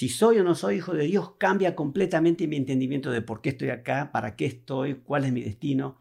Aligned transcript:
si 0.00 0.08
soy 0.08 0.38
o 0.38 0.44
no 0.44 0.54
soy 0.54 0.76
hijo 0.76 0.94
de 0.94 1.04
Dios, 1.04 1.32
cambia 1.36 1.74
completamente 1.74 2.46
mi 2.46 2.56
entendimiento 2.56 3.10
de 3.10 3.20
por 3.20 3.42
qué 3.42 3.50
estoy 3.50 3.68
acá, 3.68 4.08
para 4.10 4.34
qué 4.34 4.46
estoy, 4.46 4.94
cuál 4.94 5.26
es 5.26 5.32
mi 5.32 5.42
destino. 5.42 6.00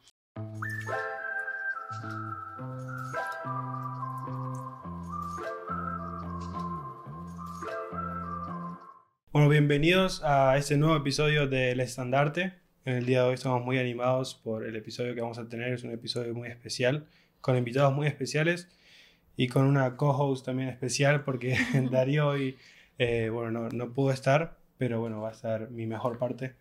Bueno, 9.34 9.50
bienvenidos 9.50 10.24
a 10.24 10.56
este 10.56 10.78
nuevo 10.78 10.96
episodio 10.96 11.48
del 11.48 11.82
Estandarte. 11.82 12.54
En 12.86 12.96
el 12.96 13.06
día 13.06 13.24
de 13.24 13.28
hoy 13.28 13.34
estamos 13.34 13.66
muy 13.66 13.80
animados 13.80 14.34
por 14.34 14.66
el 14.66 14.78
episodio 14.78 15.14
que 15.14 15.20
vamos 15.20 15.40
a 15.40 15.50
tener. 15.50 15.74
Es 15.74 15.84
un 15.84 15.92
episodio 15.92 16.34
muy 16.34 16.48
especial, 16.48 17.06
con 17.42 17.58
invitados 17.58 17.94
muy 17.94 18.08
especiales 18.08 18.70
y 19.36 19.50
con 19.50 19.66
una 19.66 19.98
co-host 19.98 20.46
también 20.46 20.70
especial 20.70 21.26
porque 21.26 21.58
Darío 21.92 22.30
hoy, 22.30 22.58
eh, 23.00 23.30
bueno, 23.30 23.50
no, 23.50 23.70
no, 23.70 23.94
pudo 23.94 24.12
estar, 24.12 24.58
pero 24.78 25.00
bueno, 25.00 25.22
va 25.22 25.30
a 25.30 25.32
estar 25.32 25.72
mi 25.72 25.88
mejor 25.88 26.20
parte, 26.20 26.58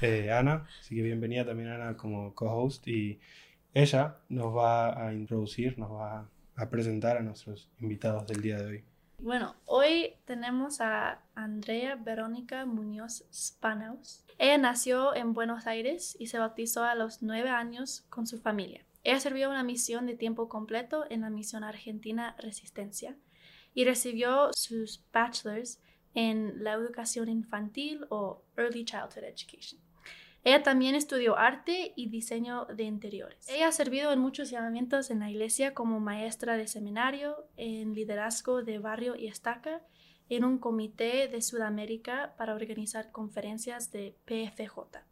eh, 0.00 0.32
Ana. 0.32 0.66
Así 0.80 0.96
que 0.96 1.02
bienvenida 1.02 1.44
también 1.44 1.68
Ana 1.68 1.98
como 1.98 2.34
co-host 2.34 2.88
y 2.88 3.20
ella 3.74 4.16
nos 4.30 4.56
va 4.56 5.06
a 5.06 5.12
introducir, 5.12 5.78
nos 5.78 5.92
va 5.92 6.30
a 6.56 6.70
presentar 6.70 7.18
a 7.18 7.20
nuestros 7.20 7.70
invitados 7.78 8.26
del 8.26 8.40
día 8.40 8.56
de 8.56 8.66
hoy. 8.66 8.84
Bueno, 9.18 9.54
hoy 9.66 10.14
tenemos 10.24 10.80
a 10.80 11.20
Andrea 11.34 11.96
Verónica 11.96 12.64
Muñoz 12.64 13.24
Spanaus. 13.30 14.24
Ella 14.38 14.56
nació 14.56 15.14
en 15.14 15.34
Buenos 15.34 15.66
Aires 15.66 16.16
y 16.18 16.28
se 16.28 16.38
bautizó 16.38 16.84
a 16.84 16.94
los 16.94 17.22
nueve 17.22 17.50
años 17.50 18.06
con 18.08 18.26
su 18.26 18.40
familia. 18.40 18.86
Ella 19.04 19.20
sirvió 19.20 19.50
una 19.50 19.62
misión 19.62 20.06
de 20.06 20.16
tiempo 20.16 20.48
completo 20.48 21.04
en 21.10 21.20
la 21.20 21.28
misión 21.28 21.64
argentina 21.64 22.34
Resistencia 22.38 23.14
y 23.74 23.84
recibió 23.84 24.50
sus 24.52 25.04
bachelors 25.12 25.80
en 26.14 26.62
la 26.62 26.72
educación 26.72 27.28
infantil 27.28 28.06
o 28.10 28.42
Early 28.56 28.84
Childhood 28.84 29.24
Education. 29.24 29.80
Ella 30.44 30.62
también 30.64 30.96
estudió 30.96 31.38
arte 31.38 31.92
y 31.94 32.08
diseño 32.08 32.64
de 32.66 32.82
interiores. 32.82 33.48
Ella 33.48 33.68
ha 33.68 33.72
servido 33.72 34.12
en 34.12 34.18
muchos 34.18 34.50
llamamientos 34.50 35.10
en 35.10 35.20
la 35.20 35.30
iglesia 35.30 35.72
como 35.72 36.00
maestra 36.00 36.56
de 36.56 36.66
seminario, 36.66 37.46
en 37.56 37.94
liderazgo 37.94 38.62
de 38.62 38.80
barrio 38.80 39.14
y 39.14 39.28
estaca, 39.28 39.82
en 40.28 40.44
un 40.44 40.58
comité 40.58 41.28
de 41.28 41.42
Sudamérica 41.42 42.34
para 42.36 42.54
organizar 42.54 43.12
conferencias 43.12 43.92
de 43.92 44.16
PFJ. 44.24 45.04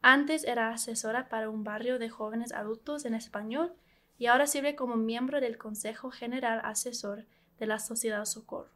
Antes 0.00 0.44
era 0.44 0.70
asesora 0.70 1.28
para 1.28 1.50
un 1.50 1.64
barrio 1.64 1.98
de 1.98 2.08
jóvenes 2.08 2.52
adultos 2.52 3.04
en 3.04 3.14
español 3.14 3.74
y 4.16 4.26
ahora 4.26 4.46
sirve 4.46 4.76
como 4.76 4.96
miembro 4.96 5.40
del 5.40 5.58
Consejo 5.58 6.10
General 6.10 6.60
Asesor 6.64 7.26
de 7.58 7.66
la 7.66 7.78
Sociedad 7.78 8.24
Socorro. 8.24 8.70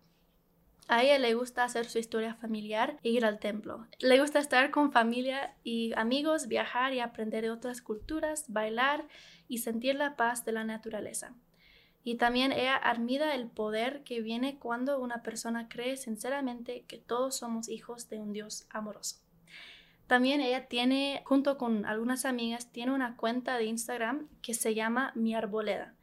A 0.91 1.03
ella 1.03 1.19
le 1.19 1.35
gusta 1.35 1.65
hacer 1.65 1.85
su 1.85 1.99
historia 1.99 2.35
familiar 2.35 2.99
e 3.03 3.11
ir 3.11 3.27
al 3.27 3.39
templo. 3.39 3.87
Le 3.99 4.21
gusta 4.21 4.39
estar 4.39 4.71
con 4.71 4.91
familia 4.91 5.55
y 5.63 5.93
amigos, 5.97 6.49
viajar 6.49 6.95
y 6.95 7.01
aprender 7.01 7.45
de 7.45 7.51
otras 7.51 7.83
culturas, 7.83 8.47
bailar 8.49 9.07
y 9.49 9.59
sentir 9.59 9.97
la 9.97 10.17
paz 10.17 10.47
de 10.47 10.53
la 10.53 10.65
naturaleza. 10.65 11.35
Y 12.05 12.15
también 12.15 12.53
ella 12.53 12.75
admira 12.75 13.35
el 13.35 13.49
poder 13.49 14.03
que 14.03 14.23
viene 14.23 14.59
cuando 14.59 14.99
una 14.99 15.23
persona 15.23 15.69
cree 15.69 15.99
sinceramente 15.99 16.85
que 16.89 16.97
todos 16.97 17.37
somos 17.37 17.69
hijos 17.69 18.09
de 18.09 18.19
un 18.19 18.33
Dios 18.33 18.67
amoroso. 18.71 19.17
También 20.07 20.41
ella 20.41 20.69
tiene, 20.69 21.21
junto 21.27 21.59
con 21.59 21.85
algunas 21.85 22.25
amigas, 22.25 22.73
tiene 22.73 22.93
una 22.93 23.15
cuenta 23.19 23.59
de 23.59 23.67
Instagram 23.67 24.27
que 24.41 24.55
se 24.55 24.75
llama 24.75 25.13
Mi 25.15 25.35
Arboleda, 25.35 25.95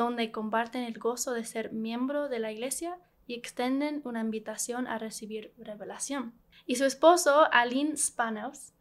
donde 0.00 0.32
comparten 0.32 0.84
el 0.84 0.98
gozo 0.98 1.34
de 1.34 1.44
ser 1.44 1.72
miembro 1.72 2.30
de 2.30 2.38
la 2.38 2.50
iglesia 2.50 2.96
y 3.26 3.34
extienden 3.34 4.00
una 4.04 4.20
invitación 4.20 4.86
a 4.86 4.96
recibir 4.96 5.52
revelación. 5.58 6.32
Y 6.64 6.76
su 6.76 6.86
esposo, 6.86 7.52
Aline 7.52 7.98
Spanos, 7.98 8.72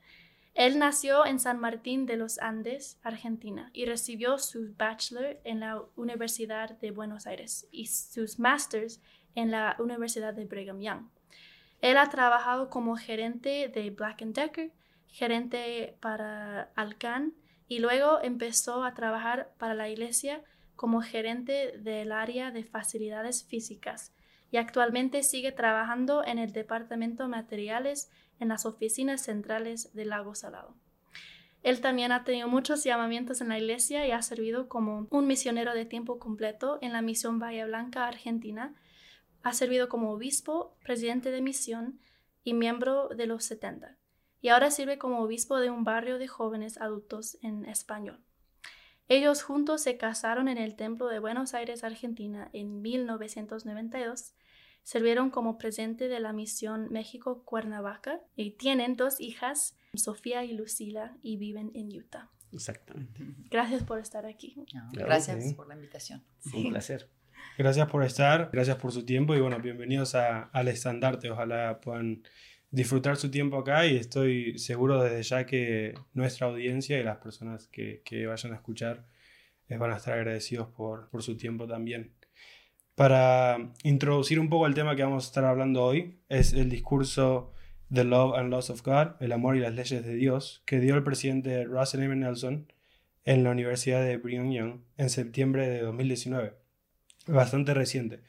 él 0.53 0.79
nació 0.79 1.25
en 1.25 1.41
San 1.41 1.59
Martín 1.59 2.05
de 2.05 2.15
los 2.15 2.39
Andes, 2.39 3.01
Argentina, 3.03 3.69
y 3.73 3.85
recibió 3.85 4.37
su 4.37 4.73
bachelor 4.77 5.41
en 5.43 5.59
la 5.59 5.83
Universidad 5.97 6.79
de 6.79 6.91
Buenos 6.91 7.27
Aires 7.27 7.67
y 7.69 7.87
sus 7.87 8.39
masters 8.39 9.01
en 9.35 9.51
la 9.51 9.75
Universidad 9.77 10.33
de 10.33 10.45
Brigham 10.45 10.79
Young. 10.79 11.09
Él 11.81 11.97
ha 11.97 12.09
trabajado 12.09 12.69
como 12.69 12.95
gerente 12.95 13.67
de 13.67 13.89
Black 13.89 14.21
Decker, 14.21 14.71
gerente 15.09 15.97
para 15.99 16.71
Alcan, 16.75 17.33
y 17.67 17.79
luego 17.79 18.21
empezó 18.21 18.85
a 18.85 18.93
trabajar 18.93 19.51
para 19.57 19.73
la 19.73 19.89
iglesia 19.89 20.41
como 20.79 21.01
gerente 21.01 21.77
del 21.77 22.13
área 22.13 22.51
de 22.51 22.63
facilidades 22.63 23.43
físicas 23.43 24.15
y 24.49 24.55
actualmente 24.55 25.23
sigue 25.23 25.51
trabajando 25.51 26.23
en 26.23 26.39
el 26.39 26.53
Departamento 26.53 27.23
de 27.23 27.27
Materiales 27.27 28.09
en 28.39 28.47
las 28.47 28.65
oficinas 28.65 29.21
centrales 29.21 29.93
del 29.93 30.07
Lago 30.07 30.35
Salado. 30.35 30.77
Él 31.63 31.81
también 31.81 32.13
ha 32.13 32.23
tenido 32.23 32.47
muchos 32.47 32.85
llamamientos 32.85 33.41
en 33.41 33.49
la 33.49 33.59
iglesia 33.59 34.07
y 34.07 34.11
ha 34.11 34.21
servido 34.21 34.69
como 34.69 35.05
un 35.09 35.27
misionero 35.27 35.73
de 35.73 35.83
tiempo 35.83 36.17
completo 36.17 36.79
en 36.79 36.93
la 36.93 37.01
misión 37.01 37.39
Bahía 37.39 37.65
Blanca, 37.65 38.07
Argentina. 38.07 38.73
Ha 39.43 39.51
servido 39.51 39.89
como 39.89 40.13
obispo, 40.13 40.77
presidente 40.81 41.29
de 41.29 41.41
misión 41.41 41.99
y 42.45 42.53
miembro 42.53 43.09
de 43.09 43.27
los 43.27 43.43
70. 43.43 43.97
Y 44.39 44.47
ahora 44.47 44.71
sirve 44.71 44.97
como 44.97 45.19
obispo 45.19 45.57
de 45.57 45.71
un 45.71 45.83
barrio 45.83 46.17
de 46.19 46.29
jóvenes 46.29 46.77
adultos 46.77 47.37
en 47.41 47.65
español. 47.65 48.23
Ellos 49.09 49.43
juntos 49.43 49.81
se 49.81 49.97
casaron 49.97 50.47
en 50.47 50.57
el 50.57 50.75
Templo 50.75 51.07
de 51.07 51.19
Buenos 51.19 51.53
Aires, 51.53 51.83
Argentina, 51.83 52.49
en 52.53 52.81
1992 52.81 54.33
Sirvieron 54.89 55.29
como 55.29 55.59
presidente 55.59 56.07
de 56.07 56.19
la 56.19 56.33
misión 56.33 56.87
México 56.89 57.43
Cuernavaca 57.43 58.21
y 58.35 58.51
tienen 58.51 58.95
dos 58.95 59.19
hijas, 59.19 59.77
Sofía 59.93 60.43
y 60.43 60.53
Lucila, 60.53 61.15
y 61.21 61.37
viven 61.37 61.71
en 61.75 61.95
Utah. 61.95 62.29
Exactamente. 62.51 63.23
Gracias 63.51 63.83
por 63.83 63.99
estar 63.99 64.25
aquí. 64.25 64.55
gracias 64.93 65.53
por 65.53 65.67
la 65.67 65.75
invitación. 65.75 66.23
Un 66.53 66.71
placer. 66.71 67.07
Gracias 67.57 67.87
por 67.87 68.03
estar, 68.03 68.49
gracias 68.51 68.77
por 68.77 68.91
su 68.91 69.05
tiempo 69.05 69.35
y 69.35 69.39
bueno, 69.39 69.59
bienvenidos 69.59 70.15
a, 70.15 70.45
al 70.45 70.67
estandarte. 70.67 71.29
Ojalá 71.29 71.79
puedan 71.81 72.23
disfrutar 72.71 73.17
su 73.17 73.31
tiempo 73.31 73.57
acá 73.57 73.85
y 73.87 73.97
estoy 73.97 74.57
seguro 74.59 75.01
desde 75.03 75.23
ya 75.23 75.45
que 75.45 75.95
nuestra 76.13 76.47
audiencia 76.47 76.99
y 76.99 77.03
las 77.03 77.17
personas 77.17 77.67
que, 77.67 78.01
vayan 78.27 78.53
a 78.53 78.55
escuchar 78.55 79.05
les 79.67 79.79
van 79.79 79.91
a 79.91 79.97
estar 79.97 80.15
agradecidos 80.15 80.67
por, 80.69 81.09
su 81.19 81.37
tiempo 81.37 81.67
también. 81.67 82.13
Para 82.95 83.71
introducir 83.83 84.39
un 84.39 84.49
poco 84.49 84.67
el 84.67 84.73
tema 84.73 84.95
que 84.95 85.03
vamos 85.03 85.25
a 85.25 85.27
estar 85.27 85.45
hablando 85.45 85.83
hoy, 85.83 86.19
es 86.27 86.53
el 86.53 86.69
discurso 86.69 87.53
The 87.91 88.03
Love 88.03 88.35
and 88.35 88.49
Loss 88.49 88.71
of 88.71 88.83
God, 88.83 89.21
el 89.21 89.31
amor 89.31 89.55
y 89.55 89.61
las 89.61 89.73
leyes 89.73 90.05
de 90.05 90.15
Dios, 90.15 90.63
que 90.65 90.79
dio 90.79 90.95
el 90.95 91.03
presidente 91.03 91.63
Russell 91.63 92.03
M. 92.03 92.15
Nelson 92.15 92.71
en 93.25 93.43
la 93.43 93.51
Universidad 93.51 94.03
de 94.03 94.17
Brigham 94.17 94.51
Young 94.51 94.81
en 94.97 95.09
septiembre 95.09 95.69
de 95.69 95.81
2019, 95.81 96.53
bastante 97.27 97.73
reciente. 97.73 98.21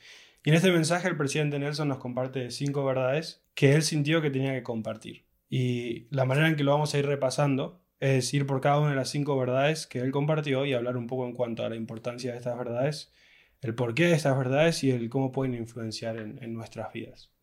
Y 0.45 0.51
en 0.51 0.57
este 0.57 0.73
mensaje 0.73 1.09
el 1.09 1.17
presidente 1.17 1.59
Nelson 1.59 1.89
nos 1.89 1.99
comparte 1.99 2.51
cinco 2.51 2.85
verdades 2.85 3.43
que 3.61 3.75
él 3.75 3.83
sintió 3.83 4.23
que 4.23 4.31
tenía 4.31 4.55
que 4.55 4.63
compartir. 4.63 5.27
Y 5.51 6.07
la 6.09 6.25
manera 6.25 6.49
en 6.49 6.57
que 6.57 6.65
lo 6.65 6.73
vamos 6.73 6.95
a 6.95 6.99
ir 6.99 7.05
repasando 7.05 7.85
es 7.99 8.33
ir 8.33 8.47
por 8.47 8.63
cada 8.63 8.81
una 8.81 8.89
de 8.89 8.97
las 8.97 9.11
cinco 9.11 9.37
verdades 9.37 9.87
que 9.87 9.99
él 9.99 10.13
compartió 10.13 10.65
y 10.65 10.73
hablar 10.73 10.97
un 10.97 11.07
poco 11.07 11.27
en 11.27 11.35
cuanto 11.35 11.63
a 11.63 11.69
la 11.69 11.77
importancia 11.77 12.33
de 12.33 12.39
estas 12.39 12.57
verdades 12.57 13.13
el 13.61 13.75
porqué 13.75 14.05
de 14.05 14.15
estas 14.15 14.39
verdades 14.39 14.83
y 14.83 14.91
el 14.91 15.11
cómo 15.11 15.31
pueden 15.31 15.53
influenciar 15.53 16.17
en, 16.17 16.55
nuestras 16.55 16.91
vidas. 16.95 17.35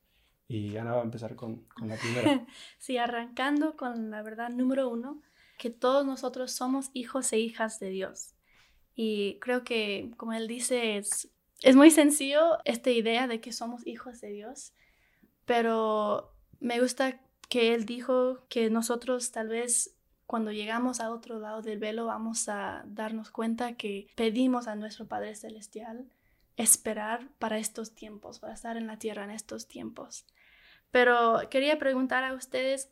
Y 0.47 0.75
Ana 0.77 0.93
va 0.93 1.01
a 1.01 1.03
empezar 1.03 1.35
con, 1.35 1.65
con, 1.65 1.87
la 1.87 1.97
primera. 1.97 2.47
Sí, 2.79 2.97
arrancando 2.97 3.77
con 3.77 4.09
la 4.09 4.23
verdad 4.23 4.49
número 4.49 4.89
uno, 4.89 5.21
que 5.59 5.69
todos 5.69 6.03
nosotros 6.03 6.51
somos 6.51 6.89
hijos 6.93 7.31
e 7.31 7.37
hijas 7.37 7.79
de 7.79 7.89
Dios. 7.89 8.33
Y 8.95 9.37
creo 9.39 9.63
que, 9.63 10.09
como 10.17 10.33
él 10.33 10.47
dice, 10.47 10.97
es, 10.97 11.31
es 11.61 11.75
muy 11.75 11.91
sencillo 11.91 12.57
esta 12.65 12.89
idea 12.89 13.27
de 13.27 13.39
que 13.39 13.51
somos 13.51 13.85
hijos 13.85 14.19
de 14.19 14.29
Dios, 14.29 14.73
pero 15.47 16.33
me 16.59 16.81
gusta 16.81 17.21
que 17.47 17.73
él 17.73 17.85
dijo 17.85 18.45
que 18.49 18.69
nosotros 18.69 19.31
tal 19.31 19.47
vez 19.47 19.95
cuando 20.25 20.51
llegamos 20.51 20.99
a 20.99 21.09
otro 21.09 21.39
lado 21.39 21.61
del 21.61 21.79
velo 21.79 22.05
vamos 22.05 22.49
a 22.49 22.83
darnos 22.85 23.31
cuenta 23.31 23.77
que 23.77 24.09
pedimos 24.15 24.67
a 24.67 24.75
nuestro 24.75 25.07
Padre 25.07 25.33
Celestial 25.35 26.05
esperar 26.57 27.29
para 27.39 27.59
estos 27.59 27.95
tiempos, 27.95 28.39
para 28.39 28.53
estar 28.53 28.75
en 28.75 28.87
la 28.87 28.99
tierra 28.99 29.23
en 29.23 29.31
estos 29.31 29.69
tiempos. 29.69 30.25
Pero 30.91 31.39
quería 31.49 31.79
preguntar 31.79 32.25
a 32.25 32.33
ustedes, 32.33 32.91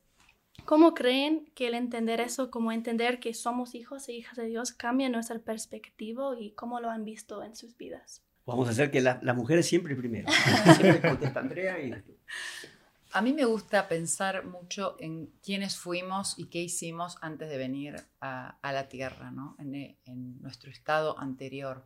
¿cómo 0.63 0.93
creen 0.93 1.51
que 1.55 1.67
el 1.67 1.73
entender 1.73 2.21
eso, 2.21 2.51
como 2.51 2.71
entender 2.71 3.19
que 3.19 3.33
somos 3.33 3.75
hijos 3.75 4.07
e 4.07 4.13
hijas 4.13 4.37
de 4.37 4.45
Dios, 4.45 4.71
cambia 4.71 5.09
nuestra 5.09 5.39
perspectiva 5.39 6.39
y 6.39 6.51
cómo 6.51 6.79
lo 6.79 6.89
han 6.89 7.03
visto 7.03 7.43
en 7.43 7.57
sus 7.57 7.75
vidas? 7.75 8.24
Vamos 8.45 8.67
a 8.67 8.71
hacer 8.71 8.91
que 8.91 9.01
la, 9.01 9.15
mujer 9.15 9.35
mujeres 9.35 9.67
siempre 9.67 9.95
primero. 9.95 10.29
siempre 10.77 11.01
contesta 11.01 11.39
Andrea 11.39 11.79
y... 11.81 11.93
A 13.11 13.21
mí 13.21 13.31
me 13.33 13.45
gusta 13.45 13.87
pensar 13.87 14.45
mucho 14.45 14.97
en 14.99 15.27
quiénes 15.41 15.77
fuimos 15.77 16.37
y 16.37 16.47
qué 16.47 16.61
hicimos 16.61 17.17
antes 17.21 17.49
de 17.49 17.57
venir 17.57 17.95
a, 18.19 18.57
la 18.61 18.89
Tierra, 18.89 19.31
¿no? 19.31 19.55
en, 19.57 19.73
en 20.03 20.41
nuestro 20.41 20.69
estado 20.69 21.17
anterior. 21.17 21.85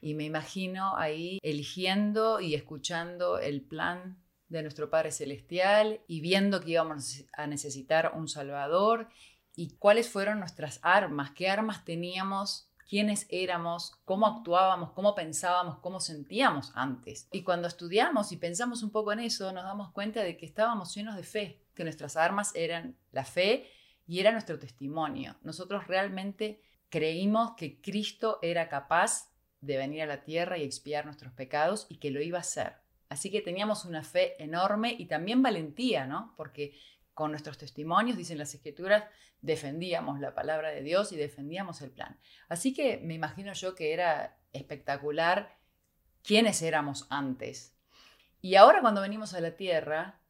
Y 0.00 0.14
me 0.14 0.24
imagino 0.24 0.96
ahí 0.96 1.38
eligiendo 1.42 2.40
y 2.40 2.54
escuchando 2.54 3.38
el 3.38 3.62
plan 3.62 4.18
de 4.48 4.62
nuestro 4.62 4.90
Padre 4.90 5.12
Celestial 5.12 6.00
y 6.06 6.20
viendo 6.20 6.60
que 6.60 6.72
íbamos 6.72 7.24
a 7.34 7.46
necesitar 7.46 8.12
un 8.14 8.28
Salvador 8.28 9.08
y 9.54 9.76
cuáles 9.76 10.08
fueron 10.08 10.38
nuestras 10.38 10.80
armas, 10.82 11.32
qué 11.32 11.48
armas 11.48 11.84
teníamos, 11.84 12.67
quiénes 12.88 13.26
éramos, 13.28 13.92
cómo 14.04 14.26
actuábamos, 14.26 14.92
cómo 14.92 15.14
pensábamos, 15.14 15.78
cómo 15.80 16.00
sentíamos 16.00 16.72
antes. 16.74 17.28
Y 17.30 17.42
cuando 17.42 17.68
estudiamos 17.68 18.32
y 18.32 18.38
pensamos 18.38 18.82
un 18.82 18.90
poco 18.90 19.12
en 19.12 19.20
eso, 19.20 19.52
nos 19.52 19.64
damos 19.64 19.92
cuenta 19.92 20.22
de 20.22 20.36
que 20.36 20.46
estábamos 20.46 20.94
llenos 20.94 21.14
de 21.14 21.22
fe, 21.22 21.62
que 21.74 21.84
nuestras 21.84 22.16
armas 22.16 22.52
eran 22.54 22.96
la 23.12 23.24
fe 23.24 23.70
y 24.06 24.20
era 24.20 24.32
nuestro 24.32 24.58
testimonio. 24.58 25.36
Nosotros 25.42 25.86
realmente 25.86 26.62
creímos 26.88 27.52
que 27.56 27.80
Cristo 27.82 28.38
era 28.40 28.70
capaz 28.70 29.30
de 29.60 29.76
venir 29.76 30.02
a 30.02 30.06
la 30.06 30.24
tierra 30.24 30.56
y 30.56 30.62
expiar 30.62 31.04
nuestros 31.04 31.32
pecados 31.34 31.86
y 31.90 31.98
que 31.98 32.10
lo 32.10 32.22
iba 32.22 32.38
a 32.38 32.40
hacer. 32.40 32.76
Así 33.10 33.30
que 33.30 33.42
teníamos 33.42 33.84
una 33.84 34.02
fe 34.02 34.42
enorme 34.42 34.94
y 34.98 35.06
también 35.06 35.42
valentía, 35.42 36.06
¿no? 36.06 36.34
Porque 36.36 36.74
con 37.18 37.32
nuestros 37.32 37.58
testimonios, 37.58 38.16
dicen 38.16 38.38
las 38.38 38.54
escrituras, 38.54 39.02
defendíamos 39.42 40.20
la 40.20 40.36
palabra 40.36 40.68
de 40.68 40.84
Dios 40.84 41.10
y 41.10 41.16
defendíamos 41.16 41.82
el 41.82 41.90
plan. 41.90 42.16
Así 42.48 42.72
que 42.72 42.98
me 42.98 43.14
imagino 43.14 43.52
yo 43.54 43.74
que 43.74 43.92
era 43.92 44.38
espectacular 44.52 45.58
quiénes 46.22 46.62
éramos 46.62 47.08
antes. 47.10 47.76
Y 48.40 48.54
ahora 48.54 48.82
cuando 48.82 49.00
venimos 49.00 49.34
a 49.34 49.40
la 49.40 49.56
tierra, 49.56 50.20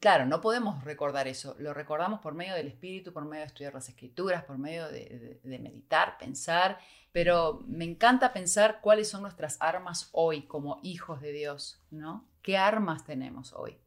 Claro, 0.00 0.26
no 0.26 0.42
podemos 0.42 0.84
recordar 0.84 1.28
eso, 1.28 1.56
lo 1.58 1.72
recordamos 1.72 2.20
por 2.20 2.34
medio 2.34 2.54
del 2.54 2.66
espíritu, 2.66 3.14
por 3.14 3.24
medio 3.24 3.40
de 3.40 3.46
estudiar 3.46 3.72
las 3.72 3.88
escrituras, 3.88 4.44
por 4.44 4.58
medio 4.58 4.86
de, 4.88 5.40
meditar, 5.44 6.18
pensar, 6.18 6.78
pero 7.10 7.62
me 7.66 7.86
encanta 7.86 8.34
pensar 8.34 8.80
cuáles 8.82 9.08
son 9.08 9.22
nuestras 9.22 9.56
armas 9.60 10.10
hoy 10.12 10.42
como 10.42 10.78
hijos 10.82 11.22
de 11.22 11.32
Dios, 11.32 11.80
¿no? 11.90 12.28
¿Qué 12.42 12.58
armas 12.58 13.06
tenemos 13.06 13.54
hoy? 13.54 13.78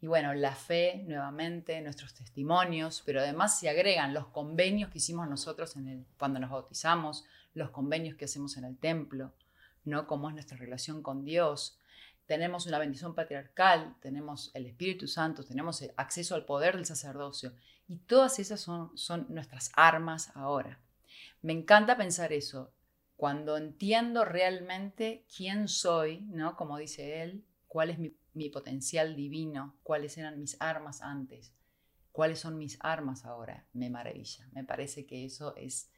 Y 0.00 0.06
bueno, 0.06 0.34
la 0.34 0.54
fe, 0.54 1.04
nuevamente, 1.06 1.80
nuestros 1.80 2.14
testimonios, 2.14 3.02
pero 3.04 3.20
además 3.20 3.58
se 3.58 3.68
agregan 3.68 4.14
los 4.14 4.26
convenios 4.28 4.90
que 4.90 4.98
hicimos 4.98 5.28
nosotros 5.28 5.76
en 5.76 5.88
el, 5.88 6.06
cuando 6.18 6.40
nos 6.40 6.50
bautizamos, 6.50 7.24
los 7.54 7.70
convenios 7.70 8.16
que 8.16 8.24
hacemos 8.24 8.56
en 8.56 8.64
el 8.64 8.78
templo, 8.78 9.32
¿no? 9.84 10.06
Cómo 10.06 10.28
es 10.28 10.34
nuestra 10.34 10.56
relación 10.56 11.02
con 11.02 11.24
Dios, 11.24 11.78
tenemos 12.26 12.66
una 12.66 12.78
bendición 12.78 13.14
patriarcal, 13.14 13.96
tenemos 14.00 14.50
el 14.54 14.66
Espíritu 14.66 15.08
Santo, 15.08 15.44
tenemos 15.44 15.84
acceso 15.96 16.34
al 16.34 16.44
poder 16.44 16.76
del 16.76 16.86
sacerdocio. 16.86 17.52
Y 17.88 17.98
todas 17.98 18.38
esas 18.38 18.60
son, 18.60 18.96
son 18.96 19.26
nuestras 19.28 19.70
armas 19.74 20.30
ahora. 20.34 20.80
Me 21.42 21.52
encanta 21.52 21.96
pensar 21.96 22.32
eso. 22.32 22.72
Cuando 23.16 23.56
entiendo 23.56 24.24
realmente 24.24 25.26
quién 25.36 25.68
soy, 25.68 26.20
¿no? 26.22 26.56
Como 26.56 26.78
dice 26.78 27.22
él, 27.22 27.44
cuál 27.72 27.88
es 27.88 27.98
mi, 28.34 28.50
potencial 28.50 29.16
divino, 29.16 29.78
cuáles 29.82 30.18
eran 30.18 30.38
mis 30.38 30.60
armas 30.60 31.00
antes, 31.00 31.54
cuáles 32.10 32.38
son 32.38 32.58
mis 32.58 32.76
armas 32.80 33.24
ahora, 33.24 33.66
me 33.72 33.88
maravilla. 33.88 34.46
Me 34.52 34.62
parece 34.62 35.06
que 35.06 35.24
eso 35.24 35.56
es 35.56 35.90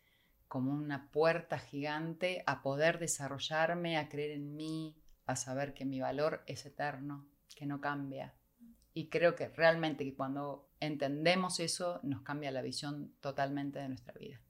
como 0.46 0.70
una 0.70 1.10
puerta 1.10 1.58
gigante 1.58 2.44
a 2.46 2.62
poder 2.62 3.00
desarrollarme, 3.00 3.96
a 3.96 4.08
creer 4.08 4.30
en 4.30 4.54
mí, 4.54 4.96
a 5.26 5.34
saber 5.34 5.74
que 5.74 5.84
mi 5.84 5.98
valor 5.98 6.44
es 6.46 6.64
eterno, 6.64 7.26
que 7.56 7.66
no 7.66 7.80
cambia. 7.80 8.36
Y 8.92 9.08
creo 9.08 9.34
que 9.34 9.48
realmente 9.48 10.04
que 10.04 10.14
cuando 10.14 10.70
entendemos 10.78 11.58
eso 11.58 11.98
nos 12.04 12.22
cambia 12.22 12.52
la 12.52 12.62
visión 12.62 13.12
totalmente 13.20 13.80
de 13.80 13.88
nuestra 13.88 14.14
vida. 14.14 14.40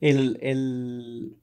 El, 0.00 1.38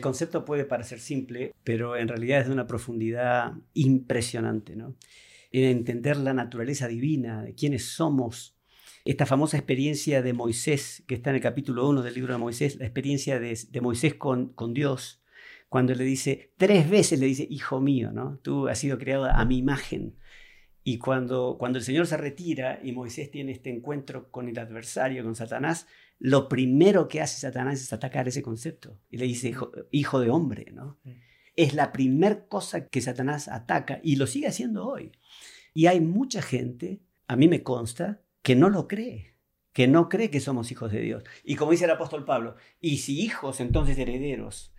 concepto 0.00 0.44
puede 0.44 0.64
parecer 0.64 0.98
simple, 0.98 1.54
pero 1.62 1.96
en 1.96 2.08
realidad 2.08 2.40
es 2.40 2.46
de 2.46 2.52
una 2.52 2.66
profundidad 2.66 3.54
impresionante. 3.74 4.76
¿no? 4.76 4.96
En 5.52 5.64
entender 5.64 6.16
la 6.16 6.34
naturaleza 6.34 6.88
divina, 6.88 7.42
de 7.42 7.54
quiénes 7.54 7.84
somos. 7.86 8.56
Esta 9.04 9.26
famosa 9.26 9.58
experiencia 9.58 10.22
de 10.22 10.32
Moisés, 10.32 11.04
que 11.06 11.14
está 11.14 11.30
en 11.30 11.36
el 11.36 11.42
capítulo 11.42 11.88
1 11.88 12.02
del 12.02 12.14
libro 12.14 12.32
de 12.32 12.38
Moisés, 12.38 12.76
la 12.76 12.86
experiencia 12.86 13.38
de, 13.38 13.58
de 13.70 13.80
Moisés 13.82 14.14
con, 14.14 14.54
con 14.54 14.72
Dios, 14.72 15.22
cuando 15.68 15.92
le 15.94 16.04
dice, 16.04 16.52
tres 16.56 16.88
veces 16.88 17.18
le 17.18 17.26
dice, 17.26 17.46
hijo 17.50 17.80
mío, 17.80 18.12
¿no? 18.12 18.38
Tú 18.42 18.68
has 18.68 18.78
sido 18.78 18.96
creado 18.96 19.24
a 19.24 19.44
mi 19.44 19.58
imagen. 19.58 20.16
Y 20.84 20.98
cuando, 20.98 21.56
cuando 21.58 21.78
el 21.78 21.84
Señor 21.84 22.06
se 22.06 22.16
retira 22.16 22.78
y 22.82 22.92
Moisés 22.92 23.30
tiene 23.30 23.52
este 23.52 23.70
encuentro 23.70 24.30
con 24.30 24.48
el 24.48 24.58
adversario, 24.58 25.24
con 25.24 25.34
Satanás, 25.34 25.88
lo 26.18 26.48
primero 26.48 27.08
que 27.08 27.20
hace 27.20 27.40
Satanás 27.40 27.80
es 27.82 27.92
atacar 27.92 28.28
ese 28.28 28.42
concepto. 28.42 28.98
Y 29.10 29.18
le 29.18 29.26
dice, 29.26 29.54
hijo, 29.90 30.20
de 30.20 30.30
hombre, 30.30 30.72
¿no? 30.72 30.98
Es 31.56 31.74
la 31.74 31.92
primera 31.92 32.46
cosa 32.46 32.88
que 32.88 33.00
Satanás 33.00 33.48
ataca 33.48 34.00
y 34.02 34.16
lo 34.16 34.26
sigue 34.26 34.48
haciendo 34.48 34.86
hoy. 34.86 35.12
Y 35.72 35.86
hay 35.86 36.00
mucha 36.00 36.42
gente, 36.42 37.00
a 37.26 37.36
mí 37.36 37.48
me 37.48 37.62
consta, 37.62 38.22
que 38.42 38.56
no 38.56 38.68
lo 38.68 38.88
cree, 38.88 39.36
que 39.72 39.88
no 39.88 40.08
cree 40.08 40.30
que 40.30 40.40
somos 40.40 40.70
hijos 40.70 40.92
de 40.92 41.00
Dios. 41.00 41.24
Y 41.42 41.56
como 41.56 41.72
dice 41.72 41.84
el 41.84 41.90
apóstol 41.90 42.24
Pablo, 42.24 42.56
y 42.80 42.98
si 42.98 43.20
hijos, 43.20 43.60
entonces 43.60 43.98
herederos 43.98 44.73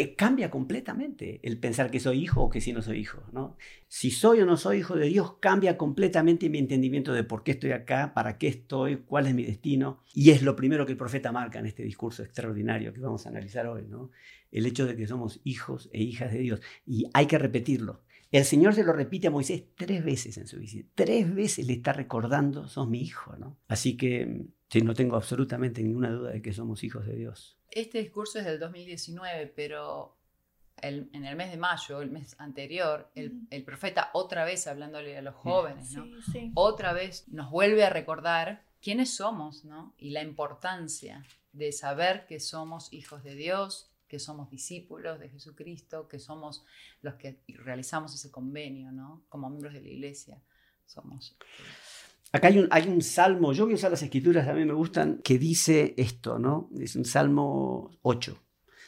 eh, 0.00 0.14
cambia 0.14 0.50
completamente 0.50 1.40
el 1.42 1.58
pensar 1.58 1.90
que 1.90 2.00
soy 2.00 2.22
hijo 2.22 2.42
o 2.42 2.50
que 2.50 2.60
si 2.60 2.72
no 2.72 2.80
soy 2.82 2.98
hijo. 2.98 3.22
¿no? 3.32 3.56
Si 3.88 4.10
soy 4.10 4.40
o 4.40 4.46
no 4.46 4.56
soy 4.56 4.78
hijo 4.78 4.96
de 4.96 5.06
Dios, 5.06 5.34
cambia 5.40 5.76
completamente 5.76 6.48
mi 6.48 6.58
entendimiento 6.58 7.12
de 7.12 7.24
por 7.24 7.42
qué 7.42 7.52
estoy 7.52 7.72
acá, 7.72 8.14
para 8.14 8.38
qué 8.38 8.48
estoy, 8.48 8.96
cuál 8.96 9.26
es 9.26 9.34
mi 9.34 9.44
destino. 9.44 10.02
Y 10.14 10.30
es 10.30 10.42
lo 10.42 10.56
primero 10.56 10.86
que 10.86 10.92
el 10.92 10.98
profeta 10.98 11.32
marca 11.32 11.58
en 11.58 11.66
este 11.66 11.82
discurso 11.82 12.22
extraordinario 12.22 12.92
que 12.92 13.00
vamos 13.00 13.26
a 13.26 13.28
analizar 13.28 13.66
hoy. 13.66 13.86
¿no? 13.88 14.10
El 14.50 14.66
hecho 14.66 14.86
de 14.86 14.96
que 14.96 15.06
somos 15.06 15.40
hijos 15.44 15.90
e 15.92 16.02
hijas 16.02 16.32
de 16.32 16.38
Dios. 16.38 16.60
Y 16.86 17.06
hay 17.12 17.26
que 17.26 17.38
repetirlo. 17.38 18.02
El 18.32 18.44
Señor 18.44 18.74
se 18.74 18.84
lo 18.84 18.92
repite 18.92 19.26
a 19.26 19.30
Moisés 19.30 19.64
tres 19.74 20.04
veces 20.04 20.38
en 20.38 20.46
su 20.46 20.58
visita. 20.58 20.88
Tres 20.94 21.34
veces 21.34 21.66
le 21.66 21.74
está 21.74 21.92
recordando, 21.92 22.68
sos 22.68 22.88
mi 22.88 23.02
hijo. 23.02 23.36
¿no? 23.36 23.58
Así 23.68 23.96
que 23.96 24.46
sí, 24.68 24.82
no 24.82 24.94
tengo 24.94 25.16
absolutamente 25.16 25.82
ninguna 25.82 26.10
duda 26.10 26.30
de 26.30 26.40
que 26.40 26.52
somos 26.52 26.84
hijos 26.84 27.06
de 27.06 27.16
Dios. 27.16 27.59
Este 27.70 27.98
discurso 27.98 28.38
es 28.38 28.44
del 28.44 28.58
2019, 28.58 29.46
pero 29.54 30.16
en 30.82 31.24
el 31.24 31.36
mes 31.36 31.50
de 31.50 31.56
mayo, 31.56 32.00
el 32.00 32.10
mes 32.10 32.34
anterior, 32.38 33.10
el, 33.14 33.64
profeta 33.64 34.10
otra 34.14 34.44
vez 34.44 34.66
hablándole 34.66 35.16
a 35.16 35.22
los 35.22 35.34
jóvenes, 35.34 35.92
¿no? 35.92 36.04
Otra 36.54 36.92
vez 36.92 37.28
nos 37.28 37.50
vuelve 37.50 37.84
a 37.84 37.90
recordar 37.90 38.64
quiénes 38.80 39.14
somos, 39.14 39.64
¿no? 39.64 39.94
Y 39.98 40.10
la 40.10 40.22
importancia 40.22 41.24
de 41.52 41.72
saber 41.72 42.26
que 42.26 42.40
somos 42.40 42.92
hijos 42.92 43.22
de 43.22 43.34
Dios, 43.34 43.90
que 44.08 44.18
somos 44.18 44.50
discípulos 44.50 45.20
de 45.20 45.28
Jesucristo, 45.28 46.08
que 46.08 46.18
somos 46.18 46.64
los 47.02 47.14
que 47.14 47.40
realizamos 47.48 48.14
ese 48.14 48.30
convenio, 48.30 48.90
¿no? 48.90 49.22
Como 49.28 49.50
miembros 49.50 49.74
de 49.74 49.82
la 49.82 49.88
iglesia. 49.88 50.42
Somos. 50.86 51.36
Acá 52.32 52.48
hay 52.70 52.88
un, 52.88 53.02
salmo, 53.02 53.52
yo 53.52 53.64
voy 53.64 53.72
a 53.72 53.76
usar 53.76 53.90
las 53.90 54.02
escrituras, 54.02 54.46
a 54.46 54.52
mí 54.52 54.64
me 54.64 54.72
gustan, 54.72 55.20
que 55.24 55.38
dice 55.38 55.94
esto, 55.96 56.38
¿no? 56.38 56.70
Es 56.78 56.94
un 56.94 57.04
salmo 57.04 57.98
8. 58.02 58.38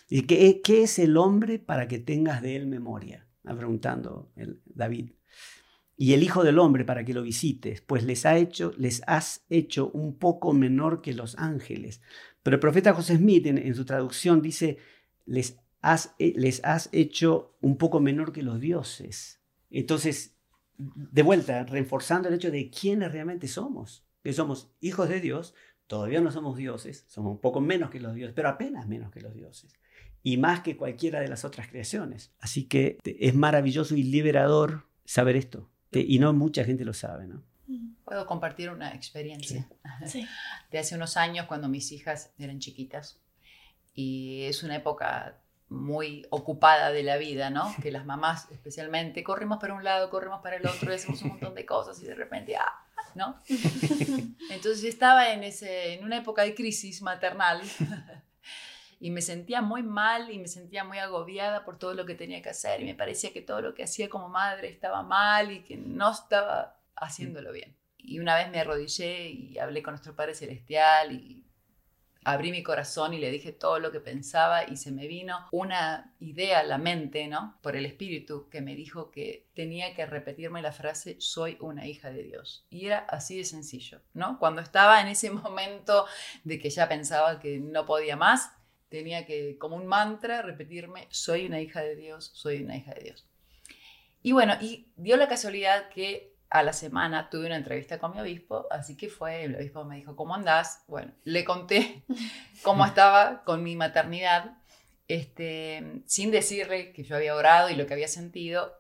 Dice, 0.08 0.26
¿qué, 0.26 0.60
¿qué 0.62 0.82
es 0.82 0.98
el 1.00 1.16
hombre 1.16 1.58
para 1.58 1.88
que 1.88 1.98
tengas 1.98 2.40
de 2.40 2.54
él 2.54 2.66
memoria? 2.68 3.26
Está 3.38 3.56
preguntando 3.56 4.30
David. 4.64 5.10
Y 5.96 6.14
el 6.14 6.22
Hijo 6.22 6.42
del 6.44 6.58
Hombre 6.58 6.84
para 6.84 7.04
que 7.04 7.14
lo 7.14 7.22
visites, 7.22 7.80
pues 7.80 8.04
les, 8.04 8.26
ha 8.26 8.36
hecho, 8.36 8.72
les 8.76 9.02
has 9.06 9.44
hecho 9.50 9.90
un 9.90 10.18
poco 10.18 10.52
menor 10.52 11.02
que 11.02 11.12
los 11.12 11.36
ángeles. 11.38 12.00
Pero 12.42 12.56
el 12.56 12.60
profeta 12.60 12.94
José 12.94 13.16
Smith 13.16 13.46
en, 13.46 13.58
en 13.58 13.74
su 13.74 13.84
traducción 13.84 14.40
dice, 14.40 14.78
les 15.26 15.58
has, 15.80 16.14
eh, 16.18 16.32
les 16.36 16.64
has 16.64 16.88
hecho 16.92 17.56
un 17.60 17.76
poco 17.76 18.00
menor 18.00 18.32
que 18.32 18.42
los 18.42 18.60
dioses. 18.60 19.40
Entonces, 19.70 20.36
de 20.78 21.22
vuelta, 21.22 21.64
reforzando 21.64 22.28
el 22.28 22.34
hecho 22.34 22.50
de 22.50 22.70
quiénes 22.70 23.12
realmente 23.12 23.48
somos. 23.48 24.04
Que 24.22 24.32
somos 24.32 24.72
hijos 24.80 25.08
de 25.08 25.20
Dios, 25.20 25.54
todavía 25.86 26.20
no 26.20 26.30
somos 26.30 26.56
dioses, 26.56 27.04
somos 27.08 27.32
un 27.32 27.40
poco 27.40 27.60
menos 27.60 27.90
que 27.90 28.00
los 28.00 28.14
dioses, 28.14 28.34
pero 28.34 28.48
apenas 28.48 28.86
menos 28.86 29.10
que 29.10 29.20
los 29.20 29.34
dioses. 29.34 29.74
Y 30.22 30.36
más 30.36 30.60
que 30.60 30.76
cualquiera 30.76 31.20
de 31.20 31.28
las 31.28 31.44
otras 31.44 31.68
creaciones. 31.68 32.32
Así 32.38 32.64
que 32.68 32.98
es 33.04 33.34
maravilloso 33.34 33.96
y 33.96 34.04
liberador 34.04 34.86
saber 35.04 35.36
esto. 35.36 35.68
Y 35.90 36.18
no 36.18 36.32
mucha 36.32 36.64
gente 36.64 36.84
lo 36.84 36.94
sabe, 36.94 37.26
¿no? 37.26 37.42
Puedo 38.04 38.26
compartir 38.26 38.70
una 38.70 38.94
experiencia 38.94 39.68
de 40.70 40.78
hace 40.78 40.94
unos 40.94 41.16
años 41.16 41.46
cuando 41.46 41.68
mis 41.68 41.92
hijas 41.92 42.32
eran 42.38 42.58
chiquitas. 42.58 43.20
Y 43.94 44.42
es 44.44 44.62
una 44.62 44.76
época 44.76 45.41
muy 45.72 46.26
ocupada 46.30 46.92
de 46.92 47.02
la 47.02 47.16
vida, 47.16 47.50
¿no? 47.50 47.74
Que 47.82 47.90
las 47.90 48.04
mamás 48.04 48.50
especialmente 48.50 49.24
corrimos 49.24 49.58
para 49.58 49.74
un 49.74 49.82
lado, 49.82 50.10
corremos 50.10 50.40
para 50.42 50.56
el 50.56 50.66
otro, 50.66 50.92
hacemos 50.92 51.22
un 51.22 51.30
montón 51.30 51.54
de 51.54 51.66
cosas 51.66 52.00
y 52.02 52.06
de 52.06 52.14
repente, 52.14 52.56
ah, 52.56 52.84
¿no? 53.14 53.40
Entonces 54.50 54.84
estaba 54.84 55.32
en, 55.32 55.44
ese, 55.44 55.94
en 55.94 56.04
una 56.04 56.18
época 56.18 56.42
de 56.42 56.54
crisis 56.54 57.02
maternal 57.02 57.62
y 59.00 59.10
me 59.10 59.22
sentía 59.22 59.62
muy 59.62 59.82
mal 59.82 60.30
y 60.30 60.38
me 60.38 60.48
sentía 60.48 60.84
muy 60.84 60.98
agobiada 60.98 61.64
por 61.64 61.78
todo 61.78 61.94
lo 61.94 62.06
que 62.06 62.14
tenía 62.14 62.42
que 62.42 62.50
hacer 62.50 62.80
y 62.80 62.84
me 62.84 62.94
parecía 62.94 63.32
que 63.32 63.42
todo 63.42 63.60
lo 63.60 63.74
que 63.74 63.84
hacía 63.84 64.08
como 64.08 64.28
madre 64.28 64.68
estaba 64.68 65.02
mal 65.02 65.50
y 65.50 65.64
que 65.64 65.76
no 65.76 66.10
estaba 66.12 66.80
haciéndolo 66.96 67.52
bien. 67.52 67.76
Y 67.96 68.18
una 68.18 68.34
vez 68.34 68.50
me 68.50 68.60
arrodillé 68.60 69.28
y 69.28 69.58
hablé 69.58 69.82
con 69.82 69.92
nuestro 69.92 70.14
Padre 70.14 70.34
Celestial 70.34 71.12
y 71.12 71.46
abrí 72.24 72.50
mi 72.50 72.62
corazón 72.62 73.14
y 73.14 73.18
le 73.18 73.30
dije 73.30 73.52
todo 73.52 73.78
lo 73.78 73.90
que 73.90 74.00
pensaba 74.00 74.64
y 74.64 74.76
se 74.76 74.92
me 74.92 75.06
vino 75.06 75.46
una 75.50 76.14
idea 76.20 76.60
a 76.60 76.64
la 76.64 76.78
mente, 76.78 77.26
¿no? 77.26 77.58
Por 77.62 77.76
el 77.76 77.86
espíritu 77.86 78.48
que 78.48 78.60
me 78.60 78.74
dijo 78.74 79.10
que 79.10 79.48
tenía 79.54 79.94
que 79.94 80.06
repetirme 80.06 80.62
la 80.62 80.72
frase 80.72 81.16
soy 81.18 81.56
una 81.60 81.86
hija 81.86 82.10
de 82.10 82.22
Dios. 82.22 82.66
Y 82.70 82.86
era 82.86 82.98
así 83.08 83.36
de 83.36 83.44
sencillo, 83.44 84.00
¿no? 84.14 84.38
Cuando 84.38 84.60
estaba 84.60 85.00
en 85.00 85.08
ese 85.08 85.30
momento 85.30 86.06
de 86.44 86.58
que 86.58 86.70
ya 86.70 86.88
pensaba 86.88 87.40
que 87.40 87.58
no 87.58 87.86
podía 87.86 88.16
más, 88.16 88.50
tenía 88.88 89.26
que, 89.26 89.56
como 89.58 89.76
un 89.76 89.86
mantra, 89.86 90.42
repetirme 90.42 91.08
soy 91.10 91.46
una 91.46 91.60
hija 91.60 91.80
de 91.80 91.96
Dios, 91.96 92.30
soy 92.34 92.62
una 92.62 92.76
hija 92.76 92.92
de 92.94 93.02
Dios. 93.02 93.26
Y 94.22 94.32
bueno, 94.32 94.54
y 94.60 94.92
dio 94.96 95.16
la 95.16 95.28
casualidad 95.28 95.88
que 95.88 96.31
a 96.52 96.62
la 96.62 96.74
semana 96.74 97.30
tuve 97.30 97.46
una 97.46 97.56
entrevista 97.56 97.98
con 97.98 98.12
mi 98.12 98.20
obispo, 98.20 98.66
así 98.70 98.94
que 98.94 99.08
fue, 99.08 99.44
el 99.44 99.56
obispo 99.56 99.84
me 99.84 99.96
dijo, 99.96 100.14
¿cómo 100.16 100.34
andás? 100.34 100.84
Bueno, 100.86 101.14
le 101.24 101.46
conté 101.46 102.04
cómo 102.62 102.84
estaba 102.84 103.42
con 103.44 103.62
mi 103.62 103.74
maternidad, 103.74 104.58
este, 105.08 106.02
sin 106.04 106.30
decirle 106.30 106.92
que 106.92 107.04
yo 107.04 107.16
había 107.16 107.34
orado 107.34 107.70
y 107.70 107.74
lo 107.74 107.86
que 107.86 107.94
había 107.94 108.06
sentido, 108.06 108.78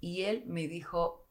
y 0.00 0.22
él 0.22 0.44
me 0.46 0.66
dijo, 0.66 1.28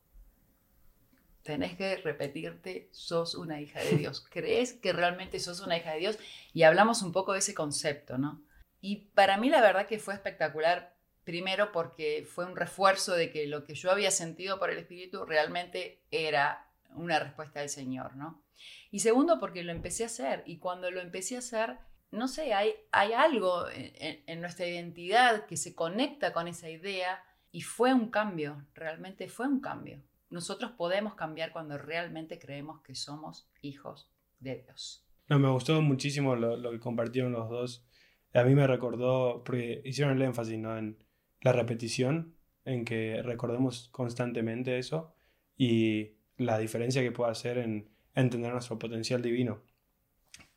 tenés 1.41 1.75
que 1.75 1.98
repetirte, 1.98 2.89
sos 2.91 3.34
una 3.34 3.60
hija 3.60 3.79
de 3.79 3.98
Dios, 3.98 4.24
¿crees 4.29 4.74
que 4.74 4.93
realmente 4.93 5.39
sos 5.39 5.60
una 5.60 5.75
hija 5.75 5.93
de 5.93 6.00
Dios? 6.01 6.19
Y 6.53 6.63
hablamos 6.63 7.01
un 7.01 7.12
poco 7.12 7.34
de 7.34 7.39
ese 7.39 7.55
concepto, 7.55 8.19
¿no? 8.19 8.43
Y 8.79 9.08
para 9.15 9.38
mí 9.38 9.50
la 9.50 9.60
verdad 9.60 9.88
que 9.88 9.98
fue 9.98 10.13
espectacular 10.13 10.99
Primero 11.29 11.71
porque 11.71 12.25
fue 12.27 12.48
un 12.48 12.55
refuerzo 12.55 13.13
de 13.13 13.29
que 13.29 13.45
lo 13.45 13.63
que 13.63 13.75
yo 13.75 13.91
había 13.91 14.09
sentido 14.09 14.57
por 14.57 14.71
el 14.71 14.79
Espíritu 14.79 15.25
realmente 15.25 16.01
era 16.09 16.71
una 16.95 17.19
respuesta 17.19 17.59
del 17.59 17.69
Señor, 17.69 18.15
¿no? 18.15 18.41
Y 18.89 19.01
segundo 19.01 19.39
porque 19.39 19.62
lo 19.62 19.71
empecé 19.71 20.01
a 20.01 20.07
hacer 20.07 20.41
y 20.48 20.57
cuando 20.57 20.89
lo 20.89 21.01
empecé 21.01 21.36
a 21.36 21.39
hacer, 21.39 21.77
no 22.09 22.27
sé, 22.27 22.55
hay, 22.55 22.74
hay 22.91 23.13
algo 23.13 23.65
en, 23.71 24.41
nuestra 24.41 24.65
identidad 24.65 25.45
que 25.45 25.55
se 25.55 25.75
conecta 25.75 26.33
con 26.33 26.48
esa 26.48 26.67
idea 26.67 27.24
y 27.51 27.62
fue 27.62 27.93
un 27.93 28.09
cambio, 28.09 28.65
realmente 28.74 29.29
fue 29.29 29.48
un 29.48 29.59
cambio. 29.59 30.01
Nosotros 30.31 30.71
podemos 30.71 31.13
cambiar 31.13 31.51
cuando 31.51 31.77
realmente 31.77 32.39
creemos 32.39 32.81
que 32.81 32.95
somos 32.95 33.51
hijos 33.62 34.09
de 34.39 34.63
Dios. 34.63 35.05
No, 35.27 35.38
me 35.38 35.51
gustó 35.51 35.79
muchísimo 35.83 36.36
lo, 36.36 36.71
que 36.71 36.79
compartieron 36.79 37.33
los 37.33 37.51
dos. 37.51 37.86
A 38.33 38.41
mí 38.41 38.55
me 38.55 38.65
recordó, 38.65 39.43
porque 39.43 39.83
hicieron 39.86 40.17
el 40.17 40.24
énfasis 40.24 40.57
¿no? 40.57 40.75
en, 40.75 40.98
la 41.41 41.53
repetición, 41.53 42.36
en 42.65 42.86
que 42.86 43.22
recordemos 43.24 43.89
constantemente 43.91 44.77
eso 44.77 45.13
y 45.58 46.12
la 46.38 46.58
diferencia 46.58 47.01
que 47.01 47.12
puede 47.12 47.31
hacer 47.31 47.58
en 47.58 47.89
entender 48.15 48.51
nuestro 48.51 48.79
potencial 48.79 49.22
divino. 49.22 49.62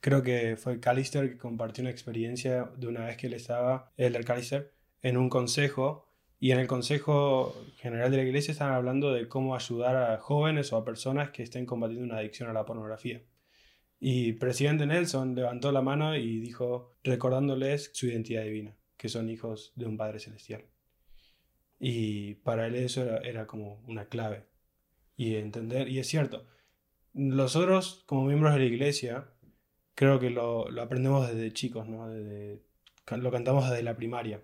Creo 0.01 0.23
que 0.23 0.57
fue 0.57 0.81
Callister 0.81 1.31
que 1.31 1.39
compartió 1.39 1.83
una 1.83 1.91
experiencia 1.91 2.71
de 2.77 2.87
una 2.89 3.07
vez 3.07 3.17
que 3.17 3.29
él 3.29 3.35
estaba, 3.35 3.93
el 3.97 4.25
Callister, 4.25 4.73
en 5.01 5.17
un 5.17 5.29
consejo 5.29 6.09
y 6.43 6.51
en 6.51 6.59
el 6.59 6.67
Consejo 6.67 7.55
General 7.77 8.11
de 8.11 8.17
la 8.17 8.25
Iglesia 8.25 8.51
están 8.51 8.73
hablando 8.73 9.13
de 9.13 9.29
cómo 9.29 9.55
ayudar 9.55 9.95
a 9.95 10.19
jóvenes 10.19 10.73
o 10.73 10.77
a 10.77 10.85
personas 10.85 11.31
que 11.31 11.45
estén 11.45 11.67
combatiendo 11.67 12.05
una 12.05 12.19
adicción 12.19 12.51
a 12.51 12.53
la 12.53 12.65
pornografía. 12.65 13.23
Y 14.01 14.33
presidente 14.33 14.85
Nelson 14.85 15.37
levantó 15.37 15.71
la 15.71 15.83
mano 15.83 16.17
y 16.17 16.41
dijo, 16.41 16.97
recordándoles 17.05 17.93
su 17.95 18.09
identidad 18.09 18.43
divina, 18.43 18.77
que 18.97 19.09
son 19.09 19.31
hijos 19.31 19.73
de 19.77 19.87
un 19.87 19.97
Padre 19.97 20.19
Celestial. 20.19 20.65
Y 21.85 22.35
para 22.37 22.69
él 22.69 22.77
eso 22.77 23.03
era, 23.23 23.49
como 23.49 23.83
una 23.89 24.05
clave. 24.05 24.45
Y 25.17 25.35
entender, 25.35 25.89
y 25.89 25.99
es 25.99 26.07
cierto, 26.07 26.47
nosotros 27.13 28.05
como 28.07 28.25
miembros 28.25 28.55
de 28.55 28.61
la 28.61 28.67
iglesia, 28.67 29.29
creo 29.97 30.21
que 30.21 30.31
lo, 30.31 30.71
lo 30.71 30.81
aprendemos 30.81 31.29
desde 31.29 31.53
chicos, 31.53 31.89
¿no? 31.89 32.09
Desde, 32.09 32.63
lo 33.17 33.33
cantamos 33.33 33.69
desde 33.69 33.83
la 33.83 33.97
primaria. 33.97 34.41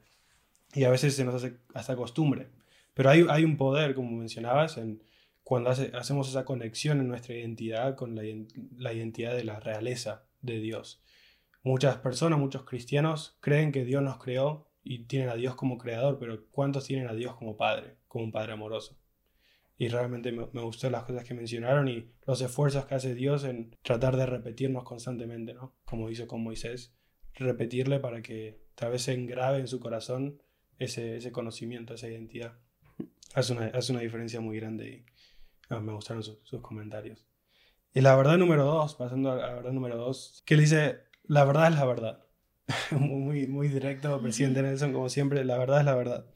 Y 0.74 0.82
a 0.82 0.90
veces 0.90 1.14
se 1.14 1.24
nos 1.24 1.36
hace 1.36 1.58
hasta 1.74 1.94
costumbre. 1.94 2.48
Pero 2.92 3.10
hay, 3.10 3.24
hay 3.30 3.44
un 3.44 3.56
poder, 3.56 3.94
como 3.94 4.10
mencionabas, 4.16 4.76
en 4.76 5.04
cuando 5.44 5.70
hacemos 5.70 6.28
esa 6.28 6.44
conexión 6.44 6.98
en 6.98 7.06
nuestra 7.06 7.36
identidad 7.36 7.94
con 7.94 8.16
la, 8.16 8.22
la 8.78 8.92
identidad 8.92 9.36
de 9.36 9.44
la 9.44 9.60
realeza 9.60 10.24
de 10.42 10.58
Dios. 10.58 11.04
Muchas 11.62 11.98
personas, 11.98 12.40
muchos 12.40 12.64
cristianos 12.64 13.38
creen 13.38 13.70
que 13.70 13.84
Dios 13.84 14.02
nos 14.02 14.18
creó 14.18 14.67
y 14.88 15.04
tienen 15.04 15.28
a 15.28 15.34
Dios 15.34 15.54
como 15.54 15.76
creador, 15.76 16.18
pero 16.18 16.46
¿cuántos 16.50 16.84
tienen 16.86 17.08
a 17.08 17.14
Dios 17.14 17.36
como 17.36 17.56
padre, 17.56 17.98
como 18.08 18.24
un 18.24 18.32
padre 18.32 18.52
amoroso? 18.52 18.98
Y 19.76 19.88
realmente 19.88 20.32
me, 20.32 20.48
me 20.52 20.62
gustó 20.62 20.88
las 20.88 21.04
cosas 21.04 21.24
que 21.24 21.34
mencionaron 21.34 21.88
y 21.88 22.10
los 22.26 22.40
esfuerzos 22.40 22.86
que 22.86 22.94
hace 22.94 23.14
Dios 23.14 23.44
en 23.44 23.76
tratar 23.82 24.16
de 24.16 24.24
repetirnos 24.26 24.84
constantemente, 24.84 25.52
¿no? 25.52 25.76
Como 25.84 26.08
hizo 26.08 26.26
con 26.26 26.42
Moisés, 26.42 26.96
repetirle 27.34 28.00
para 28.00 28.22
que 28.22 28.62
tal 28.74 28.92
vez 28.92 29.02
se 29.02 29.12
engrave 29.12 29.58
en 29.58 29.68
su 29.68 29.78
corazón 29.78 30.42
ese, 30.78 31.16
ese 31.16 31.32
conocimiento, 31.32 31.94
esa 31.94 32.08
identidad. 32.08 32.58
Hace 33.34 33.52
una, 33.52 33.66
hace 33.66 33.92
una 33.92 34.00
diferencia 34.00 34.40
muy 34.40 34.56
grande 34.56 34.88
y 34.88 35.06
ah, 35.68 35.80
me 35.80 35.92
gustaron 35.92 36.22
sus, 36.22 36.40
comentarios. 36.62 37.26
Y 37.92 38.00
la 38.00 38.16
verdad 38.16 38.38
número 38.38 38.64
dos, 38.64 38.94
pasando 38.94 39.32
a 39.32 39.36
la 39.36 39.54
verdad 39.54 39.72
número 39.72 39.96
dos, 39.96 40.42
que 40.46 40.54
él 40.54 40.60
dice, 40.60 41.00
la 41.24 41.44
verdad 41.44 41.68
es 41.68 41.74
la 41.74 41.84
verdad. 41.84 42.24
muy, 42.90 43.46
muy 43.46 43.68
directo, 43.68 44.20
presidente 44.20 44.62
Nelson, 44.62 44.92
como 44.92 45.08
siempre, 45.08 45.44
la 45.44 45.58
verdad 45.58 45.80
es 45.80 45.84
la 45.86 45.94
verdad. 45.94 46.26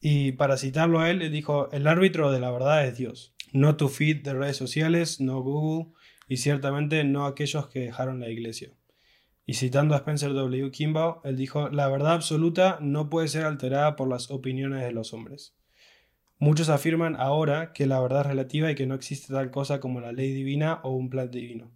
Y 0.00 0.32
para 0.32 0.56
citarlo 0.56 1.00
a 1.00 1.10
él, 1.10 1.22
él 1.22 1.32
dijo, 1.32 1.70
el 1.72 1.86
árbitro 1.86 2.30
de 2.30 2.40
la 2.40 2.50
verdad 2.50 2.86
es 2.86 2.96
Dios, 2.96 3.34
no 3.52 3.76
tu 3.76 3.88
feed 3.88 4.22
de 4.22 4.34
redes 4.34 4.56
sociales, 4.56 5.20
no 5.20 5.40
Google 5.40 5.92
y 6.28 6.38
ciertamente 6.38 7.04
no 7.04 7.26
aquellos 7.26 7.68
que 7.68 7.80
dejaron 7.80 8.20
la 8.20 8.28
iglesia. 8.28 8.72
Y 9.46 9.54
citando 9.54 9.94
a 9.94 9.98
Spencer 9.98 10.32
W. 10.32 10.70
Kimball, 10.70 11.16
él 11.24 11.36
dijo, 11.36 11.68
la 11.68 11.88
verdad 11.88 12.14
absoluta 12.14 12.78
no 12.80 13.10
puede 13.10 13.28
ser 13.28 13.44
alterada 13.44 13.94
por 13.96 14.08
las 14.08 14.30
opiniones 14.30 14.82
de 14.82 14.92
los 14.92 15.12
hombres. 15.12 15.54
Muchos 16.38 16.68
afirman 16.68 17.16
ahora 17.16 17.72
que 17.72 17.86
la 17.86 18.00
verdad 18.00 18.22
es 18.22 18.26
relativa 18.26 18.70
y 18.70 18.74
que 18.74 18.86
no 18.86 18.94
existe 18.94 19.32
tal 19.32 19.50
cosa 19.50 19.80
como 19.80 20.00
la 20.00 20.12
ley 20.12 20.32
divina 20.32 20.80
o 20.82 20.90
un 20.90 21.10
plan 21.10 21.30
divino. 21.30 21.70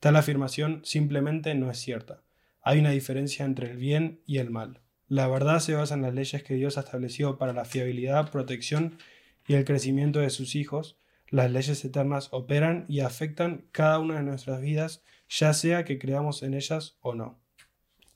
Tal 0.00 0.16
afirmación 0.16 0.80
simplemente 0.84 1.54
no 1.54 1.70
es 1.70 1.78
cierta. 1.78 2.22
Hay 2.68 2.80
una 2.80 2.90
diferencia 2.90 3.46
entre 3.46 3.70
el 3.70 3.78
bien 3.78 4.20
y 4.26 4.36
el 4.36 4.50
mal. 4.50 4.82
La 5.06 5.26
verdad 5.26 5.58
se 5.58 5.72
basa 5.72 5.94
en 5.94 6.02
las 6.02 6.12
leyes 6.12 6.42
que 6.42 6.52
Dios 6.52 6.76
ha 6.76 6.80
establecido 6.80 7.38
para 7.38 7.54
la 7.54 7.64
fiabilidad, 7.64 8.30
protección 8.30 8.98
y 9.46 9.54
el 9.54 9.64
crecimiento 9.64 10.18
de 10.18 10.28
sus 10.28 10.54
hijos. 10.54 10.98
Las 11.30 11.50
leyes 11.50 11.82
eternas 11.82 12.28
operan 12.30 12.84
y 12.86 13.00
afectan 13.00 13.66
cada 13.72 13.98
una 14.00 14.16
de 14.16 14.22
nuestras 14.22 14.60
vidas, 14.60 15.02
ya 15.30 15.54
sea 15.54 15.86
que 15.86 15.98
creamos 15.98 16.42
en 16.42 16.52
ellas 16.52 16.98
o 17.00 17.14
no. 17.14 17.40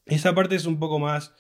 Esta 0.05 0.35
parte 0.35 0.55
es 0.55 0.67
un 0.67 0.79
poco 0.79 0.99
más 0.99 1.35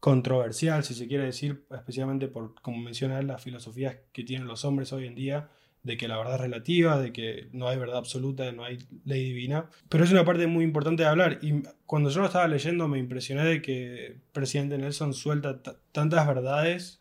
controversial, 0.00 0.82
si 0.82 0.94
se 0.94 1.06
quiere 1.06 1.26
decir, 1.26 1.64
especialmente 1.70 2.26
por, 2.26 2.60
como 2.60 2.78
menciona 2.78 3.22
las 3.22 3.40
filosofías 3.40 3.98
que 4.12 4.24
tienen 4.24 4.48
los 4.48 4.64
hombres 4.64 4.92
hoy 4.92 5.06
en 5.06 5.14
día, 5.14 5.48
de 5.88 5.96
que 5.96 6.06
la 6.06 6.18
verdad 6.18 6.34
es 6.34 6.40
relativa, 6.42 7.00
de 7.00 7.14
que 7.14 7.48
no 7.52 7.66
hay 7.66 7.78
verdad 7.78 7.96
absoluta, 7.96 8.52
no 8.52 8.62
hay 8.62 8.76
ley 9.06 9.24
divina. 9.24 9.70
Pero 9.88 10.04
es 10.04 10.12
una 10.12 10.22
parte 10.22 10.46
muy 10.46 10.62
importante 10.62 11.02
de 11.02 11.08
hablar. 11.08 11.38
Y 11.40 11.62
cuando 11.86 12.10
yo 12.10 12.20
lo 12.20 12.26
estaba 12.26 12.46
leyendo 12.46 12.88
me 12.88 12.98
impresioné 12.98 13.42
de 13.44 13.62
que 13.62 14.18
presidente 14.32 14.76
Nelson 14.76 15.14
suelta 15.14 15.62
tantas 15.92 16.26
verdades 16.26 17.00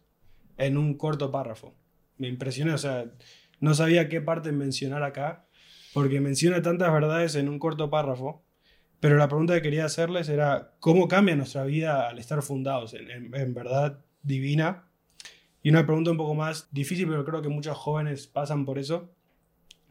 en 0.56 0.78
un 0.78 0.94
corto 0.94 1.32
párrafo. 1.32 1.76
Me 2.18 2.30
impresioné, 2.30 2.74
o 2.74 2.78
sea, 2.78 3.12
no 3.60 3.74
sabía 3.74 4.08
qué 4.08 4.22
parte 4.22 4.54
mencionar 4.54 5.04
acá, 5.04 5.46
porque 5.94 6.22
menciona 6.22 6.62
tantas 6.62 6.92
verdades 6.94 7.36
en 7.36 7.50
un 7.50 7.60
corto 7.60 7.90
párrafo. 7.90 8.42
Pero 9.02 9.18
la 9.18 9.28
pregunta 9.28 9.54
que 9.56 9.64
quería 9.64 9.84
hacerles 9.84 10.30
era, 10.30 10.76
¿cómo 10.80 11.10
cambia 11.10 11.36
nuestra 11.36 11.66
vida 11.66 12.08
al 12.08 12.20
estar 12.20 12.42
fundados 12.42 12.94
en 12.94 13.54
verdad 13.54 14.00
divina 14.24 14.87
y 15.68 15.70
una 15.70 15.86
pregunta 15.86 16.12
un 16.12 16.18
poco 16.18 16.34
más 16.34 16.70
difícil, 16.72 17.10
pero 17.10 17.26
creo 17.26 17.42
que 17.42 17.50
muchos 17.50 17.76
jóvenes 17.76 18.26
pasan 18.26 18.64
por 18.64 18.80
eso, 18.80 19.12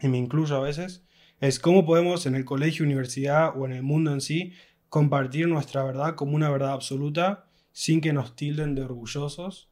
y 0.00 0.09
me 0.09 0.16
incluyo 0.16 0.56
a 0.56 0.61
veces, 0.61 1.04
es 1.38 1.61
cómo 1.61 1.85
podemos 1.85 2.25
en 2.25 2.35
el 2.35 2.47
colegio, 2.47 2.87
universidad 2.87 3.52
o 3.54 3.66
en 3.66 3.73
el 3.73 3.83
mundo 3.83 4.11
en 4.11 4.23
sí 4.23 4.54
compartir 4.88 5.49
nuestra 5.49 5.85
verdad 5.85 6.14
como 6.14 6.35
una 6.35 6.49
verdad 6.49 6.73
absoluta 6.73 7.45
sin 7.73 8.00
que 8.00 8.14
nos 8.14 8.35
tilden 8.37 8.75
de 8.75 8.85
orgullosos 8.85 9.68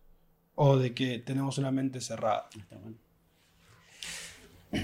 o 0.55 0.77
de 0.77 0.93
que 0.93 1.21
tenemos 1.21 1.57
una 1.57 1.71
mente 1.71 2.03
cerrada. 2.03 2.51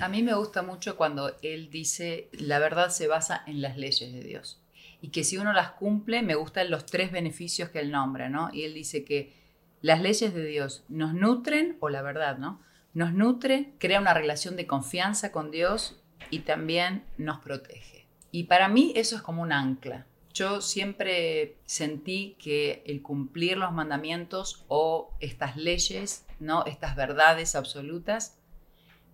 A 0.01 0.09
mí 0.09 0.23
me 0.23 0.33
gusta 0.33 0.63
mucho 0.63 0.97
cuando 0.97 1.37
él 1.43 1.69
dice 1.71 2.31
la 2.33 2.59
verdad 2.61 2.89
se 2.89 3.09
basa 3.09 3.43
en 3.47 3.61
las 3.61 3.77
leyes 3.77 4.11
de 4.11 4.23
Dios 4.23 4.63
y 5.03 5.09
que 5.09 5.23
si 5.25 5.37
uno 5.37 5.53
las 5.53 5.73
cumple 5.73 6.23
me 6.23 6.35
gustan 6.35 6.71
los 6.71 6.87
tres 6.87 7.13
beneficios 7.13 7.69
que 7.69 7.81
él 7.81 7.91
nombra, 7.91 8.31
¿no? 8.31 8.49
Y 8.55 8.63
él 8.63 8.73
dice 8.73 9.05
que 9.05 9.39
las 9.83 10.01
leyes 10.01 10.35
de 10.35 10.45
Dios 10.45 10.85
nos 10.89 11.15
nutren, 11.15 11.77
o 11.81 11.89
la 11.89 12.03
verdad, 12.03 12.39
¿no? 12.39 12.61
Nos 12.93 13.13
nutre, 13.13 13.73
crea 13.79 14.01
una 14.01 14.15
relación 14.15 14.57
de 14.57 14.67
confianza 14.67 15.33
con 15.33 15.51
Dios 15.51 16.01
y 16.31 16.41
también 16.41 17.05
nos 17.19 17.41
protege. 17.41 18.07
Y 18.31 18.45
para 18.45 18.69
mí 18.69 18.93
eso 18.97 19.17
es 19.17 19.23
como 19.23 19.43
un 19.43 19.53
ancla. 19.53 20.07
Yo 20.33 20.61
siempre 20.61 21.57
sentí 21.65 22.37
que 22.39 22.83
el 22.87 23.03
cumplir 23.03 23.57
los 23.57 23.73
mandamientos 23.73 24.65
o 24.69 25.13
estas 25.19 25.57
leyes, 25.57 26.25
¿no? 26.39 26.65
Estas 26.67 26.95
verdades 26.95 27.57
absolutas 27.57 28.39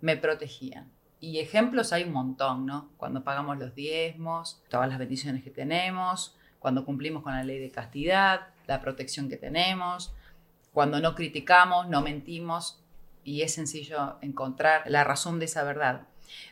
me 0.01 0.17
protegían. 0.17 0.91
Y 1.21 1.39
ejemplos 1.39 1.93
hay 1.93 2.05
un 2.05 2.13
montón, 2.13 2.67
¿no? 2.67 2.91
Cuando 2.99 3.25
pagamos 3.25 3.59
los 3.59 3.75
diezmos, 3.75 4.63
todas 4.69 4.89
las 4.89 4.99
bendiciones 4.99 5.43
que 5.43 5.51
tenemos, 5.51 6.37
cuando 6.59 6.85
cumplimos 6.85 7.23
con 7.23 7.33
la 7.33 7.45
ley 7.45 7.59
de 7.59 7.71
castidad, 7.71 8.49
la 8.67 8.81
protección 8.81 9.29
que 9.29 9.37
tenemos, 9.37 10.13
cuando 10.77 11.01
no 11.01 11.15
criticamos, 11.15 11.89
no 11.89 12.03
mentimos 12.03 12.79
y 13.25 13.41
es 13.41 13.55
sencillo 13.55 14.19
encontrar 14.21 14.83
la 14.85 15.05
razón 15.05 15.39
de 15.39 15.47
esa 15.47 15.65
verdad. 15.65 16.03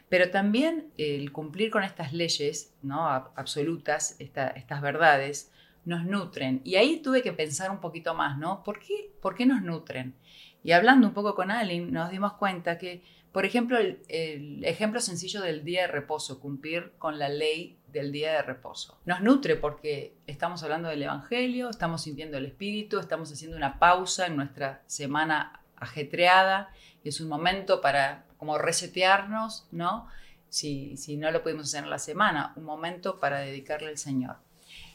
Pero 0.09 0.31
también 0.31 0.87
el 0.97 1.31
cumplir 1.31 1.71
con 1.71 1.83
estas 1.83 2.14
leyes 2.14 2.73
¿no? 2.81 3.07
absolutas, 3.07 4.16
estas 4.19 4.81
verdades, 4.81 5.52
nos 5.85 6.07
nutren. 6.07 6.62
Y 6.64 6.76
ahí 6.76 7.00
tuve 7.00 7.21
que 7.21 7.35
pensar 7.35 7.71
un 7.71 7.83
poquito 7.83 8.14
más, 8.14 8.38
¿no? 8.38 8.64
¿Por 8.64 8.78
qué, 8.78 9.11
¿Por 9.21 9.35
qué 9.35 9.45
nos 9.45 9.61
nutren? 9.61 10.14
Y 10.64 10.73
hablando 10.73 11.06
un 11.06 11.14
poco 11.14 11.35
con 11.35 11.50
Aline, 11.50 11.92
nos 11.92 12.11
dimos 12.11 12.33
cuenta 12.33 12.78
que, 12.78 13.04
por 13.33 13.44
ejemplo, 13.44 13.78
el, 13.78 14.00
el, 14.09 14.64
ejemplo 14.64 14.99
sencillo 15.00 15.42
del 15.42 15.62
día 15.62 15.83
de 15.83 15.88
reposo, 15.88 16.40
cumplir 16.40 16.92
con 16.99 17.18
la 17.18 17.28
ley 17.28 17.78
del 17.92 18.11
día 18.11 18.33
de 18.33 18.42
reposo. 18.42 18.99
Nos 19.04 19.21
nutre 19.21 19.56
porque 19.56 20.16
estamos 20.26 20.62
hablando 20.62 20.88
del 20.88 21.02
Evangelio, 21.02 21.68
estamos 21.68 22.02
sintiendo 22.02 22.38
el 22.38 22.47
Espíritu, 22.47 22.99
estamos 22.99 23.30
haciendo 23.30 23.59
una 23.59 23.78
pausa 23.78 24.26
en 24.26 24.37
nuestra 24.37 24.83
semana 24.87 25.61
ajetreada 25.76 26.71
y 27.04 27.11
es 27.11 27.21
un 27.21 27.28
momento 27.28 27.83
para 27.83 28.25
como 28.38 28.56
resetearnos, 28.56 29.66
¿no? 29.71 30.09
Si, 30.49 30.97
si 30.97 31.16
no 31.16 31.30
lo 31.30 31.42
pudimos 31.42 31.66
hacer 31.66 31.85
en 31.85 31.90
la 31.90 31.99
semana, 31.99 32.52
un 32.56 32.64
momento 32.64 33.21
para 33.21 33.40
dedicarle 33.40 33.88
al 33.88 33.99
Señor. 33.99 34.37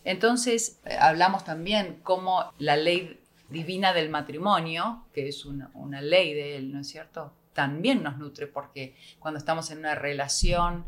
Entonces, 0.03 0.79
eh, 0.85 0.95
hablamos 0.99 1.43
también 1.43 1.99
cómo 2.01 2.53
la 2.57 2.75
ley 2.75 3.19
divina 3.49 3.93
del 3.93 4.09
matrimonio, 4.09 5.05
que 5.13 5.27
es 5.27 5.45
una, 5.45 6.01
ley 6.01 6.33
de 6.33 6.57
Él, 6.57 6.71
¿no 6.71 6.81
es 6.81 6.87
cierto? 6.87 7.33
También 7.53 8.03
nos 8.03 8.17
nutre 8.17 8.47
porque 8.47 8.95
cuando 9.19 9.37
estamos 9.37 9.69
en 9.71 9.79
una 9.79 9.95
relación 9.95 10.85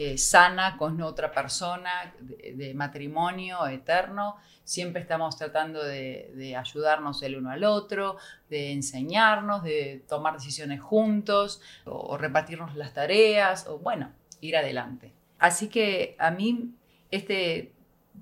eh, 0.00 0.16
sana 0.16 0.76
con 0.76 1.02
otra 1.02 1.32
persona, 1.32 2.14
de, 2.20 2.72
matrimonio 2.72 3.66
eterno. 3.66 4.36
Siempre 4.62 5.02
estamos 5.02 5.36
tratando 5.36 5.82
de, 5.82 6.54
ayudarnos 6.56 7.20
el 7.24 7.36
uno 7.36 7.50
al 7.50 7.64
otro, 7.64 8.16
de 8.48 8.70
enseñarnos, 8.72 9.64
de 9.64 10.04
tomar 10.08 10.34
decisiones 10.34 10.80
juntos, 10.80 11.60
o, 11.84 12.16
repartirnos 12.16 12.76
las 12.76 12.94
tareas, 12.94 13.66
o 13.66 13.78
bueno, 13.80 14.12
ir 14.40 14.56
adelante. 14.56 15.12
Así 15.40 15.68
que 15.68 16.14
a 16.20 16.30
mí 16.30 16.76
este 17.10 17.72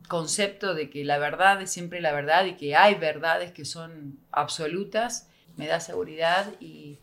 concepto 0.08 0.74
de 0.74 0.90
que 0.90 1.04
la 1.04 1.18
verdad 1.18 1.60
es 1.62 1.70
siempre 1.70 2.00
la 2.00 2.12
verdad 2.12 2.44
y 2.44 2.56
que 2.56 2.76
hay 2.76 2.94
verdades 2.94 3.52
que 3.52 3.64
son 3.64 4.18
absolutas, 4.30 5.28
me 5.56 5.66
da 5.66 5.80
seguridad 5.80 6.52
y, 6.60 6.98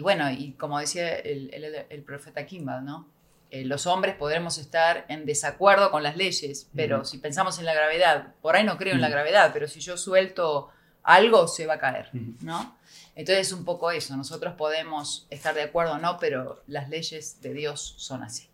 bueno, 0.00 0.30
y 0.30 0.52
como 0.52 0.78
decía 0.78 1.14
el, 1.14 1.50
el 1.88 2.02
profeta 2.02 2.46
Kimball, 2.46 2.84
¿no? 2.84 3.12
Eh, 3.52 3.66
los 3.66 3.86
hombres 3.86 4.14
podremos 4.14 4.56
estar 4.56 5.04
en 5.08 5.26
desacuerdo 5.26 5.90
con 5.90 6.02
las 6.02 6.16
leyes, 6.16 6.70
pero 6.74 7.04
si 7.04 7.18
pensamos 7.18 7.58
en 7.58 7.66
la 7.66 7.74
gravedad, 7.74 8.34
por 8.40 8.56
ahí 8.56 8.64
no 8.64 8.78
creo 8.78 8.94
en 8.94 9.02
la 9.02 9.10
gravedad, 9.10 9.50
pero 9.52 9.68
si 9.68 9.78
yo 9.80 9.98
suelto 9.98 10.70
algo, 11.02 11.46
se 11.46 11.66
va 11.66 11.74
a 11.74 11.78
caer, 11.78 12.08
¿no? 12.40 12.78
Entonces 13.14 13.48
es 13.48 13.52
un 13.52 13.66
poco 13.66 13.90
eso, 13.90 14.16
nosotros 14.16 14.54
podemos 14.54 15.26
estar 15.28 15.54
de 15.54 15.64
acuerdo 15.64 15.92
o 15.92 15.98
no, 15.98 16.16
pero 16.18 16.62
las 16.66 16.88
leyes 16.88 17.42
de 17.42 17.52
Dios 17.52 17.94
son 17.98 18.22
así. 18.22 18.48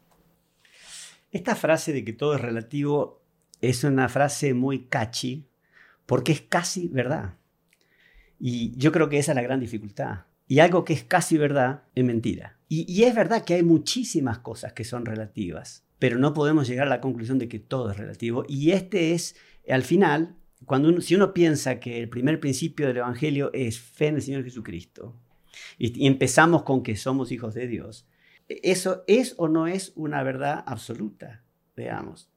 Esta 1.31 1.55
frase 1.55 1.93
de 1.93 2.05
que 2.05 2.13
todo 2.13 2.35
es 2.35 2.41
relativo 2.41 3.18
es 3.61 3.85
una 3.85 4.09
frase 4.09 4.55
muy 4.55 4.85
catchy 4.85 5.47
porque 6.07 6.33
es 6.33 6.41
casi 6.41 6.89
verdad. 6.89 7.35
Y 8.39 8.77
yo 8.77 8.93
creo 8.93 9.09
que 9.09 9.19
esa 9.19 9.33
es 9.33 9.37
la 9.37 9.43
gran 9.43 9.61
dificultad. 9.61 10.21
Y 10.47 10.61
algo 10.61 10.85
que 10.85 10.95
es 10.95 11.05
casi 11.05 11.37
verdad 11.37 11.83
es 11.95 12.05
mentira. 12.05 12.57
Y, 12.71 13.03
es 13.03 13.15
verdad 13.15 13.45
que 13.45 13.55
hay 13.55 13.63
muchísimas 13.63 14.39
cosas 14.41 14.75
que 14.75 14.85
son 14.85 15.07
relativas, 15.07 15.87
pero 15.99 16.19
no 16.19 16.35
podemos 16.35 16.69
llegar 16.69 16.87
a 16.87 16.91
la 16.91 17.01
conclusión 17.01 17.39
de 17.39 17.49
que 17.49 17.59
todo 17.59 17.91
es 17.91 17.97
relativo. 17.97 18.45
Y 18.47 18.73
este 18.73 19.13
es, 19.13 19.37
al 19.69 19.83
final, 19.83 20.37
cuando 20.67 21.01
si 21.01 21.15
uno 21.15 21.33
piensa 21.33 21.81
que 21.81 21.99
el 21.99 22.11
primer 22.11 22.41
principio 22.41 22.87
del 22.87 22.99
Evangelio 22.99 23.51
es 23.55 23.81
fe 23.81 24.09
en 24.09 24.17
el 24.17 24.23
Señor 24.23 24.45
Jesucristo, 24.45 25.17
y, 25.79 26.05
y 26.05 26.07
empezamos 26.07 26.63
con 26.63 26.83
que 26.83 26.97
somos 26.97 27.33
hijos 27.33 27.55
de 27.55 27.67
Dios, 27.67 28.07
eso 28.49 29.03
es 29.07 29.35
o 29.39 29.49
no 29.49 29.67
es 29.67 29.93
una 29.97 30.23
verdad 30.23 30.63
absoluta, 30.67 31.43
veamos. 31.75 32.31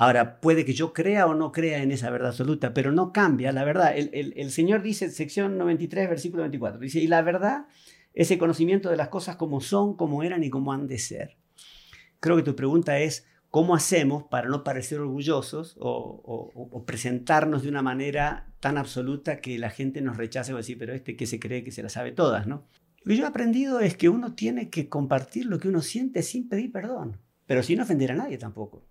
Ahora, 0.00 0.40
puede 0.40 0.64
que 0.64 0.74
yo 0.74 0.92
crea 0.92 1.26
o 1.26 1.34
no 1.34 1.50
crea 1.50 1.82
en 1.82 1.90
esa 1.90 2.08
verdad 2.08 2.28
absoluta, 2.28 2.72
pero 2.72 2.92
no 2.92 3.12
cambia 3.12 3.50
la 3.50 3.64
verdad. 3.64 3.94
El, 3.96 4.50
Señor 4.52 4.80
dice, 4.80 5.10
sección 5.10 5.58
93, 5.58 6.08
versículo 6.08 6.44
24, 6.44 6.78
dice, 6.78 7.00
y 7.00 7.08
la 7.08 7.20
verdad, 7.20 7.66
ese 8.14 8.38
conocimiento 8.38 8.90
de 8.90 8.96
las 8.96 9.08
cosas 9.08 9.34
como 9.34 9.60
son, 9.60 9.96
como 9.96 10.22
eran 10.22 10.44
y 10.44 10.50
como 10.50 10.72
han 10.72 10.86
de 10.86 11.00
ser. 11.00 11.36
Creo 12.20 12.36
que 12.36 12.44
tu 12.44 12.54
pregunta 12.54 13.00
es, 13.00 13.26
¿cómo 13.50 13.74
hacemos 13.74 14.22
para 14.22 14.48
no 14.48 14.62
parecer 14.62 15.00
orgullosos 15.00 15.76
o, 15.80 16.84
presentarnos 16.86 17.64
de 17.64 17.68
una 17.68 17.82
manera 17.82 18.52
tan 18.60 18.78
absoluta 18.78 19.40
que 19.40 19.58
la 19.58 19.70
gente 19.70 20.00
nos 20.00 20.16
rechace 20.16 20.54
o 20.54 20.58
decir, 20.58 20.78
pero 20.78 20.94
este 20.94 21.16
que 21.16 21.26
se 21.26 21.40
cree 21.40 21.64
que 21.64 21.72
se 21.72 21.82
la 21.82 21.88
sabe 21.88 22.12
todas, 22.12 22.46
¿no? 22.46 22.68
Lo 23.02 23.10
que 23.10 23.16
yo 23.16 23.24
he 23.24 23.28
aprendido 23.28 23.80
es 23.80 23.96
que 23.96 24.08
uno 24.08 24.34
tiene 24.34 24.70
que 24.70 24.88
compartir 24.88 25.46
lo 25.46 25.58
que 25.58 25.68
uno 25.68 25.82
siente 25.82 26.22
sin 26.22 26.48
pedir 26.48 26.70
perdón, 26.70 27.20
pero 27.46 27.64
sin 27.64 27.80
ofender 27.80 28.12
a 28.12 28.16
nadie 28.16 28.38
tampoco. 28.38 28.84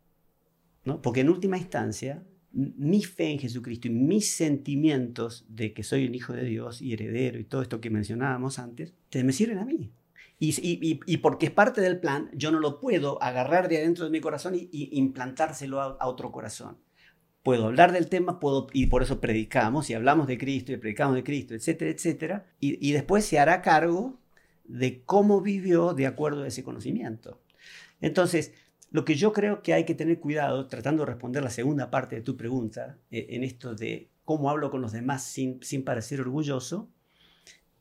Porque 1.02 1.22
en 1.22 1.30
última 1.30 1.58
instancia, 1.58 2.24
mi 2.52 3.04
fe 3.04 3.32
en 3.32 3.40
Jesucristo 3.40 3.88
y 3.88 3.92
mis 3.92 4.32
sentimientos 4.32 5.46
de 5.50 5.74
que 5.74 5.84
soy 5.84 6.08
un 6.08 6.16
hijo 6.16 6.34
de 6.34 6.44
Dios 6.44 6.82
y 6.82 6.94
heredero 6.94 7.40
y 7.40 7.44
todo 7.44 7.62
esto 7.62 7.82
que 7.82 7.90
mencionábamos 7.90 8.60
antes, 8.60 8.94
me 9.14 9.34
sirven 9.34 9.60
a 9.60 9.66
mí. 9.66 9.92
Y, 10.40 11.18
porque 11.18 11.48
es 11.48 11.52
parte 11.52 11.82
del 11.82 12.00
plan, 12.00 12.30
yo 12.34 12.52
no 12.52 12.60
lo 12.60 12.80
puedo 12.80 13.22
agarrar 13.24 13.68
de 13.70 13.78
adentro 13.78 14.06
de 14.06 14.12
mi 14.12 14.22
corazón 14.22 14.56
y, 14.56 14.70
implantárselo 14.98 15.82
a, 15.82 16.08
otro 16.08 16.32
corazón. 16.32 16.78
Puedo 17.44 17.66
hablar 17.66 17.92
del 17.92 18.08
tema, 18.08 18.40
y 18.74 18.88
por 18.88 19.04
eso 19.04 19.20
predicamos, 19.20 19.90
y 19.90 19.94
hablamos 19.94 20.28
de 20.28 20.38
Cristo, 20.38 20.72
y 20.72 20.78
predicamos 20.78 21.16
de 21.16 21.24
Cristo, 21.24 21.54
etcétera, 21.56 21.92
etcétera, 21.92 22.46
y 22.60 22.92
después 22.92 23.26
se 23.26 23.40
hará 23.40 23.62
cargo 23.62 24.20
de 24.66 25.02
cómo 25.04 25.42
vivió 25.42 25.94
de 25.94 26.08
acuerdo 26.08 26.44
a 26.44 26.48
ese 26.48 26.64
conocimiento. 26.64 27.40
Entonces, 28.02 28.54
lo 28.90 29.06
que 29.06 29.16
yo 29.16 29.34
creo 29.34 29.62
que 29.62 29.74
hay 29.74 29.86
que 29.86 29.96
tener 29.96 30.20
cuidado, 30.20 30.68
tratando 30.68 31.04
de 31.04 31.12
responder 31.12 31.44
la 31.44 31.50
segunda 31.50 31.90
parte 31.90 32.16
de 32.16 32.22
tu 32.22 32.38
pregunta, 32.38 32.98
eh, 33.12 33.28
en 33.30 33.44
esto 33.44 33.76
de 33.76 34.10
cómo 34.24 34.50
hablo 34.50 34.72
con 34.72 34.82
los 34.82 34.92
demás 34.92 35.24
sin, 35.24 35.62
sin 35.62 35.84
parecer 35.84 36.22
orgulloso, 36.22 36.90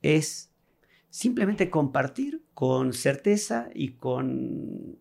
es 0.03 0.53
simplemente 1.11 1.71
compartir 1.71 2.45
con 2.55 2.93
certeza 2.93 3.69
y 3.75 3.93
con, 3.93 4.99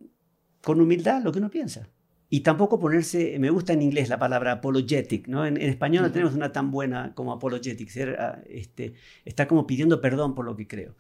con 0.62 0.80
humildad 0.80 1.24
lo 1.24 1.32
que 1.32 1.40
uno 1.40 1.50
piensa. 1.50 1.90
Y 2.30 2.42
tampoco 2.42 2.80
ponerse, 2.80 3.38
me 3.40 3.50
gusta 3.50 3.74
en 3.74 3.82
inglés 3.82 4.10
la 4.10 4.18
palabra 4.18 4.54
apologetic, 4.54 5.28
¿no? 5.28 5.46
En, 5.46 5.58
español 5.58 6.04
no 6.04 6.12
tenemos 6.12 6.34
una 6.34 6.52
tan 6.52 6.72
buena 6.72 7.14
como 7.14 7.32
apologetic, 7.32 7.90
ser, 7.90 8.18
ah, 8.20 8.42
este, 8.48 8.94
está 9.26 9.48
como 9.48 9.68
pidiendo 9.68 10.02
perdón 10.02 10.34
por 10.36 10.46
lo 10.46 10.56
que 10.56 10.68
creo. 10.68 10.96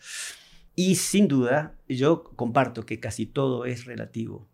Y 0.75 0.95
sin 0.95 1.27
duda, 1.27 1.75
yo 1.87 2.23
comparto 2.35 2.85
que 2.85 2.99
casi 2.99 3.25
todo 3.25 3.65
es 3.65 3.85
relativo 3.85 4.47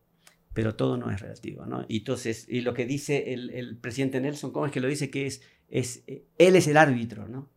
pero 0.54 0.76
todo 0.76 0.98
no 0.98 1.12
es 1.12 1.22
relativo, 1.22 1.66
¿no? 1.66 1.86
Y 1.88 2.00
entonces, 2.00 2.46
y 2.50 2.62
lo 2.62 2.74
que 2.74 2.86
dice 2.86 3.34
el, 3.34 3.78
presidente 3.78 4.20
Nelson, 4.20 4.52
¿cómo 4.52 4.66
es 4.66 4.72
que 4.72 4.82
lo 4.82 4.88
dice? 4.88 5.10
Que 5.10 5.26
es, 5.26 5.42
es, 5.70 6.04
eh, 6.08 6.26
él 6.38 6.56
es 6.56 6.68
el 6.68 6.78
árbitro, 6.78 7.28
¿no? 7.28 7.50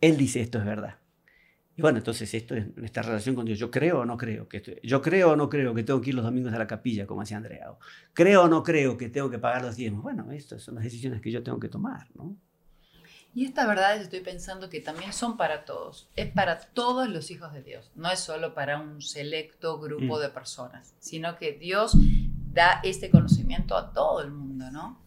Él 0.00 0.16
dice 0.16 0.40
esto 0.40 0.58
es 0.58 0.64
verdad. 0.64 0.98
Y 1.76 1.82
bueno, 1.82 1.98
entonces 1.98 2.32
esto 2.34 2.54
es 2.54 2.76
nuestra 2.76 3.02
relación 3.02 3.34
con 3.34 3.44
Dios. 3.44 3.58
Yo 3.58 3.70
creo 3.70 4.00
o 4.00 4.04
no 4.04 4.16
creo 4.16 4.48
que 4.48 4.58
esto, 4.58 4.72
yo 4.82 5.02
creo 5.02 5.32
o 5.32 5.36
no 5.36 5.48
creo 5.48 5.74
que 5.74 5.82
tengo 5.82 6.00
que 6.00 6.10
ir 6.10 6.14
los 6.14 6.24
domingos 6.24 6.52
a 6.52 6.58
la 6.58 6.66
capilla, 6.66 7.06
como 7.06 7.22
hacía 7.22 7.36
Andrea. 7.36 7.72
creo 8.12 8.44
o 8.44 8.48
no 8.48 8.62
creo 8.62 8.96
que 8.96 9.08
tengo 9.08 9.30
que 9.30 9.38
pagar 9.38 9.62
los 9.62 9.76
diezmos. 9.76 10.02
Bueno, 10.02 10.30
estas 10.30 10.62
son 10.62 10.76
las 10.76 10.84
decisiones 10.84 11.20
que 11.20 11.32
yo 11.32 11.42
tengo 11.42 11.58
que 11.58 11.68
tomar, 11.68 12.06
¿no? 12.14 12.36
Y 13.36 13.44
esta 13.46 13.66
verdad 13.66 14.00
estoy 14.00 14.20
pensando 14.20 14.70
que 14.70 14.80
también 14.80 15.12
son 15.12 15.36
para 15.36 15.64
todos. 15.64 16.08
Es 16.14 16.30
para 16.30 16.60
todos 16.60 17.08
los 17.08 17.32
hijos 17.32 17.52
de 17.52 17.64
Dios. 17.64 17.90
No 17.96 18.08
es 18.08 18.20
solo 18.20 18.54
para 18.54 18.80
un 18.80 19.02
selecto 19.02 19.80
grupo 19.80 20.18
mm. 20.18 20.20
de 20.20 20.28
personas, 20.28 20.94
sino 21.00 21.36
que 21.36 21.52
Dios 21.52 21.96
da 22.54 22.80
este 22.84 23.10
conocimiento 23.10 23.76
a 23.76 23.92
todo 23.92 24.22
el 24.22 24.30
mundo, 24.30 24.70
¿no? 24.70 25.02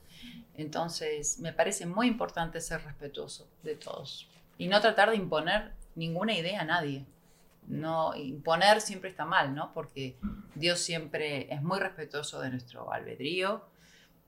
Entonces, 0.55 1.39
me 1.39 1.53
parece 1.53 1.85
muy 1.85 2.07
importante 2.07 2.59
ser 2.59 2.83
respetuoso 2.83 3.49
de 3.63 3.75
todos 3.75 4.29
y 4.57 4.67
no 4.67 4.81
tratar 4.81 5.11
de 5.11 5.15
imponer 5.15 5.71
ninguna 5.95 6.33
idea 6.33 6.61
a 6.61 6.65
nadie. 6.65 7.05
No 7.67 8.15
imponer 8.15 8.81
siempre 8.81 9.09
está 9.09 9.25
mal, 9.25 9.55
¿no? 9.55 9.73
Porque 9.73 10.17
Dios 10.55 10.79
siempre 10.79 11.53
es 11.53 11.61
muy 11.61 11.79
respetuoso 11.79 12.41
de 12.41 12.49
nuestro 12.49 12.91
albedrío, 12.91 13.65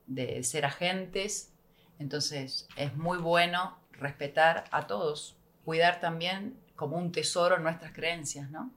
de 0.08 0.43
ser 0.43 0.65
agentes. 0.65 1.51
Entonces, 1.99 2.67
es 2.77 2.95
muy 2.95 3.17
bueno 3.17 3.77
respetar 3.91 4.65
a 4.71 4.88
todos, 4.88 5.36
cuidar 5.65 5.99
también 5.99 6.58
como 6.75 6.97
un 6.97 7.12
tesoro 7.12 7.60
nuestras 7.60 7.91
creencias, 7.91 8.49
¿no? 8.49 8.71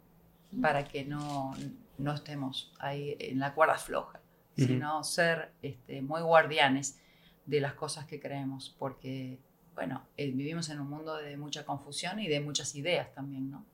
Para 0.61 0.85
que 0.85 1.05
no, 1.05 1.55
no 1.99 2.15
estemos 2.15 2.73
ahí 2.79 3.17
en 3.21 3.39
la 3.39 3.55
cuerda 3.55 3.79
floja 3.79 4.22
sino 4.57 5.03
ser 5.05 5.53
este, 5.63 6.03
muy 6.03 6.21
guardianes 6.23 6.99
de 7.47 7.61
las 7.61 7.75
cosas 7.75 8.07
que 8.07 8.21
creemos, 8.21 8.75
porque, 8.79 9.39
bueno, 9.75 10.07
eh, 10.17 10.31
vivimos 10.31 10.69
en 10.69 10.81
un 10.81 10.89
mundo 10.89 11.17
de 11.17 11.37
mucha 11.37 11.65
confusión 11.65 12.21
y 12.21 12.29
de 12.29 12.41
muchas 12.41 12.75
ideas 12.75 13.13
también, 13.15 13.51
¿no? 13.51 13.65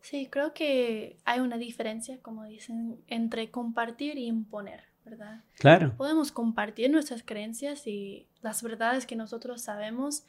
Sí, 0.00 0.28
creo 0.30 0.54
que 0.54 1.16
hay 1.24 1.40
una 1.40 1.58
diferencia, 1.58 2.18
como 2.22 2.44
dicen, 2.44 3.00
entre 3.08 3.50
compartir 3.50 4.18
y 4.18 4.26
imponer. 4.26 4.84
¿verdad? 5.06 5.44
Claro. 5.58 5.96
Podemos 5.96 6.32
compartir 6.32 6.90
nuestras 6.90 7.22
creencias 7.22 7.86
y 7.86 8.26
las 8.42 8.62
verdades 8.62 9.06
que 9.06 9.14
nosotros 9.14 9.62
sabemos 9.62 10.24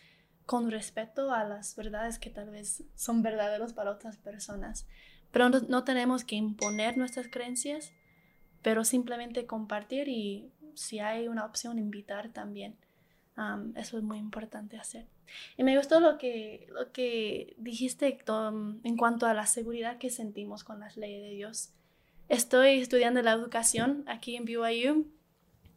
con 0.46 0.72
respeto 0.72 1.34
a 1.34 1.44
las 1.44 1.76
verdades 1.76 2.20
que 2.20 2.30
tal 2.30 2.52
vez 2.52 2.84
son 2.96 3.24
verdaderos 3.24 3.74
para 3.74 3.92
otras 3.92 4.18
personas. 4.18 4.88
Pero 5.32 5.50
no, 5.50 5.60
no 5.68 5.84
tenemos 5.84 6.24
que 6.24 6.36
imponer 6.36 6.96
nuestras 6.96 7.28
creencias, 7.28 7.92
pero 8.62 8.84
simplemente 8.84 9.46
compartir 9.46 10.08
y 10.08 10.52
si 10.76 11.00
hay 11.00 11.28
una 11.28 11.46
opción, 11.46 11.80
invitar 11.80 12.30
también. 12.30 12.76
Um, 13.38 13.76
eso 13.76 13.98
es 13.98 14.04
muy 14.04 14.18
importante 14.18 14.78
hacer. 14.78 15.06
Y 15.58 15.64
me 15.64 15.78
gustó 15.78 16.00
lo 16.00 16.18
que, 16.18 16.68
lo 16.72 16.92
que 16.92 17.56
dijiste 17.58 18.12
Tom, 18.26 18.80
en 18.84 18.98
cuanto 18.98 19.26
a 19.26 19.34
la 19.34 19.46
seguridad 19.46 19.98
que 19.98 20.10
sentimos 20.10 20.64
con 20.64 20.80
las 20.80 20.98
leyes 20.98 21.22
de 21.22 21.32
Dios. 21.32 21.74
Estoy 22.30 22.80
estudiando 22.80 23.22
la 23.22 23.34
educación 23.34 24.04
aquí 24.08 24.36
en 24.36 24.46
BYU 24.46 25.08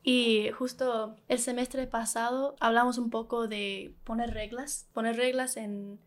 y 0.02 0.50
justo 0.50 1.16
el 1.28 1.38
semestre 1.38 1.86
pasado 1.86 2.56
hablamos 2.60 2.98
un 2.98 3.10
poco 3.10 3.46
de 3.46 3.94
poner 4.04 4.32
reglas, 4.32 4.88
poner 4.92 5.16
reglas 5.16 5.56
en, 5.56 6.00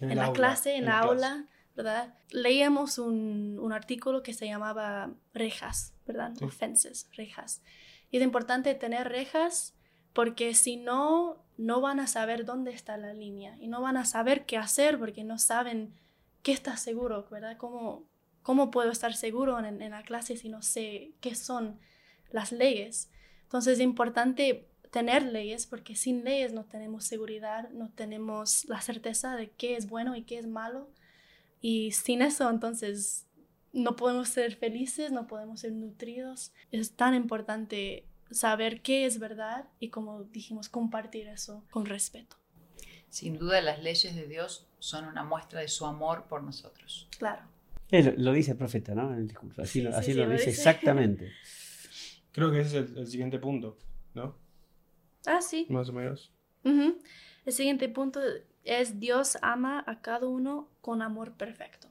en, 0.00 0.16
la 0.16 0.32
clase, 0.32 0.76
en, 0.76 0.84
la, 0.84 1.00
aula, 1.00 1.46
¿verdad? 1.78 2.12
Leíamos 2.32 2.98
un, 2.98 3.56
un, 3.60 3.72
artículo 3.72 4.24
que 4.24 4.34
se 4.34 4.46
llamaba 4.46 5.12
rejas, 5.32 5.94
¿verdad? 6.08 6.32
Sí. 6.36 6.44
Offenses, 6.44 7.08
rejas. 7.16 7.62
Y 8.10 8.16
es 8.16 8.22
importante 8.24 8.74
tener 8.74 9.08
rejas 9.08 9.76
porque 10.12 10.54
si 10.54 10.76
no, 10.76 11.44
no 11.56 11.80
van 11.80 12.00
a 12.00 12.08
saber 12.08 12.44
dónde 12.44 12.72
está 12.72 12.96
la 12.96 13.14
línea 13.14 13.56
y 13.60 13.68
no 13.68 13.80
van 13.80 13.96
a 13.96 14.04
saber 14.04 14.44
qué 14.44 14.56
hacer 14.56 14.98
porque 14.98 15.22
no 15.22 15.38
saben 15.38 15.94
qué 16.42 16.50
está 16.50 16.76
seguro, 16.76 17.28
¿verdad? 17.30 17.56
¿Cómo, 17.56 18.08
cómo 18.42 18.72
puedo 18.72 18.90
estar 18.90 19.14
seguro 19.14 19.56
en, 19.60 19.80
en 19.80 19.92
la 19.92 20.02
clase 20.02 20.36
si 20.36 20.48
no 20.48 20.62
sé 20.62 21.12
qué 21.20 21.36
son 21.36 21.78
las 22.32 22.50
leyes? 22.50 23.08
Entonces 23.44 23.74
es 23.74 23.84
importante 23.84 24.68
tener 24.90 25.22
leyes 25.22 25.68
porque 25.68 25.94
sin 25.94 26.24
leyes 26.24 26.52
no 26.52 26.64
tenemos 26.64 27.04
seguridad, 27.04 27.70
no 27.70 27.88
tenemos 27.90 28.64
la 28.64 28.80
certeza 28.80 29.36
de 29.36 29.50
qué 29.50 29.76
es 29.76 29.88
bueno 29.88 30.16
y 30.16 30.24
qué 30.24 30.38
es 30.38 30.48
malo. 30.48 30.88
Y 31.60 31.92
sin 31.92 32.22
eso 32.22 32.48
entonces 32.48 33.26
no 33.72 33.96
podemos 33.96 34.28
ser 34.28 34.56
felices, 34.56 35.12
no 35.12 35.26
podemos 35.26 35.60
ser 35.60 35.72
nutridos. 35.72 36.52
Es 36.70 36.92
tan 36.92 37.14
importante 37.14 38.04
saber 38.30 38.82
qué 38.82 39.06
es 39.06 39.18
verdad 39.18 39.66
y 39.80 39.88
como 39.88 40.24
dijimos, 40.24 40.68
compartir 40.68 41.28
eso 41.28 41.64
con 41.70 41.86
respeto. 41.86 42.36
Sin 43.08 43.38
duda 43.38 43.60
las 43.60 43.82
leyes 43.82 44.14
de 44.14 44.26
Dios 44.26 44.66
son 44.78 45.06
una 45.06 45.24
muestra 45.24 45.60
de 45.60 45.68
su 45.68 45.86
amor 45.86 46.26
por 46.28 46.42
nosotros. 46.42 47.08
Claro. 47.18 47.42
Eh, 47.90 48.14
lo, 48.18 48.32
dice 48.32 48.52
el 48.52 48.58
profeta, 48.58 48.94
¿no? 48.94 49.12
En 49.12 49.20
el 49.20 49.28
discurso. 49.28 49.62
Así, 49.62 49.80
sí, 49.80 49.82
lo, 49.82 49.96
así 49.96 50.12
sí, 50.12 50.18
lo, 50.18 50.26
lo, 50.26 50.32
dice, 50.32 50.46
dice. 50.46 50.60
exactamente. 50.60 51.32
Creo 52.32 52.52
que 52.52 52.60
ese 52.60 52.80
es 52.80 52.90
el, 52.90 52.98
el, 52.98 53.06
siguiente 53.06 53.38
punto, 53.38 53.78
¿no? 54.14 54.36
Ah, 55.24 55.40
sí. 55.40 55.66
Más 55.70 55.88
o 55.88 55.92
menos. 55.94 56.30
Uh 56.64 56.68
-huh. 56.68 56.98
El 57.46 57.52
siguiente 57.52 57.88
punto 57.88 58.20
es 58.64 59.00
Dios 59.00 59.38
ama 59.42 59.82
a 59.86 60.00
cada 60.00 60.26
uno 60.26 60.68
con 60.80 61.02
amor 61.02 61.34
perfecto. 61.34 61.88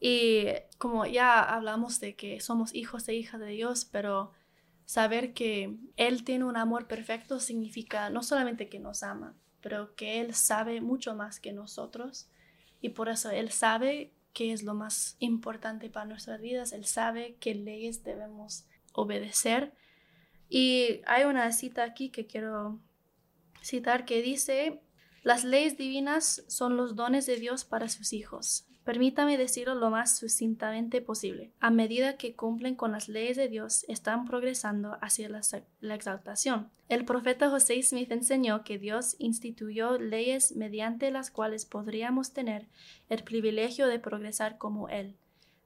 Y 0.00 0.46
como 0.78 1.06
ya 1.06 1.40
hablamos 1.40 2.00
de 2.00 2.16
que 2.16 2.40
somos 2.40 2.74
hijos 2.74 3.06
e 3.08 3.14
hijas 3.14 3.40
de 3.40 3.48
Dios, 3.48 3.84
pero 3.84 4.32
saber 4.84 5.32
que 5.32 5.76
Él 5.96 6.24
tiene 6.24 6.44
un 6.44 6.56
amor 6.56 6.88
perfecto 6.88 7.38
significa 7.38 8.10
no 8.10 8.22
solamente 8.22 8.68
que 8.68 8.80
nos 8.80 9.02
ama, 9.04 9.36
pero 9.60 9.94
que 9.94 10.20
Él 10.20 10.34
sabe 10.34 10.80
mucho 10.80 11.14
más 11.14 11.38
que 11.38 11.52
nosotros. 11.52 12.28
Y 12.80 12.90
por 12.90 13.08
eso 13.08 13.30
Él 13.30 13.52
sabe 13.52 14.12
qué 14.32 14.52
es 14.52 14.64
lo 14.64 14.74
más 14.74 15.16
importante 15.20 15.88
para 15.88 16.06
nuestras 16.06 16.40
vidas. 16.40 16.72
Él 16.72 16.84
sabe 16.84 17.36
qué 17.38 17.54
leyes 17.54 18.02
debemos 18.02 18.66
obedecer. 18.92 19.72
Y 20.48 21.00
hay 21.06 21.24
una 21.24 21.50
cita 21.52 21.84
aquí 21.84 22.10
que 22.10 22.26
quiero 22.26 22.80
citar 23.62 24.04
que 24.04 24.20
dice, 24.20 24.82
las 25.22 25.44
leyes 25.44 25.76
divinas 25.76 26.42
son 26.48 26.76
los 26.76 26.96
dones 26.96 27.26
de 27.26 27.36
Dios 27.36 27.64
para 27.64 27.88
sus 27.88 28.12
hijos. 28.12 28.66
Permítame 28.82 29.38
decirlo 29.38 29.76
lo 29.76 29.88
más 29.88 30.18
sucintamente 30.18 31.00
posible. 31.00 31.52
A 31.60 31.70
medida 31.70 32.16
que 32.16 32.34
cumplen 32.34 32.74
con 32.74 32.90
las 32.90 33.08
leyes 33.08 33.36
de 33.36 33.48
Dios, 33.48 33.84
están 33.86 34.24
progresando 34.24 34.98
hacia 35.00 35.28
la, 35.28 35.94
exaltación. 35.94 36.70
El 36.88 37.04
profeta 37.04 37.48
José 37.48 37.80
Smith 37.84 38.10
enseñó 38.10 38.64
que 38.64 38.78
Dios 38.78 39.14
instituyó 39.20 39.96
leyes 39.96 40.56
mediante 40.56 41.12
las 41.12 41.30
cuales 41.30 41.66
podríamos 41.66 42.32
tener 42.32 42.66
el 43.08 43.22
privilegio 43.22 43.86
de 43.86 44.00
progresar 44.00 44.58
como 44.58 44.88
Él. 44.88 45.14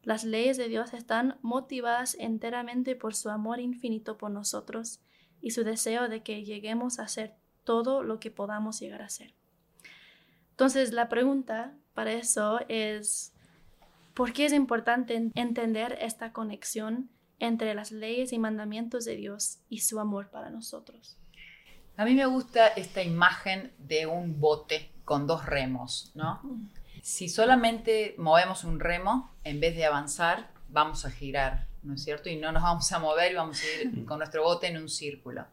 Las 0.03 0.23
leyes 0.25 0.59
de 0.59 0.69
Dios 0.69 0.93
están 0.93 1.39
motivadas 1.41 2.15
enteramente 2.21 2.95
por 2.95 3.15
su 3.15 3.31
amor 3.31 3.61
infinito 3.61 4.19
por 4.19 4.31
nosotros 4.31 5.01
y 5.41 5.53
su 5.53 5.65
deseo 5.65 6.11
de 6.11 6.23
que 6.23 6.45
lleguemos 6.45 6.99
a 6.99 7.09
ser 7.09 7.35
todo 7.65 8.03
lo 8.03 8.21
que 8.21 8.31
podamos 8.31 8.79
llegar 8.79 9.01
a 9.01 9.09
ser. 9.09 9.33
Entonces, 10.57 10.95
la 10.95 11.11
pregunta 11.11 11.75
para 11.93 12.13
eso 12.13 12.61
es, 12.69 13.35
¿por 14.15 14.33
qué 14.33 14.47
es 14.47 14.55
importante 14.55 15.31
entender 15.35 15.99
esta 16.01 16.33
conexión 16.33 17.11
entre 17.39 17.75
las 17.75 17.93
leyes 17.93 18.33
y 18.33 18.39
mandamientos 18.39 19.05
de 19.05 19.17
Dios 19.17 19.59
y 19.69 19.81
su 19.81 20.01
amor 20.01 20.31
para 20.31 20.49
nosotros? 20.49 21.19
A 21.99 22.07
mí 22.07 22.15
me 22.15 22.25
gusta 22.25 22.69
esta 22.69 23.03
imagen 23.03 23.71
de 23.77 24.07
un 24.07 24.41
bote 24.41 24.91
con 25.05 25.27
dos 25.27 25.45
remos, 25.45 26.11
¿no? 26.15 26.41
Si 27.03 27.29
solamente 27.29 28.15
movemos 28.17 28.65
un 28.65 28.81
remo, 28.81 29.35
en 29.45 29.61
vez 29.61 29.77
de 29.77 29.85
avanzar, 29.85 30.49
vamos 30.71 31.05
a 31.05 31.11
girar, 31.11 31.67
¿no 31.83 31.97
es 31.97 32.03
cierto? 32.03 32.31
Y 32.31 32.37
no 32.37 32.51
nos 32.51 32.63
vamos 32.63 32.91
a 32.93 32.99
mover 32.99 33.33
y 33.33 33.35
vamos 33.35 33.61
a 33.61 33.83
ir 33.83 34.07
con 34.07 34.21
nuestro 34.21 34.43
bote 34.43 34.69
en 34.69 34.79
un 34.79 34.89
círculo. 34.89 35.45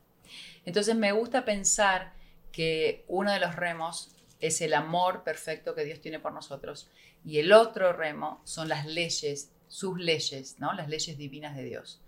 Entonces 0.64 0.96
me 0.96 1.12
gusta 1.12 1.44
pensar 1.44 2.14
que 2.54 3.04
uno 3.10 3.34
de 3.34 3.42
los 3.42 3.58
remos 3.58 4.13
es 4.44 4.60
el 4.60 4.74
amor 4.74 5.24
perfecto 5.24 5.74
que 5.74 5.86
Dios 5.86 6.02
tiene 6.02 6.20
por 6.20 6.34
nosotros. 6.34 6.92
Y 7.24 7.40
el 7.40 7.54
otro 7.54 7.94
remo 7.94 8.42
son 8.44 8.68
las 8.68 8.86
leyes, 8.86 9.54
sus 9.70 9.98
leyes, 9.98 10.60
¿no? 10.60 10.74
Las 10.74 10.90
leyes 10.90 11.18
divinas 11.18 11.56
de 11.56 11.64
Dios. 11.64 12.02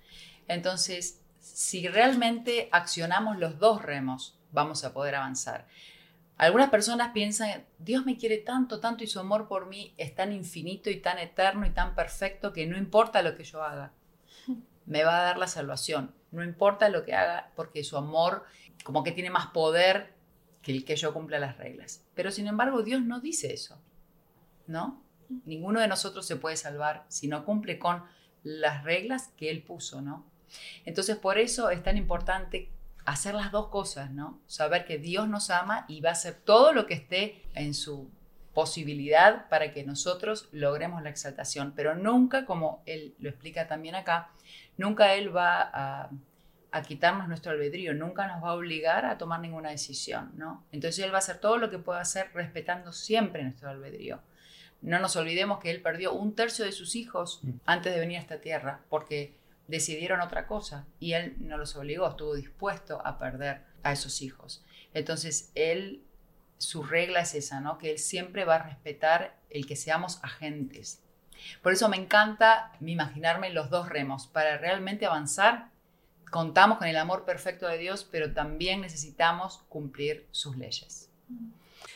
Entonces, 0.49 1.21
si 1.39 1.87
realmente 1.87 2.67
accionamos 2.73 3.37
los 3.37 3.57
dos 3.57 3.81
remos, 3.81 4.37
vamos 4.51 4.83
a 4.83 4.93
poder 4.93 5.15
avanzar. 5.15 5.65
Algunas 6.35 6.69
personas 6.69 7.13
piensan, 7.13 7.63
Dios 7.79 8.05
me 8.05 8.17
quiere 8.17 8.37
tanto, 8.39 8.81
tanto 8.81 9.05
y 9.05 9.07
su 9.07 9.21
amor 9.21 9.47
por 9.47 9.67
mí 9.67 9.93
es 9.95 10.13
tan 10.13 10.33
infinito 10.33 10.89
y 10.89 10.97
tan 10.97 11.17
eterno 11.19 11.65
y 11.65 11.69
tan 11.69 11.95
perfecto 11.95 12.51
que 12.51 12.67
no 12.67 12.77
importa 12.77 13.21
lo 13.21 13.37
que 13.37 13.45
yo 13.45 13.63
haga, 13.63 13.93
me 14.85 15.05
va 15.05 15.19
a 15.19 15.23
dar 15.23 15.37
la 15.37 15.47
salvación. 15.47 16.13
No 16.31 16.43
importa 16.43 16.89
lo 16.89 17.05
que 17.05 17.15
haga 17.15 17.53
porque 17.55 17.85
su 17.85 17.95
amor 17.95 18.43
como 18.83 19.05
que 19.05 19.13
tiene 19.13 19.29
más 19.29 19.47
poder 19.47 20.13
que 20.61 20.73
el 20.73 20.83
que 20.83 20.97
yo 20.97 21.13
cumpla 21.13 21.39
las 21.39 21.57
reglas. 21.57 22.04
Pero 22.15 22.31
sin 22.31 22.47
embargo, 22.47 22.81
Dios 22.81 23.03
no 23.03 23.19
dice 23.19 23.53
eso, 23.53 23.79
¿no? 24.67 25.03
Ninguno 25.45 25.79
de 25.79 25.87
nosotros 25.87 26.25
se 26.25 26.35
puede 26.35 26.55
salvar 26.57 27.05
si 27.09 27.27
no 27.27 27.45
cumple 27.45 27.77
con 27.77 28.03
las 28.43 28.83
reglas 28.83 29.29
que 29.37 29.49
Él 29.49 29.63
puso, 29.63 30.01
¿no? 30.01 30.25
Entonces, 30.85 31.17
por 31.17 31.37
eso 31.37 31.69
es 31.69 31.83
tan 31.83 31.97
importante 31.97 32.69
hacer 33.05 33.35
las 33.35 33.51
dos 33.51 33.67
cosas, 33.67 34.11
¿no? 34.11 34.39
Saber 34.47 34.85
que 34.85 34.97
Dios 34.97 35.27
nos 35.27 35.49
ama 35.49 35.85
y 35.87 36.01
va 36.01 36.09
a 36.09 36.13
hacer 36.13 36.35
todo 36.35 36.73
lo 36.73 36.85
que 36.85 36.95
esté 36.95 37.43
en 37.53 37.73
su 37.73 38.09
posibilidad 38.53 39.49
para 39.49 39.73
que 39.73 39.83
nosotros 39.83 40.47
logremos 40.51 41.03
la 41.03 41.09
exaltación, 41.09 41.73
pero 41.75 41.95
nunca, 41.95 42.45
como 42.45 42.81
Él 42.85 43.13
lo 43.19 43.29
explica 43.29 43.67
también 43.67 43.95
acá, 43.95 44.31
nunca 44.77 45.13
Él 45.15 45.35
va 45.35 45.61
a 45.61 46.09
a 46.75 46.81
quitarnos 46.81 47.29
nuestro 47.29 47.53
albedrío, 47.53 47.93
nunca 47.93 48.27
nos 48.27 48.43
va 48.43 48.49
a 48.49 48.53
obligar 48.53 49.05
a 49.05 49.17
tomar 49.17 49.39
ninguna 49.39 49.69
decisión, 49.69 50.33
¿no? 50.35 50.65
Entonces 50.73 51.05
Él 51.05 51.11
va 51.11 51.15
a 51.15 51.19
hacer 51.19 51.37
todo 51.37 51.57
lo 51.57 51.69
que 51.69 51.79
pueda 51.79 52.01
hacer 52.01 52.31
respetando 52.33 52.91
siempre 52.91 53.43
nuestro 53.43 53.69
albedrío. 53.69 54.19
No 54.81 54.99
nos 54.99 55.15
olvidemos 55.15 55.59
que 55.59 55.71
Él 55.71 55.81
perdió 55.81 56.11
un 56.11 56.35
tercio 56.35 56.65
de 56.65 56.73
sus 56.73 56.97
hijos 56.97 57.39
mm. 57.43 57.49
antes 57.65 57.93
de 57.93 57.99
venir 58.01 58.17
a 58.17 58.21
esta 58.21 58.41
tierra 58.41 58.81
porque 58.89 59.37
decidieron 59.69 60.19
otra 60.19 60.47
cosa 60.47 60.85
y 60.99 61.13
Él 61.13 61.37
no 61.39 61.57
los 61.57 61.77
obligó, 61.77 62.09
estuvo 62.09 62.35
dispuesto 62.35 63.01
a 63.05 63.17
perder 63.19 63.61
a 63.83 63.93
esos 63.93 64.21
hijos. 64.21 64.65
Entonces 64.93 65.51
Él, 65.55 66.03
su 66.57 66.83
regla 66.83 67.21
es 67.21 67.35
esa, 67.35 67.61
¿no? 67.61 67.77
Que 67.77 67.91
Él 67.91 67.99
siempre 67.99 68.43
va 68.43 68.55
a 68.55 68.63
respetar 68.63 69.37
el 69.49 69.65
que 69.65 69.77
seamos 69.77 70.19
agentes. 70.23 71.01
Por 71.61 71.71
eso 71.71 71.87
me 71.87 71.95
encanta 71.95 72.73
imaginarme 72.81 73.49
los 73.51 73.69
dos 73.69 73.87
remos, 73.87 74.27
para 74.27 74.57
realmente 74.57 75.05
avanzar 75.05 75.69
contamos 76.35 76.79
con 76.79 76.89
el 76.89 76.97
amor 76.97 77.23
perfecto 77.23 77.65
de 77.65 77.77
Dios, 77.77 78.05
pero 78.11 78.33
también 78.33 78.81
necesitamos 78.81 79.63
cumplir 79.69 80.27
sus 80.31 80.57
leyes. 80.57 81.09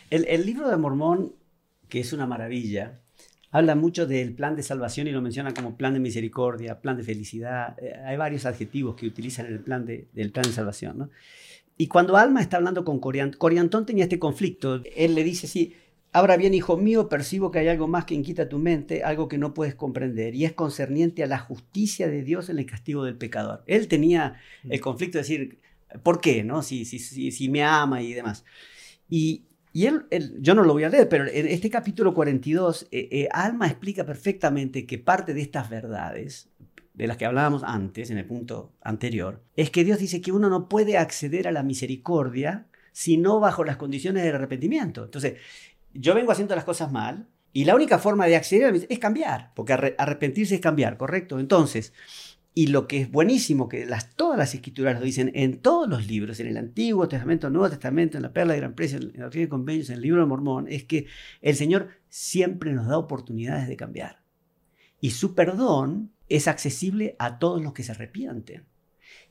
El, 0.10 0.46
libro 0.46 0.70
de 0.70 0.78
Mormón, 0.78 1.34
que 1.90 2.00
es 2.00 2.14
una 2.14 2.26
maravilla, 2.26 3.02
habla 3.52 3.76
mucho 3.76 4.08
del 4.08 4.34
plan 4.34 4.56
de 4.56 4.64
salvación 4.64 5.08
y 5.08 5.12
lo 5.12 5.22
menciona 5.22 5.54
como 5.54 5.76
plan 5.76 5.94
de 5.94 6.00
misericordia, 6.00 6.80
plan 6.80 6.96
de 6.96 7.04
felicidad. 7.04 7.78
Eh, 7.82 7.94
hay 8.06 8.16
varios 8.16 8.46
adjetivos 8.46 8.96
que 8.96 9.08
utilizan 9.08 9.48
en 9.48 9.52
el 9.52 9.60
plan 9.60 9.86
de, 9.86 10.08
del 10.14 10.32
plan 10.32 10.44
de 10.44 10.54
salvación. 10.54 11.00
¿no? 11.00 11.10
Y 11.76 11.88
cuando 11.88 12.16
Alma 12.16 12.40
está 12.40 12.56
hablando 12.56 12.86
con 12.86 13.00
Coriantón, 13.00 13.38
Coriantón 13.38 13.86
tenía 13.86 14.06
este 14.06 14.20
conflicto. 14.20 14.82
Él 14.96 15.16
le 15.16 15.26
dice, 15.26 15.48
sí, 15.48 15.76
Ahora 16.12 16.38
bien, 16.38 16.56
hijo 16.56 16.76
mío, 16.76 17.08
percibo 17.08 17.52
que 17.52 17.60
hay 17.60 17.68
algo 17.68 17.88
más 17.88 18.06
que 18.06 18.16
inquieta 18.16 18.50
tu 18.50 18.58
mente, 18.58 19.04
algo 19.04 19.28
que 19.28 19.38
no 19.38 19.54
puedes 19.54 19.76
comprender, 19.76 20.34
y 20.34 20.44
es 20.44 20.54
concerniente 20.54 21.24
a 21.24 21.28
la 21.28 21.38
justicia 21.38 22.08
de 22.08 22.24
Dios 22.24 22.50
en 22.50 22.58
el 22.58 22.66
castigo 22.66 23.04
del 23.04 23.16
pecador. 23.16 23.64
Él 23.68 23.88
tenía 23.88 24.38
el 24.68 24.82
conflicto 24.82 25.20
de 25.20 25.22
decir, 25.22 25.60
¿por 26.02 26.20
qué? 26.20 26.44
¿No? 26.44 26.64
Si, 26.64 26.86
si, 26.86 26.98
si, 26.98 27.32
si 27.32 27.50
me 27.50 27.64
ama 27.64 28.02
y 28.02 28.14
demás. 28.14 28.44
Y, 29.08 29.44
y 29.72 29.86
él, 29.86 30.08
yo 30.40 30.56
no 30.56 30.64
lo 30.64 30.74
voy 30.74 30.84
a 30.84 30.90
leer, 30.90 31.08
pero 31.10 31.28
en 31.28 31.48
este 31.48 31.70
capítulo 31.70 32.16
42, 32.16 32.88
eh, 32.92 33.08
eh, 33.12 33.28
Alma 33.32 33.68
explica 33.68 34.04
perfectamente 34.04 34.88
que 34.88 34.98
parte 34.98 35.36
de 35.36 35.42
estas 35.42 35.70
verdades, 35.70 36.50
de 36.96 37.06
las 37.06 37.18
que 37.18 37.26
hablábamos 37.26 37.62
antes, 37.64 38.10
en 38.10 38.18
el 38.18 38.26
punto 38.26 38.74
anterior, 38.82 39.44
es 39.56 39.70
que 39.70 39.84
Dios 39.84 40.00
dice 40.00 40.22
que 40.22 40.32
uno 40.32 40.50
no 40.50 40.70
puede 40.70 40.98
acceder 40.98 41.48
a 41.48 41.52
la 41.52 41.62
misericordia 41.62 42.66
sino 42.92 43.40
bajo 43.40 43.64
las 43.64 43.78
condiciones 43.78 44.24
del 44.24 44.36
arrepentimiento. 44.36 45.06
Entonces, 45.06 45.36
yo 45.94 46.16
vengo 46.16 46.32
haciendo 46.32 46.56
las 46.56 46.66
cosas 46.66 46.92
mal 46.92 47.28
y 47.54 47.66
la 47.66 47.76
única 47.76 47.98
forma 47.98 48.28
de 48.28 48.36
acceder 48.36 48.88
es 48.90 49.00
cambiar, 49.00 49.54
porque 49.56 49.74
arrepentirse 49.74 50.56
es 50.56 50.62
cambiar, 50.62 50.98
¿correcto? 50.98 51.40
Entonces, 51.40 51.94
y 52.54 52.68
lo 52.68 52.88
que 52.88 53.02
es 53.02 53.12
buenísimo, 53.12 53.70
que 53.70 53.86
las, 53.86 54.16
todas 54.16 54.38
las 54.38 54.54
escrituras 54.54 55.00
lo 55.00 55.06
dicen 55.06 55.32
en 55.34 55.60
todos 55.60 55.88
los 55.88 56.08
libros, 56.08 56.40
en 56.40 56.48
el 56.48 56.58
Antiguo 56.58 57.08
Testamento, 57.08 57.50
Nuevo 57.50 57.70
Testamento, 57.70 58.18
en 58.18 58.24
la 58.24 58.34
Perla 58.34 58.54
de 58.54 58.60
Gran 58.60 58.76
Precio, 58.76 58.98
en 59.00 59.14
la 59.16 59.24
Doctrina 59.24 59.46
de 59.46 59.50
Convenios, 59.50 59.90
en 59.90 59.96
el 59.96 60.02
libro 60.02 60.22
de 60.22 60.28
Mormón, 60.28 60.68
es 60.68 60.84
que 60.84 61.06
el 61.42 61.56
Señor 61.56 61.90
siempre 62.10 62.74
nos 62.74 62.88
da 62.88 62.98
oportunidades 62.98 63.68
de 63.68 63.78
cambiar. 63.78 64.24
Y 65.00 65.12
su 65.12 65.36
perdón 65.36 66.12
es 66.28 66.48
accesible 66.48 67.16
a 67.18 67.40
todos 67.40 67.62
los 67.64 67.74
que 67.74 67.84
se 67.84 67.94
arrepienten. 67.94 68.66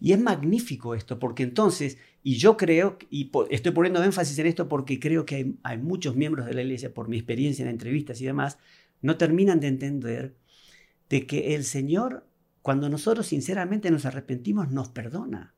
Y 0.01 0.13
es 0.13 0.21
magnífico 0.21 0.95
esto, 0.95 1.19
porque 1.19 1.43
entonces, 1.43 1.99
y 2.23 2.37
yo 2.37 2.57
creo, 2.57 2.99
y 3.11 3.31
estoy 3.51 3.73
poniendo 3.73 4.03
énfasis 4.03 4.39
en 4.39 4.47
esto 4.47 4.69
porque 4.69 4.99
creo 4.99 5.25
que 5.25 5.37
hay, 5.37 5.59
hay 5.63 5.79
muchos 5.79 6.17
miembros 6.17 6.47
de 6.47 6.55
la 6.55 6.63
iglesia, 6.63 6.93
por 6.93 7.09
mi 7.09 7.17
experiencia 7.17 7.63
en 7.63 7.71
entrevistas 7.71 8.21
y 8.21 8.27
demás, 8.27 8.59
no 9.01 9.17
terminan 9.17 9.61
de 9.61 9.69
entender 9.69 10.35
de 11.09 11.27
que 11.27 11.55
el 11.55 11.65
Señor 11.65 12.29
cuando 12.69 12.91
nosotros 12.91 13.27
sinceramente 13.27 13.91
nos 13.91 14.05
arrepentimos, 14.05 14.71
nos 14.71 14.91
perdona. 14.91 15.55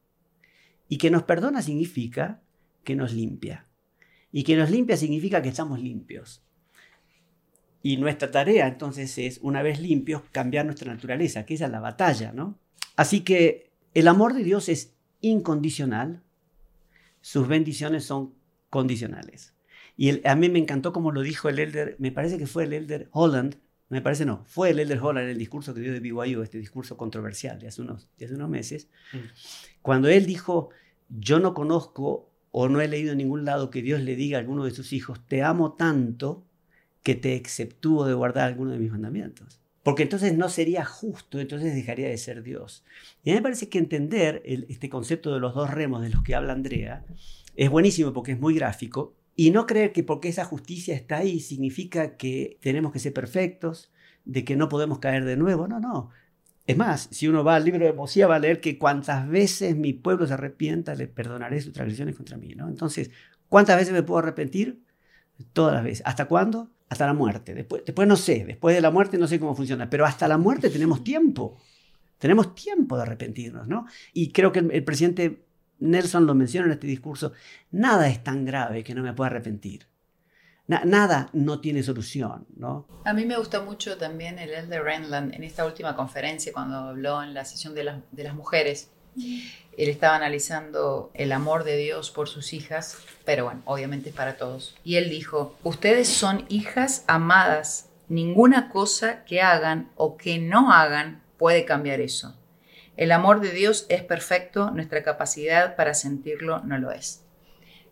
Y 0.89 0.99
que 0.99 1.11
nos 1.11 1.25
perdona 1.25 1.61
significa 1.61 2.41
que 2.85 2.95
nos 2.95 3.13
limpia. 3.13 3.67
Y 4.31 4.45
que 4.45 4.55
nos 4.57 4.71
limpia 4.71 4.97
significa 4.97 5.43
que 5.43 5.49
estamos 5.49 5.81
limpios. 5.81 6.45
Y 7.83 7.97
nuestra 7.97 8.31
tarea 8.31 8.69
entonces 8.69 9.19
es, 9.19 9.41
una 9.43 9.61
vez 9.61 9.81
limpios, 9.81 10.23
cambiar 10.31 10.67
nuestra 10.67 10.95
naturaleza, 10.95 11.45
que 11.45 11.55
esa 11.55 11.67
es 11.67 11.73
la 11.73 11.81
batalla, 11.81 12.31
¿no? 12.33 12.61
Así 12.95 13.23
que 13.23 13.73
el 13.95 14.07
amor 14.07 14.33
de 14.33 14.45
Dios 14.45 14.69
es 14.69 14.95
incondicional, 15.21 16.23
sus 17.21 17.49
bendiciones 17.49 18.05
son 18.05 18.35
condicionales. 18.69 19.55
Y 19.97 20.27
a 20.27 20.35
mí 20.35 20.49
me 20.49 20.59
encantó 20.59 20.93
como 20.93 21.13
lo 21.13 21.23
dijo 21.23 21.49
el 21.49 21.59
elder, 21.59 21.97
me 21.99 22.13
parece 22.13 22.39
que 22.39 22.47
fue 22.47 22.65
el 22.65 22.73
elder 22.73 23.09
Holland, 23.13 23.57
me 23.91 24.01
parece 24.01 24.25
no, 24.25 24.45
fue 24.47 24.71
el 24.71 24.79
Elder 24.79 25.01
Holland 25.01 25.25
en 25.25 25.33
el 25.33 25.39
discurso 25.39 25.75
que 25.75 25.81
dio 25.81 25.93
de 25.93 25.99
BYU, 25.99 26.43
este 26.43 26.59
discurso 26.59 26.97
controversial 26.97 27.59
de 27.59 27.67
hace 27.67 27.83
unos, 27.83 28.09
de 28.17 28.25
hace 28.25 28.37
unos 28.37 28.49
meses, 28.49 28.89
mm. 29.13 29.19
cuando 29.83 30.09
él 30.09 30.27
dijo, 30.27 30.71
yo 31.09 31.41
no 31.41 31.55
conozco 31.55 32.31
o 32.53 32.69
no 32.69 32.81
he 32.81 32.87
leído 32.87 33.13
en 33.13 33.19
ningún 33.19 33.45
lado 33.45 33.69
que 33.71 33.83
Dios 33.83 34.01
le 34.01 34.15
diga 34.15 34.39
a 34.39 34.41
alguno 34.41 34.65
de 34.65 34.71
sus 34.71 34.93
hijos, 34.93 35.21
te 35.27 35.43
amo 35.43 35.73
tanto 35.73 36.47
que 37.03 37.17
te 37.17 37.35
exceptúo 37.35 38.07
de 38.07 38.15
guardar 38.15 38.47
alguno 38.47 38.71
de 38.71 38.79
mis 38.79 38.93
mandamientos. 38.93 39.60
Porque 39.83 40.03
entonces 40.03 40.37
no 40.37 40.49
sería 40.49 40.85
justo, 40.85 41.41
entonces 41.41 41.75
dejaría 41.75 42.09
de 42.09 42.19
ser 42.19 42.43
Dios. 42.43 42.85
Y 43.25 43.31
a 43.31 43.33
mí 43.33 43.39
me 43.39 43.43
parece 43.43 43.69
que 43.69 43.79
entender 43.79 44.43
este 44.45 44.91
concepto 44.91 45.33
de 45.33 45.41
los 45.41 45.55
dos 45.55 45.71
remos 45.71 46.03
de 46.03 46.11
los 46.11 46.23
que 46.23 46.35
habla 46.35 46.53
Andrea 46.53 47.05
es 47.57 47.71
buenísimo 47.71 48.13
porque 48.13 48.33
es 48.33 48.41
muy 48.41 48.55
gráfico 48.55 49.15
y 49.37 49.51
no 49.51 49.67
creer 49.67 49.93
que 49.93 50.03
porque 50.03 50.29
esa 50.29 50.45
justicia 50.45 50.95
está 50.95 51.19
ahí 51.19 51.41
significa 51.41 52.17
que 52.17 52.59
tenemos 52.61 52.93
que 52.93 52.99
ser 52.99 53.15
perfectos, 53.15 53.91
de 54.27 54.45
que 54.45 54.55
no 54.55 54.69
podemos 54.69 54.99
caer 54.99 55.25
de 55.25 55.37
nuevo. 55.37 55.67
No, 55.67 55.81
no. 55.81 56.11
Es 56.67 56.77
más, 56.77 57.09
si 57.11 57.27
uno 57.27 57.43
va 57.43 57.57
al 57.57 57.65
libro 57.65 57.87
de 57.87 57.93
Mosía 57.93 58.27
va 58.27 58.37
a 58.37 58.39
leer 58.39 58.61
que 58.61 58.79
cuantas 58.79 59.27
veces 59.29 59.77
mi 59.77 59.93
pueblo 59.93 60.27
se 60.27 60.35
arrepienta, 60.35 60.95
le 60.95 61.09
perdonaré 61.09 61.61
sus 61.61 61.73
transgresiones 61.73 62.17
contra 62.17 62.37
mí. 62.37 62.55
¿no? 62.55 62.69
Entonces, 62.69 63.11
¿cuántas 63.49 63.77
veces 63.77 63.93
me 63.95 64.03
puedo 64.03 64.19
arrepentir? 64.19 64.83
Todas 65.53 65.75
las 65.75 65.85
veces. 65.85 66.03
¿Hasta 66.05 66.27
cuándo? 66.27 66.71
Hasta 66.91 67.07
la 67.07 67.15
muerte. 67.15 67.55
Después, 67.55 67.83
después 67.87 68.07
no 68.07 68.17
sé. 68.17 68.45
Después 68.45 68.77
de 68.77 68.83
la 68.83 68.91
muerte 68.91 69.17
no 69.17 69.27
sé 69.27 69.41
cómo 69.41 69.55
funciona. 69.55 69.89
Pero 69.89 70.05
hasta 70.05 70.29
la 70.29 70.37
muerte 70.37 70.69
tenemos 70.69 71.03
tiempo. 71.03 71.57
Tenemos 72.19 72.55
tiempo 72.55 72.97
de 72.97 73.03
arrepentirnos, 73.03 73.67
¿no? 73.67 73.87
Y 74.13 74.31
creo 74.31 74.53
que 74.53 74.59
el 74.59 74.85
presidente 74.85 75.47
Nelson 75.81 76.27
lo 76.27 76.35
menciona 76.35 76.67
en 76.67 76.73
este 76.73 76.87
discurso, 76.87 77.33
nada 77.71 78.09
es 78.09 78.23
tan 78.23 78.45
grave 78.45 78.85
que 78.85 78.95
no 78.95 79.03
me 79.03 79.13
pueda 79.13 79.31
arrepentir. 79.31 79.87
nada 80.67 81.31
no 81.33 81.61
tiene 81.61 81.83
solución, 81.83 82.47
¿no? 82.55 82.87
A 83.05 83.13
mí 83.13 83.25
me 83.25 83.37
gusta 83.37 83.61
mucho 83.61 83.97
también 83.97 84.39
el 84.39 84.51
Elder 84.51 84.85
Renland 84.85 85.35
en 85.35 85.43
esta 85.43 85.67
última 85.67 85.97
conferencia 85.97 86.53
cuando 86.53 86.77
habló 86.77 87.23
en 87.23 87.35
la 87.35 87.45
sesión 87.45 87.75
de, 87.75 88.03
de 88.13 88.25
las 88.25 88.35
mujeres. 88.35 88.91
Él 89.77 89.89
estaba 89.89 90.17
analizando 90.17 91.11
el 91.15 91.33
amor 91.33 91.65
de 91.65 91.77
Dios 91.77 92.11
por 92.11 92.29
sus 92.29 92.53
hijas, 92.53 92.99
pero 93.25 93.45
bueno, 93.45 93.63
obviamente 93.65 94.11
es 94.11 94.15
para 94.15 94.37
todos. 94.37 94.77
Y 94.85 94.97
él 94.97 95.09
dijo, 95.09 95.57
ustedes 95.63 96.09
son 96.09 96.45
hijas 96.49 97.05
amadas, 97.07 97.89
ninguna 98.09 98.69
cosa 98.69 99.25
que 99.25 99.41
hagan 99.41 99.91
o 99.97 100.17
que 100.17 100.39
no 100.39 100.73
hagan 100.73 101.23
puede 101.39 101.65
cambiar 101.65 102.01
eso. 102.01 102.37
El 102.97 103.13
amor 103.13 103.41
de 103.41 103.53
Dios 103.53 103.87
es 103.89 104.03
perfecto, 104.03 104.71
nuestra 104.73 105.03
capacidad 105.03 105.77
para 105.77 105.95
sentirlo 105.95 106.61
no 106.61 106.77
lo 106.77 106.91
es. 106.91 107.25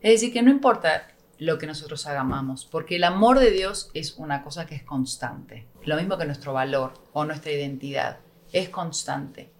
Es 0.02 0.12
decir, 0.12 0.32
que 0.32 0.42
no 0.42 0.50
importa 0.50 1.08
lo 1.38 1.58
que 1.58 1.66
nosotros 1.66 2.06
hagamos, 2.06 2.66
porque 2.66 2.96
el 2.96 3.04
amor 3.04 3.38
de 3.38 3.50
Dios 3.50 3.90
es 3.94 4.14
una 4.18 4.42
cosa 4.42 4.66
que 4.66 4.74
es 4.74 4.82
constante. 4.82 5.66
Lo 5.84 5.96
mismo 5.96 6.18
que 6.18 6.26
nuestro 6.26 6.52
valor 6.52 6.92
o 7.12 7.24
nuestra 7.24 7.52
identidad, 7.52 8.18
es 8.52 8.68
constante. 8.68 9.50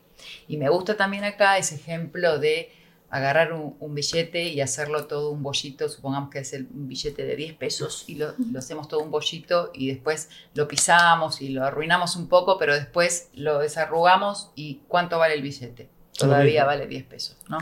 Y 0.47 0.57
me 0.57 0.69
gusta 0.69 0.97
también 0.97 1.25
acá 1.25 1.59
ese 1.59 1.77
ejemplo 1.77 2.39
de 2.39 2.73
agarrar 3.11 3.53
un, 3.55 3.95
billete 3.95 4.45
y 4.45 4.61
hacerlo 4.61 5.07
todo 5.07 5.31
un 5.31 5.43
bollito, 5.43 5.89
supongamos 5.89 6.31
que 6.31 6.41
es 6.41 6.53
el, 6.53 6.69
un 6.75 6.89
billete 6.89 7.25
de 7.25 7.37
10 7.37 7.55
pesos 7.55 8.05
y 8.07 8.17
lo, 8.17 8.35
hacemos 8.57 8.87
todo 8.89 9.01
un 9.01 9.11
bollito 9.11 9.71
y 9.73 9.89
después 9.89 10.29
lo 10.55 10.69
pisamos 10.69 11.41
y 11.41 11.49
lo 11.49 11.65
arruinamos 11.65 12.17
un 12.17 12.29
poco, 12.29 12.59
pero 12.59 12.75
después 12.75 13.31
lo 13.35 13.59
desarrugamos 13.59 14.51
y 14.55 14.83
¿cuánto 14.89 15.19
vale 15.19 15.35
el 15.35 15.43
billete? 15.43 15.89
Todavía 16.19 16.65
vale 16.65 16.87
10 16.87 17.05
pesos, 17.05 17.37
¿no? 17.49 17.59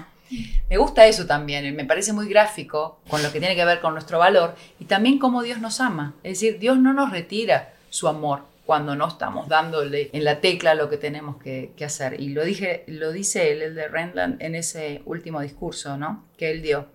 Me 0.69 0.77
gusta 0.77 1.07
eso 1.07 1.27
también, 1.27 1.77
me 1.77 1.85
parece 1.85 2.13
muy 2.13 2.29
gráfico 2.29 2.99
con 3.09 3.23
lo 3.23 3.31
que 3.31 3.39
tiene 3.39 3.55
que 3.55 3.65
ver 3.65 3.81
con 3.81 3.93
nuestro 3.93 4.19
valor 4.19 4.57
y 4.81 4.87
también 4.87 5.21
cómo 5.21 5.43
Dios 5.43 5.61
nos 5.61 5.81
ama. 5.81 6.15
Es 6.25 6.41
decir, 6.41 6.59
Dios 6.59 6.79
no 6.79 6.93
nos 6.93 7.13
retira 7.13 7.75
su 7.91 8.09
amor, 8.09 8.43
cuando 8.67 8.97
no 8.97 9.07
estamos 9.07 9.49
dándole 9.49 10.11
en 10.13 10.25
la 10.25 10.41
tecla 10.41 10.75
lo 10.75 10.91
que 10.91 10.99
tenemos 10.99 11.37
que, 11.37 11.73
hacer. 11.85 12.21
Y 12.21 12.31
lo, 12.31 12.45
dije, 12.45 12.85
lo 12.89 13.13
dice 13.13 13.53
él, 13.53 13.63
el 13.63 13.75
de 13.77 13.87
Rendland, 13.87 14.43
en 14.43 14.57
ese 14.57 15.03
último 15.07 15.41
discurso 15.41 15.97
¿no? 15.97 16.27
que 16.37 16.51
él 16.51 16.63
dio. 16.63 16.89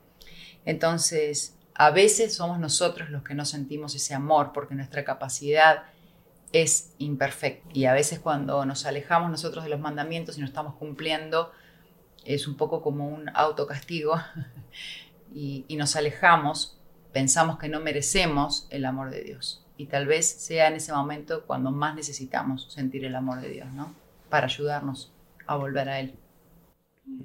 Entonces, 0.65 1.57
a 1.73 1.89
veces 1.89 2.35
somos 2.35 2.59
nosotros 2.59 3.09
los 3.09 3.23
que 3.23 3.35
no 3.35 3.45
sentimos 3.45 3.95
ese 3.95 4.13
amor 4.13 4.51
porque 4.53 4.75
nuestra 4.75 5.05
capacidad 5.05 5.83
es 6.51 6.91
imperfecta. 6.97 7.69
Y 7.73 7.85
a 7.85 7.93
veces 7.93 8.19
cuando 8.19 8.65
nos 8.65 8.85
alejamos 8.85 9.31
nosotros 9.31 9.63
de 9.63 9.69
los 9.69 9.79
mandamientos 9.79 10.37
y 10.37 10.41
no 10.41 10.47
estamos 10.47 10.75
cumpliendo, 10.75 11.53
es 12.25 12.49
un 12.49 12.57
poco 12.57 12.81
como 12.81 13.07
un 13.07 13.29
autocastigo 13.33 14.19
y, 15.33 15.63
y 15.69 15.77
nos 15.77 15.95
alejamos, 15.95 16.77
pensamos 17.13 17.57
que 17.57 17.69
no 17.69 17.79
merecemos 17.79 18.67
el 18.71 18.83
amor 18.83 19.09
de 19.09 19.21
Dios 19.21 19.60
y 19.81 19.87
tal 19.87 20.05
vez 20.05 20.27
sea 20.27 20.67
en 20.67 20.75
ese 20.75 20.93
momento 20.93 21.43
cuando 21.47 21.71
más 21.71 21.95
necesitamos 21.95 22.71
sentir 22.71 23.03
el 23.03 23.15
amor 23.15 23.41
de 23.41 23.49
Dios, 23.49 23.73
¿no? 23.73 23.95
Para 24.29 24.45
ayudarnos 24.45 25.11
a 25.47 25.55
volver 25.55 25.89
a 25.89 25.99
Él. 25.99 26.13
Yo 27.07 27.23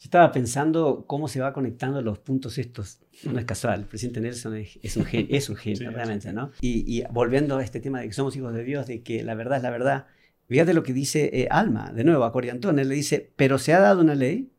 estaba 0.00 0.32
pensando 0.32 1.04
cómo 1.06 1.28
se 1.28 1.42
va 1.42 1.52
conectando 1.52 2.00
los 2.00 2.18
puntos 2.18 2.56
estos. 2.56 3.00
No 3.24 3.38
es 3.38 3.44
casual, 3.44 3.80
el 3.80 3.86
presidente 3.86 4.22
Nelson 4.22 4.56
es, 4.56 4.96
un 4.96 5.04
genio, 5.04 5.36
es 5.36 5.50
un 5.50 5.56
genio 5.56 5.90
realmente, 5.90 6.32
¿no? 6.32 6.50
Y, 6.62 7.04
volviendo 7.10 7.58
a 7.58 7.62
este 7.62 7.78
tema 7.78 8.00
de 8.00 8.06
que 8.06 8.14
somos 8.14 8.34
hijos 8.36 8.54
de 8.54 8.64
Dios, 8.64 8.86
de 8.86 9.02
que 9.02 9.22
la 9.22 9.34
verdad 9.34 9.58
es 9.58 9.62
la 9.62 9.70
verdad, 9.70 10.06
fíjate 10.48 10.72
lo 10.72 10.82
que 10.82 10.94
dice 10.94 11.28
eh, 11.34 11.48
Alma, 11.50 11.92
de 11.92 12.04
nuevo, 12.04 12.24
a 12.24 12.32
Coriantón, 12.32 12.78
él 12.78 12.88
le 12.88 12.94
dice, 12.94 13.34
pero 13.36 13.58
se 13.58 13.74
ha 13.74 13.80
dado 13.80 14.00
una 14.00 14.14
ley 14.14 14.50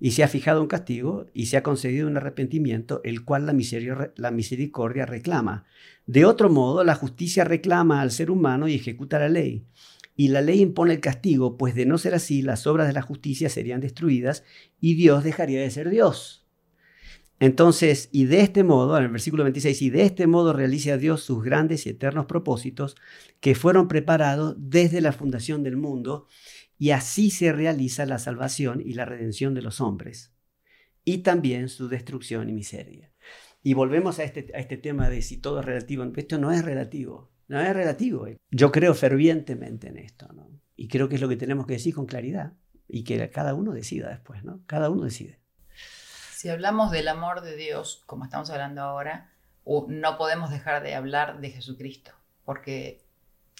y 0.00 0.12
se 0.12 0.24
ha 0.24 0.28
fijado 0.28 0.62
un 0.62 0.66
castigo 0.66 1.26
y 1.34 1.46
se 1.46 1.58
ha 1.58 1.62
concedido 1.62 2.08
un 2.08 2.16
arrepentimiento, 2.16 3.02
el 3.04 3.22
cual 3.22 3.44
la 3.44 4.30
misericordia, 4.30 5.04
reclama. 5.04 5.66
De 6.06 6.24
otro 6.24 6.48
modo, 6.48 6.82
la 6.84 6.94
justicia 6.94 7.44
reclama 7.44 8.00
al 8.00 8.10
ser 8.10 8.30
humano 8.30 8.66
y 8.66 8.74
ejecuta 8.74 9.18
la 9.18 9.28
ley. 9.28 9.66
Y 10.16 10.28
la 10.28 10.40
ley 10.40 10.60
impone 10.60 10.94
el 10.94 11.00
castigo, 11.00 11.58
pues 11.58 11.74
de 11.74 11.84
no 11.84 11.98
ser 11.98 12.14
así, 12.14 12.40
las 12.40 12.66
obras 12.66 12.88
de 12.88 12.94
la 12.94 13.02
justicia 13.02 13.50
serían 13.50 13.80
destruidas 13.80 14.42
y 14.80 14.94
Dios 14.94 15.22
dejaría 15.22 15.60
de 15.60 15.70
ser 15.70 15.90
Dios. 15.90 16.46
Entonces, 17.38 18.10
y 18.12 18.26
de 18.26 18.40
este 18.40 18.64
modo, 18.64 18.98
en 18.98 19.04
el 19.04 19.10
versículo 19.10 19.44
26, 19.44 19.80
y 19.80 19.90
de 19.90 20.02
este 20.02 20.26
modo 20.26 20.52
realiza 20.52 20.98
Dios 20.98 21.22
sus 21.22 21.42
grandes 21.42 21.86
y 21.86 21.90
eternos 21.90 22.26
propósitos 22.26 22.96
que 23.40 23.54
fueron 23.54 23.88
preparados 23.88 24.56
desde 24.58 25.00
la 25.00 25.12
fundación 25.12 25.62
del 25.62 25.78
mundo 25.78 26.26
y 26.80 26.92
así 26.92 27.30
se 27.30 27.52
realiza 27.52 28.06
la 28.06 28.18
salvación 28.18 28.80
y 28.80 28.94
la 28.94 29.04
redención 29.04 29.52
de 29.52 29.60
los 29.60 29.82
hombres, 29.82 30.32
y 31.04 31.18
también 31.18 31.68
su 31.68 31.88
destrucción 31.88 32.48
y 32.48 32.54
miseria. 32.54 33.12
Y 33.62 33.74
volvemos 33.74 34.18
a 34.18 34.24
este, 34.24 34.50
a 34.54 34.60
este 34.60 34.78
tema 34.78 35.10
de 35.10 35.20
si 35.20 35.36
todo 35.36 35.60
es 35.60 35.66
relativo. 35.66 36.10
Esto 36.16 36.38
no 36.38 36.50
es 36.50 36.64
relativo, 36.64 37.30
no 37.48 37.60
es 37.60 37.74
relativo. 37.74 38.26
Yo 38.50 38.72
creo 38.72 38.94
fervientemente 38.94 39.88
en 39.88 39.98
esto. 39.98 40.26
Y 40.74 40.88
creo 40.88 41.10
que 41.10 41.16
es 41.16 41.20
lo 41.20 41.28
que 41.28 41.36
tenemos 41.36 41.66
que 41.66 41.74
decir 41.74 41.94
con 41.94 42.06
claridad 42.06 42.54
y 42.88 43.04
que 43.04 43.28
cada 43.28 43.52
uno 43.52 43.72
decida 43.72 44.08
después, 44.08 44.42
¿no? 44.42 44.62
Cada 44.66 44.88
uno 44.88 45.04
decide. 45.04 45.38
Si 46.32 46.48
hablamos 46.48 46.90
del 46.90 47.08
amor 47.08 47.42
de 47.42 47.56
Dios, 47.56 48.02
como 48.06 48.24
estamos 48.24 48.48
hablando 48.48 48.80
ahora, 48.80 49.34
no 49.66 50.16
podemos 50.16 50.50
dejar 50.50 50.82
de 50.82 50.94
hablar 50.94 51.42
de 51.42 51.50
Jesucristo, 51.50 52.12
porque 52.46 53.04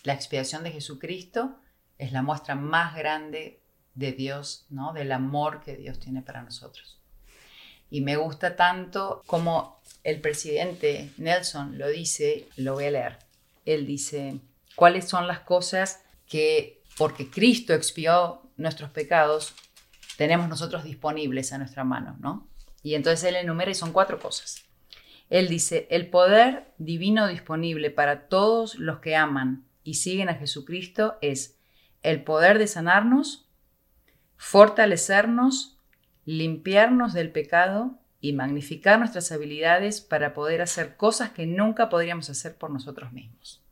la 0.05 0.15
expiación 0.15 0.65
de 0.65 0.71
Jesucristo 0.71 1.61
es 2.01 2.13
la 2.13 2.23
muestra 2.23 2.55
más 2.55 2.97
grande 2.97 3.61
de 3.95 4.13
Dios, 4.13 4.67
¿no? 4.71 4.93
Del 4.95 5.13
amor 5.13 5.61
que 5.61 5.77
Dios 5.77 6.01
tiene 6.01 6.23
para 6.23 6.43
nosotros. 6.43 6.99
Y 7.91 8.01
me 8.01 8.17
gusta 8.17 8.57
tanto 8.57 9.23
como 9.27 9.81
el 10.03 10.21
presidente 10.21 11.11
Nelson 11.19 11.77
lo 11.77 11.89
dice, 11.89 12.49
lo 12.57 12.75
voy 12.75 12.87
a 12.87 12.91
leer. 12.91 13.19
Él 13.67 13.87
dice, 13.87 14.41
¿cuáles 14.77 15.09
son 15.09 15.27
las 15.27 15.41
cosas 15.41 16.03
que, 16.27 16.83
porque 16.97 17.29
Cristo 17.29 17.75
expió 17.75 18.43
nuestros 18.57 18.91
pecados, 18.91 19.55
tenemos 20.17 20.49
nosotros 20.49 20.85
disponibles 20.85 21.53
a 21.53 21.59
nuestra 21.59 21.85
mano, 21.85 22.17
¿no? 22.21 22.49
Y 22.83 22.95
entonces 22.95 23.25
él 23.25 23.37
enumera 23.37 23.71
y 23.71 23.75
son 23.75 23.93
cuatro 23.93 24.19
cosas. 24.19 24.65
Él 25.29 25.49
dice, 25.49 25.87
el 25.91 26.09
poder 26.09 26.73
divino 26.79 27.29
disponible 27.29 27.91
para 27.91 28.29
todos 28.29 28.77
los 28.77 29.01
que 29.01 29.17
aman 29.17 29.67
y 29.85 29.95
siguen 29.95 30.29
a 30.29 30.35
Jesucristo 30.35 31.19
es 31.21 31.60
el 32.03 32.23
poder 32.25 32.59
de 32.59 32.67
sanarnos, 32.67 33.47
fortalecernos, 34.37 35.77
limpiarnos 36.25 37.13
del 37.13 37.31
pecado 37.31 37.99
y 38.21 38.33
magnificar 38.33 38.99
nuestras 38.99 39.33
habilidades 39.33 40.01
para 40.01 40.35
poder 40.35 40.63
hacer 40.63 40.97
cosas 40.97 41.31
que 41.31 41.47
nunca 41.47 41.89
podríamos 41.89 42.29
hacer 42.31 42.57
por 42.57 42.71
nosotros 42.71 43.13
mismos. 43.13 43.63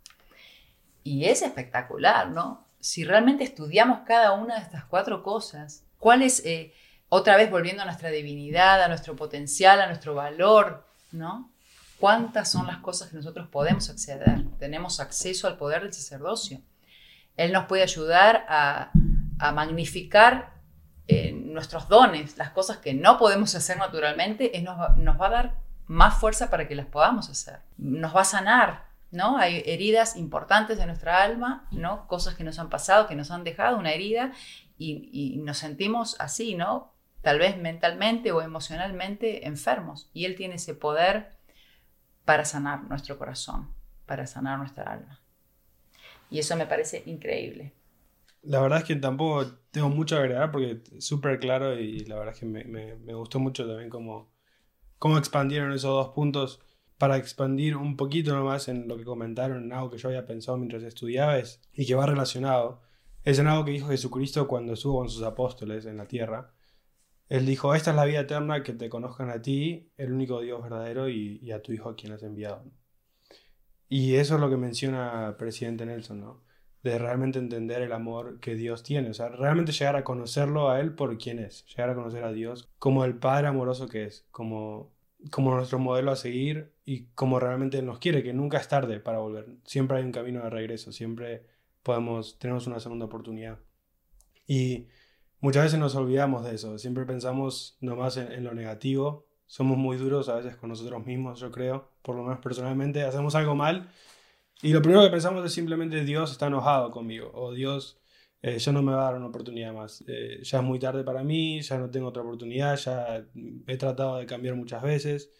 Y 1.04 1.26
es 1.26 1.42
espectacular, 1.42 2.28
¿no? 2.30 2.66
Si 2.80 3.04
realmente 3.04 3.44
estudiamos 3.44 4.00
cada 4.06 4.32
una 4.32 4.56
de 4.56 4.62
estas 4.62 4.84
cuatro 4.84 5.22
cosas, 5.22 5.84
¿cuál 5.98 6.22
es, 6.22 6.44
eh, 6.44 6.72
otra 7.08 7.36
vez 7.36 7.50
volviendo 7.50 7.82
a 7.82 7.86
nuestra 7.86 8.10
divinidad, 8.10 8.82
a 8.82 8.88
nuestro 8.88 9.16
potencial, 9.16 9.80
a 9.80 9.86
nuestro 9.86 10.14
valor, 10.14 10.86
¿no? 11.12 11.50
¿Cuántas 11.98 12.50
son 12.50 12.66
las 12.66 12.78
cosas 12.78 13.08
que 13.10 13.16
nosotros 13.16 13.48
podemos 13.48 13.90
acceder? 13.90 14.44
Tenemos 14.58 15.00
acceso 15.00 15.48
al 15.48 15.56
poder 15.56 15.82
del 15.82 15.92
sacerdocio. 15.92 16.60
Él 17.38 17.52
nos 17.52 17.64
puede 17.64 17.82
ayudar 17.82 18.44
a, 18.48 18.90
magnificar 19.54 20.52
eh, 21.06 21.32
nuestros 21.32 21.88
dones, 21.88 22.36
las 22.36 22.50
cosas 22.50 22.78
que 22.78 22.92
no 22.92 23.16
podemos 23.16 23.54
hacer 23.54 23.78
naturalmente, 23.78 24.58
Él 24.58 24.64
nos, 24.64 24.76
va 24.76 25.26
a 25.26 25.30
dar 25.30 25.54
más 25.86 26.18
fuerza 26.18 26.50
para 26.50 26.66
que 26.66 26.74
las 26.74 26.86
podamos 26.86 27.30
hacer. 27.30 27.60
Nos 27.78 28.14
va 28.14 28.22
a 28.22 28.24
sanar, 28.24 28.84
¿no? 29.12 29.38
Hay 29.38 29.62
heridas 29.64 30.16
importantes 30.16 30.76
de 30.76 30.86
nuestra 30.86 31.22
alma, 31.22 31.66
¿no? 31.70 32.08
Cosas 32.08 32.34
que 32.34 32.44
nos 32.44 32.58
han 32.58 32.68
pasado, 32.68 33.06
que 33.06 33.14
nos 33.14 33.30
han 33.30 33.44
dejado 33.44 33.78
una 33.78 33.92
herida 33.92 34.32
y 34.76 35.40
nos 35.42 35.58
sentimos 35.58 36.16
así, 36.20 36.56
¿no? 36.56 36.92
Tal 37.22 37.38
vez 37.38 37.56
mentalmente 37.56 38.32
o 38.32 38.42
emocionalmente 38.42 39.46
enfermos. 39.46 40.10
Y 40.12 40.24
Él 40.24 40.34
tiene 40.34 40.56
ese 40.56 40.74
poder 40.74 41.36
para 42.24 42.44
sanar 42.44 42.82
nuestro 42.84 43.16
corazón, 43.16 43.72
para 44.06 44.26
sanar 44.26 44.58
nuestra 44.58 44.92
alma. 44.92 45.20
Y 46.30 46.38
eso 46.38 46.56
me 46.56 46.66
parece 46.66 47.02
increíble. 47.06 47.72
La 48.42 48.60
verdad 48.60 48.78
es 48.78 48.84
que 48.84 48.96
tampoco 48.96 49.46
tengo 49.70 49.88
mucho 49.88 50.16
a 50.16 50.20
agregar 50.20 50.50
porque 50.50 50.80
es 50.96 51.04
súper 51.04 51.38
claro 51.40 51.78
y 51.78 52.00
la 52.04 52.16
verdad 52.16 52.34
es 52.34 52.40
que 52.40 52.46
me, 52.46 52.64
me, 52.64 53.14
gustó 53.14 53.40
mucho 53.40 53.66
también 53.66 53.90
cómo, 53.90 54.30
cómo 54.98 55.18
expandieron 55.18 55.72
esos 55.72 55.90
dos 55.90 56.14
puntos. 56.14 56.60
Para 56.98 57.16
expandir 57.16 57.76
un 57.76 57.96
poquito 57.96 58.34
nomás 58.34 58.66
en 58.66 58.88
lo 58.88 58.96
que 58.96 59.04
comentaron, 59.04 59.64
en 59.64 59.72
algo 59.72 59.88
que 59.88 59.98
yo 59.98 60.08
había 60.08 60.26
pensado 60.26 60.58
mientras 60.58 60.82
estudiaba 60.82 61.38
es, 61.38 61.60
y 61.72 61.86
que 61.86 61.94
va 61.94 62.06
relacionado, 62.06 62.80
es 63.22 63.38
en 63.38 63.46
algo 63.46 63.64
que 63.64 63.70
dijo 63.70 63.88
Jesucristo 63.88 64.48
cuando 64.48 64.72
estuvo 64.72 64.98
con 64.98 65.08
sus 65.08 65.22
apóstoles 65.22 65.86
en 65.86 65.96
la 65.96 66.06
tierra, 66.06 66.52
él 67.28 67.44
dijo, 67.44 67.74
esta 67.74 67.90
es 67.90 67.96
la 67.96 68.06
vida 68.06 68.20
eterna, 68.20 68.62
que 68.62 68.72
te 68.72 68.88
conozcan 68.88 69.30
a 69.30 69.42
ti, 69.42 69.90
el 69.96 70.12
único 70.12 70.40
Dios 70.40 70.62
verdadero, 70.62 71.08
y, 71.08 71.50
a 71.52 71.60
tu 71.60 71.72
Hijo 71.72 71.90
a 71.90 71.96
quien 71.96 72.12
has 72.12 72.22
enviado. 72.22 72.64
Y 73.88 74.16
eso 74.16 74.34
es 74.34 74.40
lo 74.40 74.50
que 74.50 74.56
menciona 74.56 75.28
el 75.28 75.36
presidente 75.36 75.86
Nelson, 75.86 76.20
¿no? 76.20 76.42
De 76.82 76.98
realmente 76.98 77.38
entender 77.38 77.82
el 77.82 77.92
amor 77.92 78.38
que 78.40 78.54
Dios 78.54 78.82
tiene, 78.82 79.10
o 79.10 79.14
sea, 79.14 79.28
realmente 79.28 79.72
llegar 79.72 79.96
a 79.96 80.04
conocerlo 80.04 80.70
a 80.70 80.80
Él 80.80 80.94
por 80.94 81.16
quien 81.18 81.38
es, 81.38 81.66
llegar 81.66 81.90
a 81.90 81.94
conocer 81.94 82.24
a 82.24 82.32
Dios 82.32 82.68
como 82.78 83.04
el 83.04 83.16
Padre 83.16 83.48
amoroso 83.48 83.88
que 83.88 84.04
es, 84.04 84.26
como, 84.30 84.92
como 85.30 85.54
nuestro 85.54 85.78
modelo 85.78 86.12
a 86.12 86.16
seguir 86.16 86.72
y 86.84 87.06
como 87.14 87.40
realmente 87.40 87.82
nos 87.82 87.98
quiere, 87.98 88.22
que 88.22 88.32
nunca 88.32 88.58
es 88.58 88.68
tarde 88.68 89.00
para 89.00 89.18
volver, 89.18 89.56
siempre 89.64 89.98
hay 89.98 90.04
un 90.04 90.12
camino 90.12 90.42
de 90.44 90.50
regreso, 90.50 90.92
siempre 90.92 91.46
podemos, 91.82 92.38
tenemos 92.38 92.66
una 92.66 92.80
segunda 92.80 93.06
oportunidad. 93.06 93.58
Y 94.46 94.86
Muchas 95.40 95.64
veces 95.64 95.78
nos 95.78 95.94
olvidamos 95.94 96.44
de 96.44 96.56
eso, 96.56 96.78
siempre 96.78 97.04
pensamos 97.06 97.76
nomás 97.80 98.16
en, 98.16 98.42
lo 98.42 98.54
negativo, 98.54 99.28
somos 99.46 99.78
muy 99.78 99.96
duros 99.96 100.28
a 100.28 100.34
veces 100.34 100.56
con 100.56 100.68
nosotros 100.68 101.06
mismos, 101.06 101.38
yo 101.38 101.52
creo, 101.52 101.92
por 102.08 102.16
lo 102.16 102.22
menos 102.22 102.38
personalmente, 102.38 103.02
hacemos 103.02 103.34
algo 103.34 103.54
mal 103.54 103.90
y 104.62 104.72
lo 104.72 104.80
primero 104.80 105.02
que 105.02 105.10
pensamos 105.10 105.44
es 105.44 105.52
simplemente 105.52 106.06
Dios 106.06 106.32
está 106.32 106.46
enojado 106.46 106.90
conmigo 106.90 107.30
o 107.34 107.52
Dios 107.52 108.00
eh, 108.40 108.58
ya 108.58 108.72
no 108.72 108.80
me 108.82 108.92
va 108.92 109.02
a 109.02 109.04
dar 109.10 109.16
una 109.16 109.26
oportunidad 109.26 109.74
más, 109.74 110.02
eh, 110.08 110.40
ya 110.42 110.58
es 110.58 110.64
muy 110.64 110.78
tarde 110.78 111.04
para 111.04 111.22
mí, 111.22 111.60
ya 111.60 111.76
no 111.76 111.90
tengo 111.90 112.08
otra 112.08 112.22
oportunidad, 112.22 112.78
ya 112.78 113.22
he 113.66 113.76
tratado 113.76 114.16
de 114.16 114.24
cambiar 114.24 114.54
muchas 114.54 114.82
veces, 114.82 115.30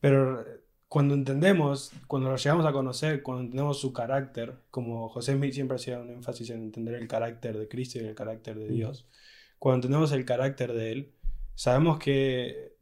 pero 0.00 0.44
cuando 0.88 1.14
entendemos, 1.14 1.92
cuando 2.08 2.28
lo 2.28 2.36
llegamos 2.36 2.66
a 2.66 2.72
conocer, 2.72 3.22
cuando 3.22 3.42
entendemos 3.44 3.80
su 3.80 3.92
carácter, 3.92 4.64
como 4.72 5.08
José 5.10 5.38
siempre 5.52 5.76
hacía 5.76 6.00
un 6.00 6.10
énfasis 6.10 6.50
en 6.50 6.64
entender 6.64 6.94
el 6.94 7.06
carácter 7.06 7.56
de 7.56 7.68
Cristo 7.68 8.00
y 8.00 8.06
el 8.06 8.16
carácter 8.16 8.58
de 8.58 8.66
Dios, 8.66 9.06
cuando 9.60 9.76
entendemos 9.76 10.10
el 10.10 10.24
carácter 10.24 10.72
de 10.72 10.90
Él, 10.90 11.14
sabemos 11.54 12.00
que 12.00 12.79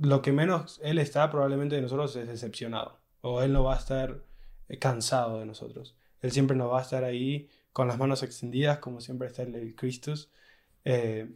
lo 0.00 0.22
que 0.22 0.32
menos 0.32 0.80
Él 0.82 0.98
está 0.98 1.30
probablemente 1.30 1.76
de 1.76 1.82
nosotros 1.82 2.14
es 2.16 2.28
decepcionado, 2.28 2.98
o 3.20 3.42
Él 3.42 3.52
no 3.52 3.64
va 3.64 3.74
a 3.74 3.78
estar 3.78 4.22
eh, 4.68 4.78
cansado 4.78 5.40
de 5.40 5.46
nosotros. 5.46 5.96
Él 6.20 6.32
siempre 6.32 6.56
nos 6.56 6.72
va 6.72 6.78
a 6.78 6.82
estar 6.82 7.04
ahí 7.04 7.48
con 7.72 7.88
las 7.88 7.98
manos 7.98 8.22
extendidas, 8.22 8.78
como 8.78 9.00
siempre 9.00 9.28
está 9.28 9.42
el 9.42 9.74
Cristus, 9.74 10.30
eh, 10.84 11.30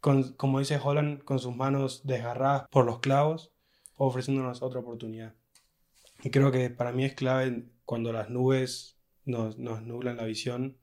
con, 0.00 0.32
como 0.34 0.58
dice 0.58 0.80
Holland, 0.82 1.22
con 1.24 1.38
sus 1.38 1.54
manos 1.54 2.02
desgarradas 2.04 2.66
por 2.70 2.84
los 2.84 3.00
clavos, 3.00 3.52
ofreciéndonos 3.96 4.62
otra 4.62 4.80
oportunidad. 4.80 5.34
Y 6.22 6.30
creo 6.30 6.50
que 6.50 6.70
para 6.70 6.92
mí 6.92 7.04
es 7.04 7.14
clave 7.14 7.66
cuando 7.84 8.12
las 8.12 8.30
nubes 8.30 8.96
nos, 9.24 9.58
nos 9.58 9.82
nublan 9.82 10.16
la 10.16 10.24
visión, 10.24 10.76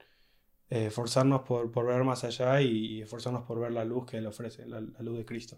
eh, 0.70 0.88
esforzarnos 0.88 1.42
por, 1.42 1.72
por, 1.72 1.86
ver 1.86 2.04
más 2.04 2.24
allá 2.24 2.62
y, 2.62 3.02
esforzarnos 3.02 3.44
por 3.44 3.60
ver 3.60 3.72
la 3.72 3.86
luz 3.86 4.06
que 4.06 4.18
Él 4.18 4.28
ofrece, 4.28 4.66
la, 4.68 4.80
luz 4.82 5.18
de 5.18 5.26
Cristo. 5.26 5.58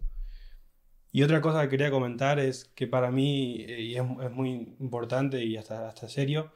Y 1.12 1.24
otra 1.24 1.42
cosa 1.42 1.64
que 1.64 1.70
quería 1.70 1.92
comentar 1.92 2.40
es 2.40 2.66
que 2.76 2.88
para 2.88 3.12
mí, 3.12 3.66
eh, 3.68 3.82
y 3.82 3.96
es, 3.96 4.04
muy 4.32 4.76
importante 4.80 5.44
y 5.44 5.58
hasta, 5.58 5.88
hasta 5.90 6.10
serio, 6.10 6.54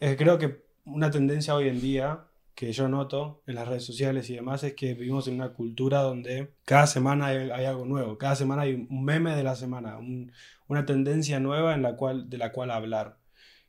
es 0.00 0.16
creo 0.16 0.38
que 0.38 0.64
una 0.84 1.10
tendencia 1.10 1.54
hoy 1.54 1.68
en 1.68 1.80
día 1.80 2.26
que 2.56 2.72
yo 2.72 2.88
noto 2.88 3.42
en 3.46 3.54
las 3.56 3.68
redes 3.68 3.84
sociales 3.84 4.30
y 4.30 4.34
demás 4.34 4.64
es 4.64 4.74
que 4.74 4.94
vivimos 4.94 5.28
en 5.28 5.34
una 5.34 5.52
cultura 5.52 6.00
donde 6.00 6.54
cada 6.64 6.86
semana 6.86 7.26
hay, 7.26 7.66
algo 7.66 7.84
nuevo, 7.84 8.16
cada 8.18 8.34
semana 8.34 8.62
hay 8.62 8.74
un 8.74 9.04
meme 9.04 9.36
de 9.36 9.44
la 9.44 9.56
semana, 9.56 9.98
una 10.66 10.86
tendencia 10.86 11.38
nueva 11.38 11.74
en 11.74 11.82
la 11.82 11.96
cual, 11.96 12.30
de 12.30 12.38
la 12.38 12.52
cual 12.52 12.70
hablar. 12.70 13.18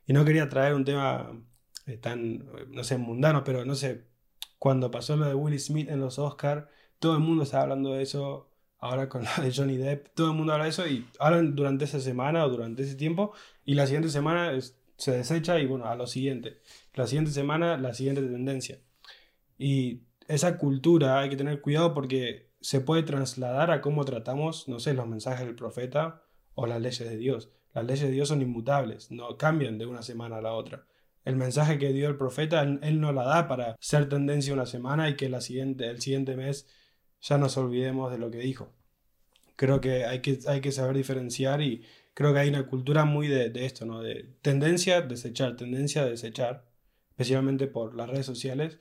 Y 0.07 0.13
no 0.13 0.23
quería 0.25 0.47
traer 0.49 0.73
un 0.73 0.85
tema 0.85 1.31
eh, 1.85 1.97
tan, 1.97 2.45
no 2.69 2.83
sé, 2.85 2.97
mundano, 2.97 3.43
pero 3.43 3.65
no 3.65 3.75
sé, 3.75 4.05
cuando 4.57 4.89
pasó 4.89 5.17
lo 5.17 5.25
de 5.25 5.35
Will 5.35 5.59
Smith 5.59 5.89
en 5.89 5.99
los 5.99 6.17
Oscars, 6.17 6.65
todo 6.99 7.13
el 7.13 7.19
mundo 7.19 7.43
estaba 7.43 7.63
hablando 7.63 7.93
de 7.93 8.03
eso, 8.03 8.49
ahora 8.79 9.09
con 9.09 9.23
lo 9.37 9.43
de 9.43 9.51
Johnny 9.53 9.77
Depp, 9.77 10.09
todo 10.13 10.31
el 10.31 10.37
mundo 10.37 10.53
habla 10.53 10.65
de 10.65 10.71
eso 10.71 10.87
y 10.87 11.07
hablan 11.19 11.55
durante 11.55 11.85
esa 11.85 11.99
semana 11.99 12.45
o 12.45 12.49
durante 12.49 12.83
ese 12.83 12.95
tiempo 12.95 13.33
y 13.65 13.75
la 13.75 13.85
siguiente 13.85 14.09
semana 14.09 14.51
se 14.97 15.11
desecha 15.11 15.59
y 15.59 15.65
bueno, 15.65 15.85
a 15.85 15.95
lo 15.95 16.07
siguiente. 16.07 16.61
La 16.93 17.07
siguiente 17.07 17.31
semana, 17.31 17.77
la 17.77 17.93
siguiente 17.93 18.21
tendencia. 18.21 18.79
Y 19.57 20.03
esa 20.27 20.57
cultura 20.57 21.19
hay 21.19 21.29
que 21.29 21.37
tener 21.37 21.61
cuidado 21.61 21.93
porque 21.93 22.51
se 22.61 22.81
puede 22.81 23.03
trasladar 23.03 23.71
a 23.71 23.81
cómo 23.81 24.05
tratamos, 24.05 24.67
no 24.67 24.79
sé, 24.79 24.93
los 24.93 25.07
mensajes 25.07 25.45
del 25.45 25.55
profeta 25.55 26.23
o 26.55 26.65
las 26.65 26.81
leyes 26.81 27.07
de 27.07 27.17
Dios. 27.17 27.51
Las 27.73 27.85
leyes 27.85 28.07
de 28.07 28.11
Dios 28.11 28.29
son 28.29 28.41
inmutables, 28.41 29.11
no 29.11 29.37
cambian 29.37 29.77
de 29.77 29.85
una 29.85 30.01
semana 30.01 30.37
a 30.37 30.41
la 30.41 30.53
otra 30.53 30.85
el 31.27 31.35
mensaje 31.35 31.77
que 31.77 31.91
dio 31.91 32.07
el 32.07 32.15
profeta, 32.15 32.61
él, 32.61 33.01
no 33.01 33.11
la 33.11 33.25
da 33.25 33.49
para 33.49 33.75
ser 33.81 34.07
tendencia 34.07 34.53
una 34.53 34.65
semana 34.65 35.09
y 35.09 35.17
que 35.17 35.27
la 35.27 35.41
siguiente, 35.41 35.89
el 35.89 35.99
siguiente 35.99 36.37
mes 36.37 36.69
ya 37.19 37.37
nos 37.37 37.57
olvidemos 37.57 38.09
de 38.13 38.17
lo 38.17 38.31
que 38.31 38.37
dijo. 38.37 38.71
Creo 39.57 39.81
que 39.81 40.05
hay 40.05 40.21
que, 40.21 40.39
hay 40.47 40.61
que 40.61 40.71
saber 40.71 40.95
diferenciar 40.95 41.61
y 41.61 41.83
creo 42.13 42.33
que 42.33 42.39
hay 42.39 42.49
una 42.49 42.67
cultura 42.67 43.05
muy 43.05 43.27
de, 43.27 43.51
esto, 43.65 43.85
¿no? 43.85 44.01
De 44.01 44.35
tendencia, 44.41 45.01
desechar, 45.01 45.57
tendencia, 45.57 46.05
desechar, 46.05 46.65
especialmente 47.09 47.67
por 47.67 47.95
las 47.95 48.09
redes 48.09 48.25
sociales. 48.25 48.79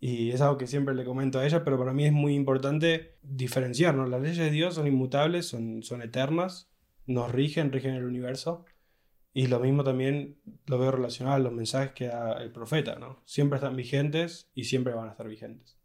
Y 0.00 0.30
es 0.30 0.40
algo 0.40 0.58
que 0.58 0.66
siempre 0.66 0.94
le 0.94 1.04
comento 1.04 1.38
a 1.38 1.46
ella, 1.46 1.64
pero 1.64 1.78
para 1.78 1.92
mí 1.92 2.06
es 2.06 2.12
muy 2.12 2.34
importante 2.34 3.18
diferenciarnos. 3.22 4.08
Las 4.08 4.22
leyes 4.22 4.38
de 4.38 4.50
Dios 4.50 4.74
son 4.74 4.86
inmutables, 4.86 5.46
son, 5.46 5.82
son 5.82 6.02
eternas, 6.02 6.70
nos 7.06 7.30
rigen, 7.32 7.72
rigen 7.72 7.94
el 7.94 8.04
universo. 8.04 8.64
Y 9.32 9.48
lo 9.48 9.60
mismo 9.60 9.82
también 9.84 10.38
lo 10.66 10.78
veo 10.78 10.92
relacionado 10.92 11.36
a 11.36 11.40
los 11.40 11.52
mensajes 11.52 11.92
que 11.92 12.06
da 12.06 12.34
el 12.42 12.52
profeta, 12.52 12.96
¿no? 13.00 13.20
Siempre 13.24 13.56
están 13.56 13.76
vigentes 13.76 14.50
y 14.54 14.64
siempre 14.64 14.94
van 14.94 15.08
a 15.08 15.12
estar 15.12 15.28
vigentes. 15.28 15.76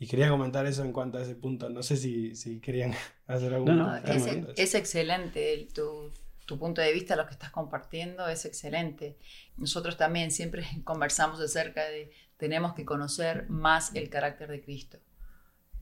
Y 0.00 0.06
quería 0.06 0.30
comentar 0.30 0.64
eso 0.64 0.82
en 0.82 0.92
cuanto 0.92 1.18
a 1.18 1.22
ese 1.22 1.34
punto. 1.34 1.68
No 1.68 1.82
sé 1.82 1.96
si, 1.98 2.34
si 2.34 2.58
querían 2.58 2.94
hacer 3.26 3.52
algún 3.54 3.76
No, 3.76 4.00
no, 4.00 4.48
Es, 4.56 4.74
excelente 4.74 5.52
el- 5.52 5.72
tu, 5.72 6.10
tu 6.46 6.58
punto 6.58 6.80
de 6.80 6.92
vista, 6.92 7.14
lo 7.16 7.26
que 7.26 7.32
estás 7.32 7.50
compartiendo 7.50 8.26
es 8.26 8.46
excelente. 8.46 9.18
Nosotros 9.58 9.98
también 9.98 10.30
siempre 10.30 10.64
conversamos 10.84 11.38
acerca 11.38 11.84
de 11.84 12.10
tenemos 12.38 12.72
que 12.72 12.86
conocer 12.86 13.48
más 13.50 13.94
el 13.94 14.08
carácter 14.08 14.48
de 14.50 14.62
Cristo. 14.62 14.98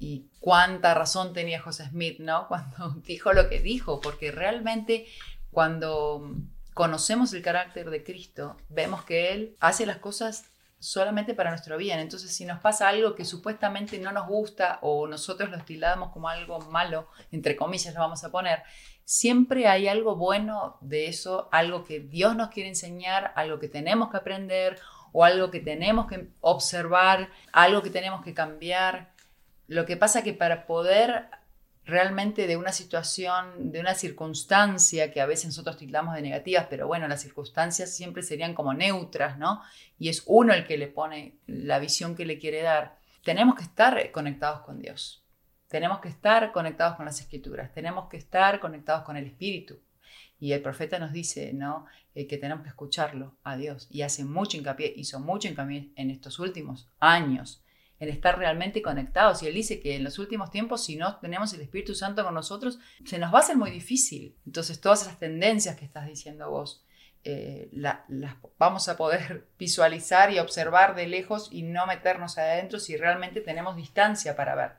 Y 0.00 0.26
cuánta 0.40 0.94
razón 0.94 1.32
tenía 1.32 1.60
José 1.62 1.86
Smith, 1.86 2.18
¿no? 2.18 2.46
Cuando 2.48 2.90
dijo 3.06 3.32
lo 3.32 3.48
que 3.48 3.60
dijo, 3.60 4.00
porque 4.00 4.32
realmente 4.32 5.06
cuando 5.52 6.34
conocemos 6.74 7.32
el 7.32 7.42
carácter 7.42 7.90
de 7.90 8.02
Cristo, 8.02 8.56
vemos 8.68 9.04
que 9.04 9.32
Él 9.32 9.56
hace 9.60 9.86
las 9.86 9.98
cosas 9.98 10.44
solamente 10.78 11.34
para 11.34 11.50
nuestro 11.50 11.76
bien. 11.76 11.98
Entonces, 11.98 12.34
si 12.34 12.44
nos 12.44 12.60
pasa 12.60 12.88
algo 12.88 13.14
que 13.14 13.24
supuestamente 13.24 13.98
no 13.98 14.12
nos 14.12 14.26
gusta 14.26 14.78
o 14.82 15.06
nosotros 15.06 15.50
lo 15.50 15.56
estilamos 15.56 16.10
como 16.12 16.28
algo 16.28 16.60
malo, 16.60 17.08
entre 17.32 17.56
comillas 17.56 17.94
lo 17.94 18.00
vamos 18.00 18.22
a 18.24 18.30
poner, 18.30 18.62
siempre 19.04 19.66
hay 19.66 19.88
algo 19.88 20.16
bueno 20.16 20.76
de 20.80 21.08
eso, 21.08 21.48
algo 21.52 21.84
que 21.84 22.00
Dios 22.00 22.36
nos 22.36 22.50
quiere 22.50 22.68
enseñar, 22.68 23.32
algo 23.36 23.58
que 23.58 23.68
tenemos 23.68 24.10
que 24.10 24.18
aprender 24.18 24.78
o 25.12 25.24
algo 25.24 25.50
que 25.50 25.60
tenemos 25.60 26.06
que 26.06 26.28
observar, 26.40 27.30
algo 27.52 27.82
que 27.82 27.90
tenemos 27.90 28.22
que 28.22 28.34
cambiar. 28.34 29.12
Lo 29.66 29.86
que 29.86 29.96
pasa 29.96 30.22
que 30.22 30.34
para 30.34 30.66
poder 30.66 31.28
realmente 31.88 32.46
de 32.46 32.58
una 32.58 32.70
situación, 32.70 33.72
de 33.72 33.80
una 33.80 33.94
circunstancia 33.94 35.10
que 35.10 35.22
a 35.22 35.26
veces 35.26 35.46
nosotros 35.46 35.78
tildamos 35.78 36.14
de 36.14 36.20
negativas, 36.20 36.66
pero 36.68 36.86
bueno, 36.86 37.08
las 37.08 37.22
circunstancias 37.22 37.96
siempre 37.96 38.22
serían 38.22 38.54
como 38.54 38.74
neutras, 38.74 39.38
¿no? 39.38 39.62
Y 39.98 40.10
es 40.10 40.22
uno 40.26 40.52
el 40.52 40.66
que 40.66 40.76
le 40.76 40.88
pone 40.88 41.38
la 41.46 41.78
visión 41.78 42.14
que 42.14 42.26
le 42.26 42.38
quiere 42.38 42.60
dar. 42.60 42.98
Tenemos 43.24 43.54
que 43.54 43.62
estar 43.62 44.10
conectados 44.12 44.60
con 44.60 44.78
Dios. 44.80 45.24
Tenemos 45.68 46.00
que 46.00 46.08
estar 46.08 46.52
conectados 46.52 46.96
con 46.96 47.06
las 47.06 47.20
escrituras. 47.20 47.72
Tenemos 47.72 48.08
que 48.08 48.18
estar 48.18 48.60
conectados 48.60 49.04
con 49.04 49.16
el 49.16 49.24
Espíritu. 49.24 49.80
Y 50.38 50.52
el 50.52 50.60
profeta 50.60 50.98
nos 50.98 51.12
dice, 51.12 51.54
¿no? 51.54 51.86
Eh, 52.14 52.26
que 52.26 52.36
tenemos 52.36 52.64
que 52.64 52.68
escucharlo 52.68 53.34
a 53.44 53.56
Dios. 53.56 53.88
Y 53.90 54.02
hace 54.02 54.26
mucho 54.26 54.58
hincapié, 54.58 54.92
hizo 54.94 55.20
mucho 55.20 55.48
hincapié 55.48 55.90
en 55.96 56.10
estos 56.10 56.38
últimos 56.38 56.90
años 57.00 57.64
en 58.00 58.08
estar 58.08 58.38
realmente 58.38 58.82
conectados. 58.82 59.42
Y 59.42 59.46
él 59.48 59.54
dice 59.54 59.80
que 59.80 59.96
en 59.96 60.04
los 60.04 60.18
últimos 60.18 60.50
tiempos, 60.50 60.84
si 60.84 60.96
no 60.96 61.16
tenemos 61.18 61.52
el 61.54 61.60
Espíritu 61.62 61.94
Santo 61.94 62.24
con 62.24 62.34
nosotros, 62.34 62.78
se 63.04 63.18
nos 63.18 63.32
va 63.32 63.38
a 63.38 63.42
hacer 63.42 63.56
muy 63.56 63.70
difícil. 63.70 64.36
Entonces, 64.46 64.80
todas 64.80 65.02
esas 65.02 65.18
tendencias 65.18 65.76
que 65.76 65.84
estás 65.84 66.06
diciendo 66.06 66.50
vos, 66.50 66.84
eh, 67.24 67.68
la- 67.72 68.04
las 68.08 68.36
vamos 68.58 68.88
a 68.88 68.96
poder 68.96 69.46
visualizar 69.58 70.32
y 70.32 70.38
observar 70.38 70.94
de 70.94 71.06
lejos 71.08 71.48
y 71.50 71.62
no 71.62 71.86
meternos 71.86 72.38
adentro 72.38 72.78
si 72.78 72.96
realmente 72.96 73.40
tenemos 73.40 73.74
distancia 73.76 74.36
para 74.36 74.54
ver. 74.54 74.72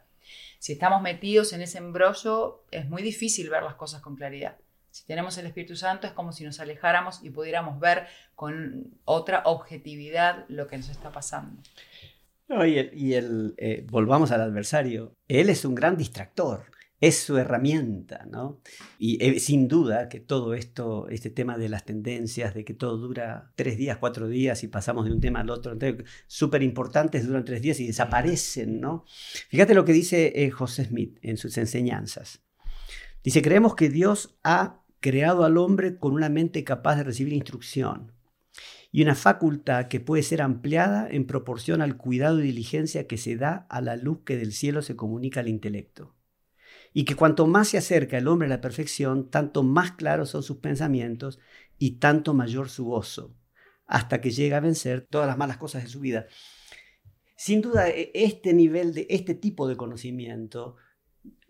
Si 0.60 0.74
estamos 0.74 1.02
metidos 1.02 1.54
en 1.54 1.62
ese 1.62 1.78
embrollo, 1.78 2.64
es 2.72 2.88
muy 2.90 3.02
difícil 3.02 3.50
ver 3.50 3.64
las 3.64 3.76
cosas 3.76 4.02
con 4.02 4.16
claridad. 4.16 4.58
Si 4.92 5.06
tenemos 5.06 5.38
el 5.38 5.46
Espíritu 5.46 5.76
Santo, 5.76 6.08
es 6.08 6.14
como 6.14 6.32
si 6.34 6.44
nos 6.44 6.60
alejáramos 6.60 7.24
y 7.24 7.30
pudiéramos 7.30 7.80
ver 7.80 8.08
con 8.36 8.98
otra 9.06 9.44
objetividad 9.46 10.46
lo 10.50 10.68
que 10.68 10.78
nos 10.78 10.90
está 10.90 11.12
pasando. 11.12 11.62
Y 12.50 13.14
el, 13.14 13.54
eh, 13.58 13.86
volvamos 13.90 14.32
al 14.32 14.42
adversario. 14.42 15.16
Él 15.28 15.50
es 15.50 15.66
un 15.66 15.76
gran 15.76 15.98
distractor, 15.98 16.64
es 17.00 17.20
su 17.20 17.38
herramienta, 17.38 18.26
¿no? 18.26 18.60
Y 18.98 19.24
eh, 19.24 19.40
sin 19.40 19.68
duda 19.68 20.10
que 20.10 20.20
todo 20.20 20.56
esto, 20.56 21.08
este 21.10 21.30
tema 21.30 21.60
de 21.60 21.70
las 21.70 21.86
tendencias, 21.86 22.56
de 22.56 22.66
que 22.66 22.74
todo 22.74 22.98
dura 22.98 23.52
tres 23.56 23.78
días, 23.78 23.98
cuatro 23.98 24.28
días 24.28 24.64
y 24.64 24.68
pasamos 24.68 25.06
de 25.06 25.12
un 25.12 25.22
tema 25.22 25.42
al 25.42 25.52
otro, 25.52 25.78
súper 26.26 26.64
importantes, 26.64 27.28
duran 27.28 27.46
tres 27.46 27.62
días 27.62 27.80
y 27.80 27.86
desaparecen, 27.86 28.82
¿no? 28.82 29.06
Fíjate 29.50 29.76
lo 29.76 29.86
que 29.86 29.94
dice 29.94 30.34
eh, 30.36 30.50
José 30.50 30.86
Smith 30.86 31.20
en 31.22 31.38
sus 31.38 31.56
enseñanzas. 31.60 32.42
Dice, 33.24 33.44
creemos 33.44 33.76
que 33.76 33.90
Dios 33.90 34.40
ha 34.44 34.82
creado 35.02 35.46
al 35.46 35.58
hombre 35.58 35.98
con 35.98 36.14
una 36.14 36.30
mente 36.30 36.64
capaz 36.64 36.96
de 36.96 37.04
recibir 37.04 37.34
instrucción 37.34 38.12
y 38.92 39.04
una 39.04 39.16
facultad 39.16 39.88
que 39.88 40.00
puede 40.00 40.24
ser 40.24 40.42
ampliada 40.42 41.08
en 41.10 41.28
proporción 41.28 41.82
al 41.82 41.98
cuidado 41.98 42.40
y 42.40 42.44
diligencia 42.44 43.08
que 43.08 43.18
se 43.18 43.36
da 43.36 43.68
a 43.70 43.82
la 43.82 43.96
luz 43.96 44.20
que 44.26 44.38
del 44.38 44.52
cielo 44.52 44.82
se 44.82 44.96
comunica 44.96 45.42
al 45.42 45.48
intelecto. 45.48 46.16
Y 46.92 47.06
que 47.06 47.16
cuanto 47.16 47.46
más 47.46 47.68
se 47.68 47.78
acerca 47.78 48.18
el 48.18 48.28
hombre 48.28 48.48
a 48.48 48.50
la 48.50 48.62
perfección, 48.62 49.30
tanto 49.30 49.62
más 49.62 49.92
claros 49.92 50.30
son 50.30 50.42
sus 50.42 50.58
pensamientos 50.58 51.40
y 51.78 52.00
tanto 52.00 52.34
mayor 52.34 52.70
su 52.70 52.86
gozo, 52.86 53.36
hasta 53.86 54.22
que 54.22 54.32
llega 54.32 54.58
a 54.58 54.62
vencer 54.62 55.06
todas 55.10 55.28
las 55.28 55.38
malas 55.38 55.58
cosas 55.58 55.84
de 55.84 55.90
su 55.90 56.00
vida. 56.00 56.26
Sin 57.38 57.62
duda, 57.62 57.90
e- 57.90 58.12
este 58.16 58.54
nivel 58.54 58.94
de 58.94 59.06
este 59.10 59.36
tipo 59.36 59.68
de 59.68 59.78
conocimiento 59.78 60.78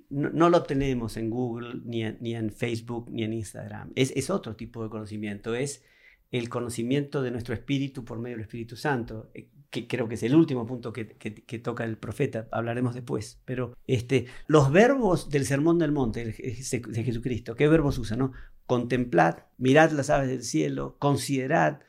no, 0.10 0.50
lo 0.50 0.58
obtenemos 0.58 1.18
en 1.18 1.30
Google, 1.30 1.82
ni 1.86 2.04
en, 2.04 2.18
ni 2.20 2.36
en 2.36 2.52
Facebook, 2.52 3.10
ni 3.12 3.24
en 3.24 3.34
Instagram. 3.34 3.92
Es, 3.96 4.12
es 4.16 4.30
otro 4.30 4.56
tipo 4.56 4.84
de 4.84 4.90
conocimiento, 4.90 5.56
es 5.56 5.84
el 6.32 6.50
conocimiento 6.50 7.22
de 7.22 7.32
nuestro 7.32 7.54
espíritu 7.54 8.06
por 8.06 8.20
medio 8.20 8.38
del 8.38 8.44
Espíritu 8.46 8.76
Santo, 8.76 9.32
eh, 9.34 9.50
que 9.70 9.88
creo 9.88 10.08
que 10.08 10.16
es 10.16 10.24
el 10.24 10.36
último 10.36 10.66
punto 10.66 10.92
que, 10.94 11.06
toca 11.64 11.84
el 11.84 11.98
profeta, 11.98 12.48
hablaremos 12.52 12.96
después. 12.96 13.40
Pero 13.46 13.74
este, 13.88 14.26
los 14.48 14.72
verbos 14.72 15.30
del 15.30 15.46
Sermón 15.46 15.78
del 15.80 15.92
Monte 15.92 16.26
de, 16.26 16.34
Je- 16.34 16.88
de 16.88 17.04
Jesucristo, 17.04 17.56
¿qué 17.56 17.68
verbos 17.68 17.98
usa? 17.98 18.16
No? 18.18 18.32
Contemplad, 18.66 19.36
mirad 19.58 19.92
las 19.92 20.10
aves 20.10 20.30
del 20.30 20.44
cielo, 20.44 20.96
considerad. 21.00 21.80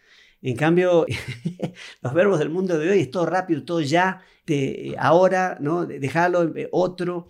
En 0.43 0.57
cambio, 0.57 1.07
los 2.03 2.15
verbos 2.15 2.39
del 2.39 2.51
mundo 2.51 2.79
de 2.79 2.91
hoy 2.91 3.01
es 3.01 3.11
todo 3.11 3.27
rápido, 3.27 3.65
todo 3.65 3.81
ya, 3.83 4.23
de, 4.47 4.95
ahora, 4.99 5.59
¿no? 5.61 5.85
déjalo, 5.87 6.55
eh, 6.57 6.69
otro. 6.73 7.29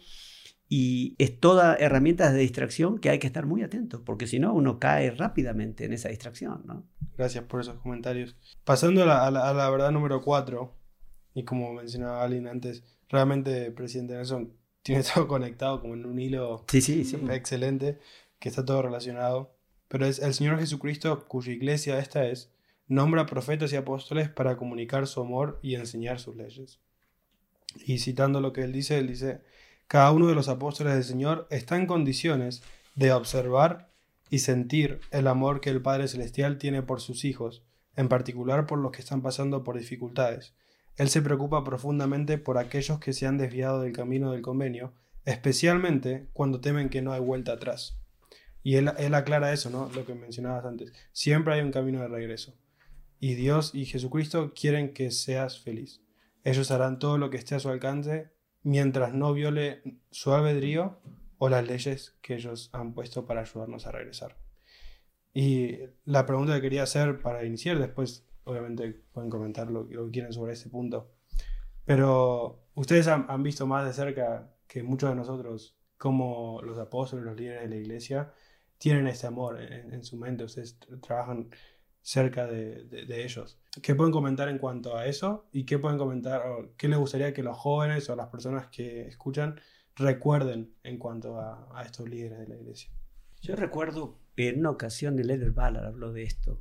Y 0.72 1.16
es 1.18 1.40
toda 1.40 1.74
herramientas 1.74 2.32
de 2.32 2.38
distracción 2.38 2.98
que 3.00 3.10
hay 3.10 3.18
que 3.18 3.26
estar 3.26 3.44
muy 3.44 3.62
atento, 3.62 4.04
porque 4.04 4.28
si 4.28 4.38
no, 4.38 4.54
uno 4.54 4.78
cae 4.78 5.10
rápidamente 5.10 5.84
en 5.84 5.92
esa 5.92 6.10
distracción. 6.10 6.62
¿no? 6.64 6.86
Gracias 7.18 7.42
por 7.44 7.60
esos 7.60 7.74
comentarios. 7.80 8.36
Pasando 8.64 9.02
a 9.02 9.06
la, 9.06 9.26
a 9.26 9.30
la- 9.32 9.48
a 9.50 9.52
la 9.52 9.68
verdad 9.68 9.90
número 9.90 10.22
4, 10.22 10.72
y 11.34 11.42
como 11.44 11.72
mencionaba 11.74 12.22
Aline 12.22 12.50
antes, 12.50 12.84
realmente 13.08 13.72
presidente 13.72 14.14
Nelson 14.14 14.52
tiene 14.82 15.02
todo 15.02 15.26
conectado 15.26 15.80
como 15.80 15.94
en 15.94 16.06
un 16.06 16.20
hilo 16.20 16.64
Sí, 16.68 16.80
sí, 16.80 17.04
sí. 17.04 17.18
excelente, 17.32 17.98
que 18.38 18.48
está 18.48 18.64
todo 18.64 18.80
relacionado. 18.80 19.56
Pero 19.88 20.06
es 20.06 20.20
el 20.20 20.34
Señor 20.34 20.60
Jesucristo, 20.60 21.26
cuya 21.26 21.52
iglesia 21.52 21.98
esta 21.98 22.24
es, 22.26 22.52
nombra 22.86 23.26
profetas 23.26 23.72
y 23.72 23.76
apóstoles 23.76 24.28
para 24.28 24.56
comunicar 24.56 25.08
su 25.08 25.20
amor 25.20 25.58
y 25.62 25.74
enseñar 25.74 26.20
sus 26.20 26.36
leyes. 26.36 26.78
Y 27.86 27.98
citando 27.98 28.40
lo 28.40 28.52
que 28.52 28.62
él 28.62 28.72
dice, 28.72 28.98
él 28.98 29.08
dice, 29.08 29.42
cada 29.90 30.12
uno 30.12 30.28
de 30.28 30.36
los 30.36 30.48
apóstoles 30.48 30.94
del 30.94 31.02
Señor 31.02 31.48
está 31.50 31.76
en 31.76 31.86
condiciones 31.86 32.62
de 32.94 33.10
observar 33.10 33.90
y 34.30 34.38
sentir 34.38 35.00
el 35.10 35.26
amor 35.26 35.60
que 35.60 35.70
el 35.70 35.82
Padre 35.82 36.06
Celestial 36.06 36.58
tiene 36.58 36.80
por 36.80 37.00
sus 37.00 37.24
hijos, 37.24 37.64
en 37.96 38.08
particular 38.08 38.68
por 38.68 38.78
los 38.78 38.92
que 38.92 39.00
están 39.00 39.20
pasando 39.20 39.64
por 39.64 39.76
dificultades. 39.76 40.54
Él 40.96 41.08
se 41.08 41.22
preocupa 41.22 41.64
profundamente 41.64 42.38
por 42.38 42.56
aquellos 42.56 43.00
que 43.00 43.12
se 43.12 43.26
han 43.26 43.36
desviado 43.36 43.80
del 43.80 43.92
camino 43.92 44.30
del 44.30 44.42
convenio, 44.42 44.94
especialmente 45.24 46.28
cuando 46.34 46.60
temen 46.60 46.88
que 46.88 47.02
no 47.02 47.12
hay 47.12 47.20
vuelta 47.20 47.54
atrás. 47.54 47.98
Y 48.62 48.76
él, 48.76 48.86
aclara 48.86 49.52
eso, 49.52 49.70
¿no? 49.70 49.90
Lo 49.92 50.06
que 50.06 50.14
mencionabas 50.14 50.66
antes. 50.66 50.92
Siempre 51.10 51.54
hay 51.54 51.62
un 51.62 51.72
camino 51.72 52.00
de 52.00 52.06
regreso. 52.06 52.54
Y 53.18 53.34
Dios 53.34 53.74
y 53.74 53.86
Jesucristo 53.86 54.52
quieren 54.54 54.94
que 54.94 55.10
seas 55.10 55.58
feliz. 55.58 56.00
Ellos 56.44 56.70
harán 56.70 57.00
todo 57.00 57.18
lo 57.18 57.28
que 57.28 57.38
esté 57.38 57.56
a 57.56 57.58
su 57.58 57.70
alcance 57.70 58.30
mientras 58.62 59.14
no 59.14 59.32
viole 59.32 59.82
su 60.10 60.32
albedrío 60.32 61.00
o 61.38 61.48
las 61.48 61.66
leyes 61.66 62.18
que 62.20 62.34
ellos 62.34 62.70
han 62.72 62.94
puesto 62.94 63.26
para 63.26 63.40
ayudarnos 63.40 63.86
a 63.86 63.92
regresar. 63.92 64.36
Y 65.32 65.78
la 66.04 66.26
pregunta 66.26 66.54
que 66.54 66.62
quería 66.62 66.82
hacer 66.82 67.20
para 67.20 67.44
iniciar, 67.44 67.78
después 67.78 68.26
obviamente 68.44 68.90
pueden 69.12 69.30
comentar 69.30 69.70
lo, 69.70 69.84
lo 69.84 70.06
que 70.06 70.10
quieran 70.12 70.32
sobre 70.32 70.52
este 70.52 70.68
punto, 70.68 71.12
pero 71.84 72.68
ustedes 72.74 73.08
han, 73.08 73.42
visto 73.42 73.66
más 73.66 73.86
de 73.86 73.92
cerca 73.92 74.54
que 74.66 74.82
muchos 74.82 75.10
de 75.10 75.16
nosotros 75.16 75.76
cómo 75.96 76.60
los 76.62 76.78
apóstoles, 76.78 77.24
los 77.24 77.36
líderes 77.36 77.62
de 77.62 77.68
la 77.68 77.76
iglesia 77.76 78.32
tienen 78.78 79.06
este 79.06 79.26
amor 79.26 79.60
en, 79.60 79.92
en 79.92 80.04
su 80.04 80.16
mente, 80.16 80.44
ustedes 80.44 80.78
trabajan 81.02 81.50
cerca 82.02 82.46
de, 82.46 82.84
de, 82.84 83.24
ellos. 83.24 83.58
¿Qué 83.82 83.94
pueden 83.94 84.12
comentar 84.12 84.48
en 84.48 84.58
cuanto 84.58 84.96
a 84.96 85.06
eso? 85.06 85.48
¿Y 85.52 85.64
qué 85.64 85.78
pueden 85.78 85.98
comentar, 85.98 86.46
o 86.46 86.74
qué 86.76 86.88
les 86.88 86.98
gustaría 86.98 87.32
que 87.32 87.42
los 87.42 87.56
jóvenes 87.56 88.08
o 88.10 88.16
las 88.16 88.28
personas 88.28 88.68
que 88.68 89.06
escuchan 89.06 89.60
recuerden 89.96 90.74
en 90.82 90.98
cuanto 90.98 91.38
a, 91.38 91.82
estos 91.84 92.08
líderes 92.08 92.38
de 92.38 92.48
la 92.48 92.56
iglesia? 92.56 92.90
Yo 93.42 93.56
recuerdo 93.56 94.18
en 94.36 94.60
una 94.60 94.70
ocasión 94.70 95.18
el 95.18 95.30
Eder 95.30 95.52
Ballard 95.52 95.86
habló 95.86 96.12
de 96.12 96.22
esto, 96.22 96.60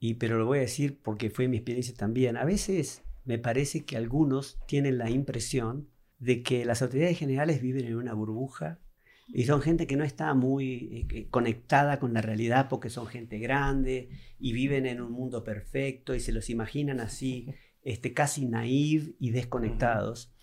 y, 0.00 0.14
pero 0.14 0.38
lo 0.38 0.46
voy 0.46 0.58
a 0.58 0.62
decir 0.62 1.00
porque 1.02 1.30
fue 1.30 1.48
mi 1.48 1.56
experiencia 1.56 1.94
también. 1.94 2.36
A 2.36 2.44
veces 2.44 3.04
me 3.24 3.38
parece 3.38 3.84
que 3.84 3.96
algunos 3.96 4.58
tienen 4.66 4.98
la 4.98 5.08
impresión 5.08 5.88
de 6.18 6.42
que 6.42 6.64
las 6.64 6.82
autoridades 6.82 7.18
generales 7.18 7.62
viven 7.62 7.86
en 7.86 7.96
una 7.96 8.12
burbuja 8.12 8.80
Y 9.28 9.44
son 9.44 9.62
gente 9.62 9.86
que 9.86 9.96
no 9.96 10.04
está 10.04 10.34
muy 10.34 11.06
eh, 11.10 11.28
conectada 11.30 11.98
con 11.98 12.12
la 12.12 12.20
realidad 12.20 12.68
porque 12.68 12.90
son 12.90 13.06
gente 13.06 13.38
grande 13.38 14.10
y 14.38 14.52
viven 14.52 14.86
en 14.86 15.00
un 15.00 15.12
mundo 15.12 15.44
perfecto 15.44 16.14
y 16.14 16.20
se 16.20 16.32
los 16.32 16.50
imaginan 16.50 17.00
así, 17.00 17.48
este, 17.82 18.12
casi 18.12 18.46
naive 18.46 19.14
y 19.18 19.30
desconectados. 19.30 20.34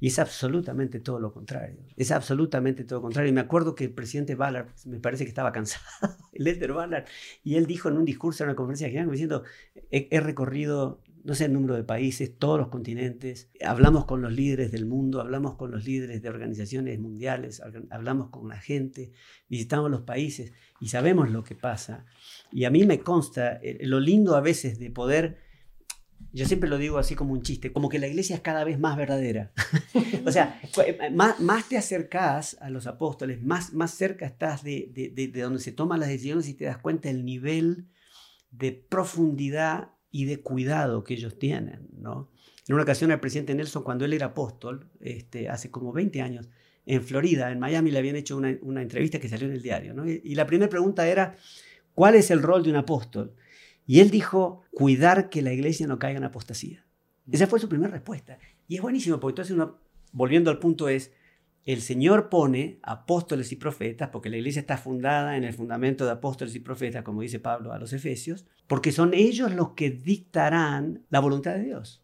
Y 0.00 0.06
es 0.06 0.18
absolutamente 0.18 0.98
todo 0.98 1.20
lo 1.20 1.32
contrario. 1.32 1.84
Es 1.96 2.10
absolutamente 2.10 2.84
todo 2.84 3.00
lo 3.00 3.02
contrario. 3.02 3.30
Y 3.30 3.34
me 3.34 3.42
acuerdo 3.42 3.74
que 3.74 3.84
el 3.84 3.92
presidente 3.92 4.34
Ballard, 4.34 4.68
me 4.86 4.98
parece 4.98 5.24
que 5.24 5.28
estaba 5.28 5.52
cansado, 5.52 5.84
Lester 6.32 6.72
Ballard, 6.72 7.04
y 7.44 7.56
él 7.56 7.66
dijo 7.66 7.90
en 7.90 7.98
un 7.98 8.06
discurso 8.06 8.42
en 8.42 8.48
una 8.48 8.56
conferencia 8.56 8.88
general, 8.88 9.10
diciendo, 9.10 9.44
he, 9.90 10.20
recorrido 10.20 11.02
no 11.24 11.34
sé 11.34 11.46
el 11.46 11.52
número 11.52 11.74
de 11.74 11.84
países, 11.84 12.36
todos 12.38 12.58
los 12.58 12.68
continentes, 12.68 13.50
hablamos 13.64 14.04
con 14.04 14.22
los 14.22 14.32
líderes 14.32 14.72
del 14.72 14.86
mundo, 14.86 15.20
hablamos 15.20 15.56
con 15.56 15.70
los 15.70 15.84
líderes 15.84 16.22
de 16.22 16.28
organizaciones 16.28 16.98
mundiales, 16.98 17.62
hablamos 17.90 18.30
con 18.30 18.48
la 18.48 18.58
gente, 18.58 19.12
visitamos 19.48 19.90
los 19.90 20.02
países 20.02 20.52
y 20.80 20.88
sabemos 20.88 21.30
lo 21.30 21.44
que 21.44 21.54
pasa. 21.54 22.06
Y 22.50 22.64
a 22.64 22.70
mí 22.70 22.84
me 22.84 23.00
consta 23.00 23.60
eh, 23.62 23.78
lo 23.82 24.00
lindo 24.00 24.34
a 24.36 24.40
veces 24.40 24.78
de 24.78 24.90
poder 24.90 25.50
yo 26.32 26.46
siempre 26.46 26.68
lo 26.68 26.78
digo 26.78 26.98
así 26.98 27.14
como 27.14 27.32
un 27.32 27.42
chiste, 27.42 27.72
como 27.72 27.88
que 27.88 27.98
la 27.98 28.06
iglesia 28.06 28.36
es 28.36 28.42
cada 28.42 28.62
vez 28.62 28.78
más 28.78 28.96
verdadera. 28.96 29.52
o 30.26 30.30
sea, 30.30 30.60
eh, 30.86 31.10
más, 31.10 31.40
más, 31.40 31.68
te 31.68 31.76
acercas 31.76 32.56
a 32.60 32.70
los 32.70 32.86
apóstoles, 32.86 33.42
más, 33.42 33.72
más 33.72 33.94
cerca 33.94 34.26
estás 34.26 34.62
de, 34.62 34.90
de, 34.92 35.10
de, 35.10 35.40
donde 35.40 35.60
se 35.60 35.72
toman 35.72 35.98
las 35.98 36.08
decisiones 36.08 36.48
y 36.48 36.54
te 36.54 36.66
das 36.66 36.78
cuenta 36.78 37.08
del 37.08 37.24
nivel 37.24 37.88
de 38.50 38.72
profundidad 38.72 39.90
y 40.10 40.24
de 40.24 40.40
cuidado 40.40 41.04
que 41.04 41.14
ellos 41.14 41.38
tienen. 41.38 41.88
¿no? 41.96 42.30
En 42.66 42.74
una 42.74 42.82
ocasión 42.82 43.10
el 43.10 43.20
presidente 43.20 43.54
Nelson, 43.54 43.82
cuando 43.82 44.04
él 44.04 44.12
era 44.12 44.26
apóstol, 44.26 44.88
este, 45.00 45.48
hace 45.48 45.70
como 45.70 45.92
20 45.92 46.20
años, 46.22 46.48
en 46.86 47.02
Florida, 47.02 47.52
en 47.52 47.60
Miami, 47.60 47.90
le 47.90 47.98
habían 47.98 48.16
hecho 48.16 48.36
una, 48.36 48.56
una 48.62 48.82
entrevista 48.82 49.20
que 49.20 49.28
salió 49.28 49.46
en 49.46 49.54
el 49.54 49.62
diario. 49.62 49.94
¿no? 49.94 50.08
y 50.08 50.34
la 50.34 50.46
primera 50.46 50.68
pregunta 50.68 51.06
era, 51.06 51.36
¿cuál 51.94 52.14
es 52.14 52.30
el 52.30 52.42
rol 52.42 52.62
de 52.62 52.70
un 52.70 52.76
apóstol? 52.76 53.34
Y 53.86 54.00
él 54.00 54.10
dijo, 54.10 54.62
cuidar 54.70 55.30
que 55.30 55.42
la 55.42 55.52
iglesia 55.52 55.86
no 55.86 55.98
caiga 55.98 56.18
en 56.18 56.24
apostasía. 56.24 56.84
Esa 57.30 57.46
fue 57.46 57.60
su 57.60 57.68
primera 57.68 57.90
respuesta. 57.90 58.38
Y 58.68 58.76
es 58.76 58.82
buenísimo, 58.82 59.18
porque 59.18 59.32
entonces 59.32 59.54
uno, 59.54 59.80
volviendo 60.12 60.50
al 60.50 60.58
punto 60.58 60.88
es, 60.88 61.12
el 61.66 61.82
Señor 61.82 62.28
pone 62.28 62.78
apóstoles 62.82 63.52
y 63.52 63.56
profetas, 63.56 64.08
porque 64.10 64.30
la 64.30 64.38
iglesia 64.38 64.60
está 64.60 64.76
fundada 64.76 65.36
en 65.36 65.44
el 65.44 65.52
fundamento 65.52 66.04
de 66.04 66.12
apóstoles 66.12 66.54
y 66.54 66.60
profetas, 66.60 67.02
como 67.02 67.22
dice 67.22 67.38
Pablo 67.38 67.72
a 67.72 67.78
los 67.78 67.92
Efesios, 67.92 68.46
porque 68.66 68.92
son 68.92 69.14
ellos 69.14 69.54
los 69.54 69.70
que 69.70 69.90
dictarán 69.90 71.04
la 71.10 71.20
voluntad 71.20 71.54
de 71.54 71.64
Dios. 71.64 72.02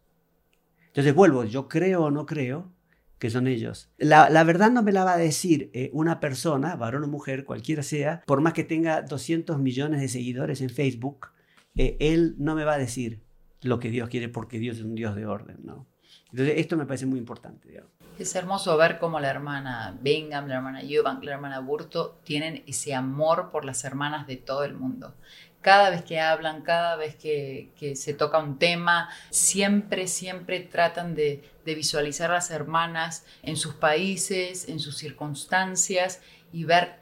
Entonces 0.87 1.13
vuelvo, 1.13 1.43
yo 1.43 1.67
creo 1.67 2.05
o 2.05 2.11
no 2.11 2.25
creo 2.25 2.71
que 3.19 3.29
son 3.29 3.47
ellos. 3.47 3.89
La, 3.97 4.43
verdad 4.43 4.71
no 4.71 4.83
me 4.83 4.91
la 4.91 5.03
va 5.03 5.13
a 5.13 5.17
decir 5.17 5.71
eh, 5.73 5.89
una 5.93 6.19
persona, 6.19 6.75
varón 6.75 7.03
o 7.03 7.07
mujer, 7.07 7.45
cualquiera 7.45 7.83
sea, 7.83 8.23
por 8.27 8.41
más 8.41 8.53
que 8.53 8.63
tenga 8.63 9.01
200 9.01 9.59
millones 9.59 10.01
de 10.01 10.07
seguidores 10.07 10.61
en 10.61 10.69
Facebook, 10.69 11.29
eh, 11.75 11.97
él 11.99 12.35
no 12.37 12.55
me 12.55 12.63
va 12.63 12.75
a 12.75 12.77
decir 12.77 13.21
lo 13.61 13.79
que 13.79 13.89
Dios 13.89 14.09
quiere 14.09 14.29
porque 14.29 14.59
Dios 14.59 14.77
es 14.77 14.83
un 14.83 14.95
Dios 14.95 15.15
de 15.15 15.25
orden, 15.25 15.57
¿no? 15.63 15.87
Entonces, 16.31 16.55
esto 16.57 16.77
me 16.77 16.85
parece 16.85 17.05
muy 17.05 17.19
importante. 17.19 17.83
Es 18.19 18.35
hermoso 18.35 18.75
ver 18.77 18.99
cómo 18.99 19.19
la 19.19 19.29
hermana 19.29 19.97
Bingham, 20.01 20.47
la 20.47 20.55
hermana 20.55 20.81
Eubank, 20.81 21.23
la 21.23 21.33
hermana 21.33 21.59
Burto 21.59 22.19
tienen 22.23 22.63
ese 22.67 22.93
amor 22.93 23.51
por 23.51 23.65
las 23.65 23.83
hermanas 23.83 24.27
de 24.27 24.37
todo 24.37 24.63
el 24.63 24.73
mundo. 24.73 25.15
Cada 25.61 25.89
vez 25.89 26.03
que 26.03 26.19
hablan, 26.19 26.61
cada 26.61 26.95
vez 26.95 27.15
que, 27.15 27.93
se 27.95 28.13
toca 28.13 28.37
un 28.39 28.57
tema, 28.57 29.09
siempre, 29.29 30.07
siempre 30.07 30.59
tratan 30.61 31.15
de, 31.15 31.43
de 31.65 31.75
visualizar 31.75 32.31
a 32.31 32.35
las 32.35 32.51
hermanas 32.51 33.25
en 33.43 33.57
sus 33.57 33.73
países, 33.73 34.69
en 34.69 34.79
sus 34.79 34.97
circunstancias 34.97 36.21
y 36.53 36.63
ver 36.63 36.99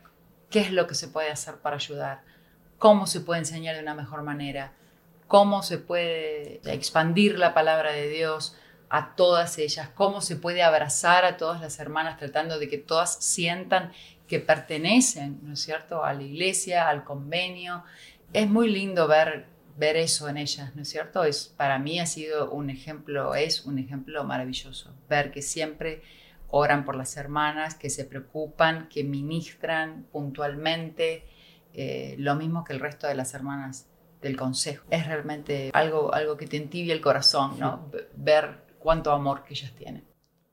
qué 0.49 0.61
es 0.61 0.71
lo 0.71 0.87
que 0.87 0.95
se 0.95 1.07
puede 1.07 1.29
hacer 1.29 1.57
para 1.57 1.75
ayudar 1.75 2.23
cómo 2.77 3.07
se 3.07 3.21
puede 3.21 3.39
enseñar 3.39 3.75
de 3.75 3.81
una 3.81 3.95
mejor 3.95 4.23
manera, 4.23 4.73
cómo 5.27 5.63
se 5.63 5.77
puede 5.77 6.61
expandir 6.71 7.39
la 7.39 7.53
palabra 7.53 7.91
de 7.91 8.09
Dios 8.09 8.55
a 8.95 9.13
todas 9.13 9.57
ellas, 9.57 9.89
cómo 9.93 10.21
se 10.21 10.37
puede 10.37 10.63
abrazar 10.63 11.25
a 11.25 11.35
todas 11.35 11.59
las 11.59 11.79
hermanas 11.79 12.17
tratando 12.17 12.59
de 12.59 12.69
que 12.69 12.77
todas 12.77 13.17
sientan 13.21 13.91
que 14.25 14.39
pertenecen, 14.39 15.41
¿no 15.43 15.51
es 15.51 15.59
cierto?, 15.59 16.05
a 16.05 16.13
la 16.13 16.23
iglesia, 16.23 16.87
al 16.87 17.03
convenio. 17.03 17.83
Es 18.31 18.49
muy 18.49 18.71
lindo 18.71 19.05
ver, 19.05 19.47
ver 19.75 19.97
eso 19.97 20.29
en 20.29 20.37
ellas, 20.37 20.73
¿no 20.77 20.83
es 20.83 20.89
cierto? 20.89 21.25
Es, 21.25 21.53
para 21.57 21.77
mí 21.77 21.99
ha 21.99 22.05
sido 22.05 22.49
un 22.51 22.69
ejemplo, 22.69 23.35
es 23.35 23.65
un 23.65 23.79
ejemplo 23.79 24.23
maravilloso, 24.23 24.93
ver 25.09 25.29
que 25.29 25.41
siempre 25.41 26.01
oran 26.47 26.85
por 26.85 26.95
las 26.95 27.17
hermanas, 27.17 27.75
que 27.75 27.89
se 27.89 28.05
preocupan, 28.05 28.87
que 28.87 29.03
ministran 29.03 30.07
puntualmente, 30.09 31.25
eh, 31.73 32.15
lo 32.17 32.35
mismo 32.35 32.63
que 32.63 32.71
el 32.71 32.79
resto 32.79 33.07
de 33.07 33.15
las 33.15 33.33
hermanas 33.33 33.87
del 34.21 34.37
consejo. 34.37 34.85
Es 34.89 35.05
realmente 35.05 35.69
algo, 35.73 36.13
algo 36.13 36.37
que 36.37 36.47
te 36.47 36.55
entibia 36.55 36.93
el 36.93 37.01
corazón, 37.01 37.59
¿no? 37.59 37.91
Ver 38.15 38.64
cuánto 38.85 39.11
amor 39.11 39.43
que 39.43 39.55
ellas 39.55 39.71
tienen. 39.71 40.05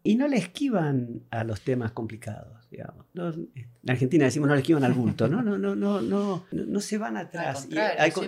Y 0.02 0.16
no 0.16 0.26
le 0.26 0.38
esquivan 0.38 1.26
a 1.30 1.44
los 1.44 1.60
temas 1.60 1.92
complicados, 1.92 2.66
digamos. 2.70 3.04
en 3.14 3.90
Argentina 3.90 4.24
decimos 4.24 4.48
no 4.48 4.54
le 4.54 4.62
esquivan 4.62 4.84
al 4.84 4.94
bulto, 4.94 5.28
¿no? 5.28 5.42
No, 5.42 5.58
no, 5.58 5.76
no, 5.76 6.00
no, 6.00 6.46
no, 6.50 6.80
se 6.80 6.96
van 6.96 7.18
atrás. 7.18 7.68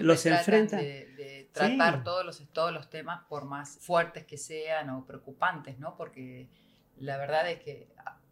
los 0.02 0.26
enfrentan. 0.26 0.80
De, 0.80 1.48
tratar 1.54 2.04
todos, 2.04 2.26
los, 2.26 2.46
todos 2.52 2.70
los 2.70 2.90
temas, 2.90 3.22
por 3.30 3.46
más 3.46 3.78
fuertes 3.80 4.26
que 4.26 4.36
sean 4.36 4.90
o 4.90 5.06
preocupantes, 5.06 5.78
¿no? 5.78 5.96
Porque 5.96 6.50
la 6.98 7.16
verdad 7.16 7.50
es 7.50 7.60
que 7.60 7.88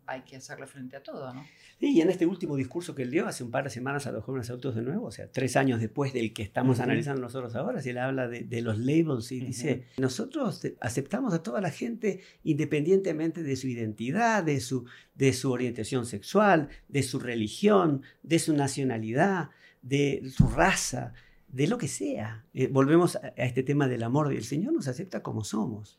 hay 0.07 0.23
que 0.23 0.37
hacerle 0.37 0.67
frente 0.67 0.97
a 0.97 1.03
todo, 1.03 1.33
¿no? 1.33 1.45
Sí, 1.79 1.93
y 1.93 2.01
en 2.01 2.11
este 2.11 2.27
último 2.27 2.57
discurso 2.57 2.95
que 2.95 3.03
él 3.03 3.11
dio 3.11 3.27
hace 3.27 3.45
un 3.45 3.51
par 3.51 3.65
de 3.65 3.71
semanas 3.71 4.07
a 4.07 4.13
los 4.13 4.25
jóvenes 4.25 4.49
adultos 4.51 4.75
de 4.75 4.83
nuevo, 4.83 5.07
o 5.07 5.11
sea, 5.11 5.31
tres 5.31 5.57
años 5.57 5.81
después 5.81 6.13
del 6.13 6.33
que 6.33 6.43
estamos 6.43 6.81
analizando 6.81 7.21
nosotros 7.21 7.55
ahora, 7.57 7.81
si 7.81 7.91
él 7.91 7.99
habla 7.99 8.29
de, 8.29 8.63
los 8.63 8.79
labels 8.79 9.33
y 9.33 9.41
dice, 9.41 9.87
nosotros 9.99 10.61
aceptamos 10.81 11.35
a 11.35 11.43
toda 11.43 11.61
la 11.61 11.71
gente 11.71 12.21
independientemente 12.45 13.43
de 13.43 13.57
su 13.57 13.67
identidad, 13.69 14.45
de 14.45 14.61
su, 14.61 14.85
de 15.15 15.33
su 15.33 15.51
orientación 15.51 16.07
sexual, 16.07 16.69
de 16.89 17.03
su 17.03 17.19
religión, 17.19 18.03
de 18.23 18.39
su 18.39 18.55
nacionalidad, 18.55 19.51
de 19.83 20.31
su 20.31 20.49
raza, 20.49 21.15
de 21.49 21.67
lo 21.67 21.79
que 21.79 21.89
sea. 21.89 22.45
Eh, 22.55 22.69
volvemos 22.69 23.17
a, 23.17 23.33
a, 23.37 23.45
este 23.45 23.63
tema 23.63 23.89
del 23.89 24.03
amor, 24.03 24.33
el 24.33 24.45
Señor 24.45 24.73
nos 24.73 24.89
acepta 24.89 25.23
como 25.23 25.45
somos. 25.45 25.99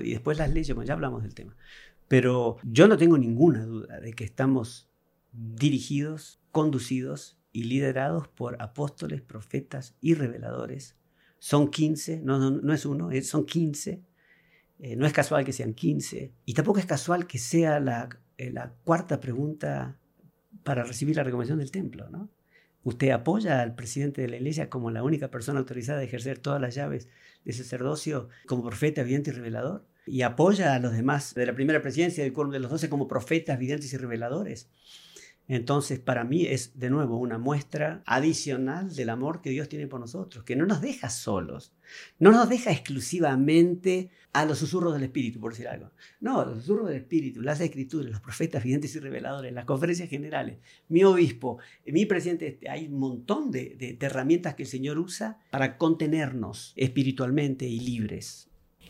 Y 0.00 0.10
después 0.10 0.38
las 0.38 0.52
leyes, 0.52 0.74
bueno, 0.74 0.86
ya 0.86 0.94
hablamos 0.94 1.22
del 1.22 1.34
tema. 1.34 1.56
Pero 2.08 2.56
yo 2.64 2.88
no 2.88 2.96
tengo 2.96 3.18
ninguna 3.18 3.64
duda 3.64 4.00
de 4.00 4.14
que 4.14 4.24
estamos 4.24 4.88
dirigidos, 5.32 6.40
conducidos 6.50 7.38
y 7.52 7.64
liderados 7.64 8.28
por 8.28 8.60
apóstoles, 8.62 9.20
profetas 9.20 9.94
y 10.00 10.14
reveladores. 10.14 10.96
Son 11.38 11.70
15, 11.70 12.22
no, 12.22 12.72
es 12.72 12.86
uno, 12.86 13.10
son 13.22 13.44
15. 13.44 14.02
Eh, 14.80 14.96
no 14.96 15.06
es 15.06 15.12
casual 15.12 15.44
que 15.44 15.52
sean 15.52 15.74
15. 15.74 16.32
Y 16.46 16.54
tampoco 16.54 16.78
es 16.78 16.86
casual 16.86 17.26
que 17.26 17.38
sea 17.38 17.78
la, 17.78 18.08
eh, 18.38 18.50
la 18.50 18.72
cuarta 18.84 19.20
pregunta 19.20 19.98
para 20.64 20.84
recibir 20.84 21.16
la 21.16 21.24
recomendación 21.24 21.58
del 21.58 21.70
templo. 21.70 22.08
Usted 22.84 23.10
apoya 23.10 23.60
al 23.60 23.74
presidente 23.74 24.22
de 24.22 24.28
la 24.28 24.36
iglesia 24.36 24.70
como 24.70 24.90
la 24.90 25.02
única 25.02 25.30
persona 25.30 25.58
autorizada 25.58 26.00
a 26.00 26.04
ejercer 26.04 26.38
todas 26.38 26.60
las 26.60 26.74
llaves 26.74 27.08
de 27.44 27.52
sacerdocio 27.52 28.28
como 28.46 28.62
profeta, 28.62 29.02
vidente 29.02 29.30
y 29.30 29.34
revelador 29.34 29.86
y 30.10 30.22
apoya 30.22 30.74
a 30.74 30.78
los 30.78 30.92
demás 30.92 31.34
de 31.34 31.46
la 31.46 31.54
primera 31.54 31.82
presidencia 31.82 32.24
del 32.24 32.32
cuerpo 32.32 32.52
de 32.52 32.60
los 32.60 32.70
doce 32.70 32.88
como 32.88 33.08
profetas, 33.08 33.58
videntes 33.58 33.92
y 33.92 33.96
reveladores. 33.96 34.68
Entonces, 35.48 35.98
para 35.98 36.24
mí 36.24 36.44
es 36.44 36.78
de 36.78 36.90
nuevo 36.90 37.16
una 37.16 37.38
muestra 37.38 38.02
adicional 38.04 38.94
del 38.94 39.08
amor 39.08 39.40
que 39.40 39.48
Dios 39.48 39.70
tiene 39.70 39.86
por 39.86 39.98
nosotros, 39.98 40.44
que 40.44 40.56
no 40.56 40.66
nos 40.66 40.82
deja 40.82 41.08
solos, 41.08 41.72
no 42.18 42.32
nos 42.32 42.50
deja 42.50 42.70
exclusivamente 42.70 44.10
a 44.34 44.44
los 44.44 44.58
susurros 44.58 44.92
del 44.92 45.04
Espíritu, 45.04 45.40
por 45.40 45.52
decir 45.52 45.68
algo. 45.68 45.90
No, 46.20 46.44
los 46.44 46.58
susurros 46.58 46.88
del 46.88 46.98
Espíritu, 46.98 47.40
las 47.40 47.62
escrituras, 47.62 48.10
los 48.10 48.20
profetas, 48.20 48.62
videntes 48.62 48.94
y 48.94 49.00
reveladores, 49.00 49.54
las 49.54 49.64
conferencias 49.64 50.10
generales, 50.10 50.58
mi 50.88 51.02
obispo, 51.02 51.56
mi 51.86 52.04
presidente, 52.04 52.60
hay 52.68 52.86
un 52.86 52.98
montón 52.98 53.50
de 53.50 53.96
herramientas 54.00 54.54
que 54.54 54.64
el 54.64 54.68
Señor 54.68 54.98
usa 54.98 55.40
para 55.50 55.78
contenernos 55.78 56.74
espiritualmente 56.76 57.66
y 57.66 57.80
libres. 57.80 58.47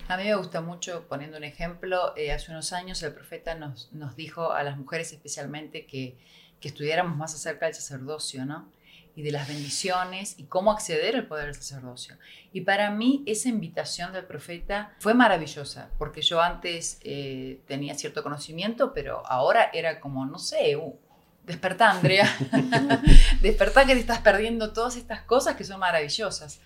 A 0.09 0.17
mí 0.17 0.25
me 0.25 0.35
gusta 0.37 0.63
mucho, 0.63 1.07
poniendo 1.07 1.37
un 1.37 1.45
ejemplo, 1.45 2.15
eh, 2.17 2.33
hace 2.33 2.51
unos 2.51 2.73
años 2.73 3.03
el 3.03 3.13
profeta 3.13 3.55
nos, 3.55 3.93
nos 3.93 4.17
dijo 4.17 4.53
a 4.53 4.63
las 4.63 4.79
mujeres 4.79 5.13
especialmente 5.13 5.85
que, 5.85 6.17
que, 6.61 6.69
estudiáramos 6.69 7.15
más 7.19 7.35
acerca 7.35 7.67
del 7.67 7.75
sacerdocio, 7.75 8.47
¿no? 8.47 8.73
Y 9.15 9.21
de 9.21 9.33
las 9.33 9.47
bendiciones 9.47 10.39
y 10.39 10.45
cómo 10.45 10.73
acceder 10.73 11.15
al 11.15 11.27
poder 11.27 11.47
del 11.47 11.57
sacerdocio. 11.57 12.17
Y 12.55 12.63
para 12.63 12.91
mí 12.91 13.23
esa 13.27 13.51
invitación 13.51 14.15
del 14.15 14.25
profeta 14.25 14.95
fue 14.99 15.13
maravillosa, 15.13 15.91
porque 15.99 16.23
yo 16.23 16.41
antes 16.41 16.99
eh, 17.03 17.61
tenía 17.67 17.95
cierto 17.95 18.23
conocimiento, 18.23 18.95
pero 18.95 19.23
ahora 19.27 19.69
era 19.75 20.01
como, 20.01 20.25
no 20.25 20.39
sé, 20.39 20.75
uh, 20.77 20.99
despertá, 21.45 21.91
Andrea, 21.91 22.35
despertá 23.43 23.85
que 23.85 23.93
te 23.93 24.01
estás 24.01 24.21
perdiendo 24.21 24.73
todas 24.73 24.97
estas 24.97 25.21
cosas 25.21 25.55
que 25.55 25.65
son 25.65 25.81
maravillosas. 25.81 26.61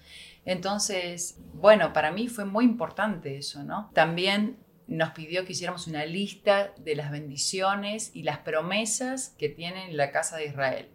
Entonces, 0.44 1.38
bueno, 1.54 1.92
para 1.92 2.10
mí 2.10 2.28
fue 2.28 2.44
muy 2.44 2.64
importante 2.64 3.36
eso, 3.36 3.62
¿no? 3.62 3.90
También 3.94 4.58
nos 4.86 5.10
pidió 5.10 5.44
que 5.44 5.52
hiciéramos 5.52 5.86
una 5.86 6.04
lista 6.04 6.72
de 6.78 6.96
las 6.96 7.10
bendiciones 7.10 8.10
y 8.14 8.24
las 8.24 8.38
promesas 8.38 9.34
que 9.38 9.48
tiene 9.48 9.92
la 9.92 10.10
casa 10.10 10.36
de 10.36 10.46
Israel. 10.46 10.88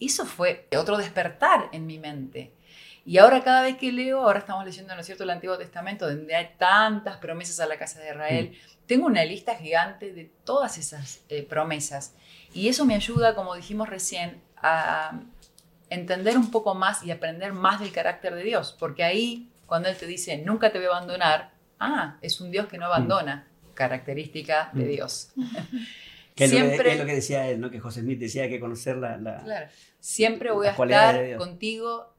Eso 0.00 0.26
fue 0.26 0.68
otro 0.76 0.96
despertar 0.96 1.68
en 1.72 1.86
mi 1.86 1.98
mente. 1.98 2.52
Y 3.04 3.16
ahora 3.18 3.42
cada 3.42 3.62
vez 3.62 3.78
que 3.78 3.90
leo, 3.90 4.20
ahora 4.20 4.40
estamos 4.40 4.64
leyendo, 4.66 4.94
¿no 4.94 5.00
es 5.00 5.06
cierto?, 5.06 5.24
el 5.24 5.30
Antiguo 5.30 5.56
Testamento, 5.56 6.06
donde 6.06 6.34
hay 6.34 6.50
tantas 6.58 7.16
promesas 7.16 7.58
a 7.58 7.66
la 7.66 7.78
casa 7.78 8.00
de 8.00 8.10
Israel, 8.10 8.50
mm. 8.52 8.86
tengo 8.86 9.06
una 9.06 9.24
lista 9.24 9.56
gigante 9.56 10.12
de 10.12 10.30
todas 10.44 10.76
esas 10.76 11.22
eh, 11.30 11.42
promesas. 11.42 12.14
Y 12.52 12.68
eso 12.68 12.84
me 12.84 12.94
ayuda, 12.94 13.34
como 13.34 13.54
dijimos 13.54 13.88
recién, 13.88 14.42
a 14.58 15.20
entender 15.90 16.36
un 16.36 16.50
poco 16.50 16.74
más 16.74 17.04
y 17.04 17.10
aprender 17.10 17.52
más 17.52 17.80
del 17.80 17.92
carácter 17.92 18.34
de 18.34 18.42
Dios. 18.42 18.76
Porque 18.78 19.04
ahí, 19.04 19.50
cuando 19.66 19.88
Él 19.88 19.96
te 19.96 20.06
dice, 20.06 20.38
nunca 20.38 20.70
te 20.70 20.78
voy 20.78 20.86
a 20.86 20.90
abandonar, 20.90 21.50
ah, 21.78 22.16
es 22.20 22.40
un 22.40 22.50
Dios 22.50 22.66
que 22.66 22.78
no 22.78 22.86
abandona, 22.86 23.46
característica 23.74 24.70
de 24.72 24.84
mm. 24.84 24.88
Dios. 24.88 25.32
Que 26.34 26.44
es, 26.44 26.50
Siempre, 26.50 26.96
lo 26.96 27.04
que, 27.04 27.16
decía 27.16 27.48
él, 27.48 27.60
¿no? 27.60 27.68
que 27.68 27.80
José 27.80 28.00
Smith 28.00 28.20
decía 28.20 28.48
que 28.48 28.60
conocer 28.60 28.96
la... 28.96 29.18
claro. 29.42 29.66
Siempre 29.98 30.52
voy 30.52 30.68
a 30.68 30.70
estar 30.70 31.36
contigo, 31.36 32.14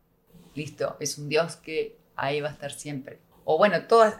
listo, 0.55 0.97
es 0.99 1.17
un 1.17 1.29
Dios 1.29 1.55
que 1.55 1.95
ahí 2.17 2.41
va 2.41 2.49
a 2.49 2.51
estar 2.51 2.73
siempre. 2.73 3.19
O 3.45 3.57
bueno, 3.57 3.83
todas, 3.83 4.15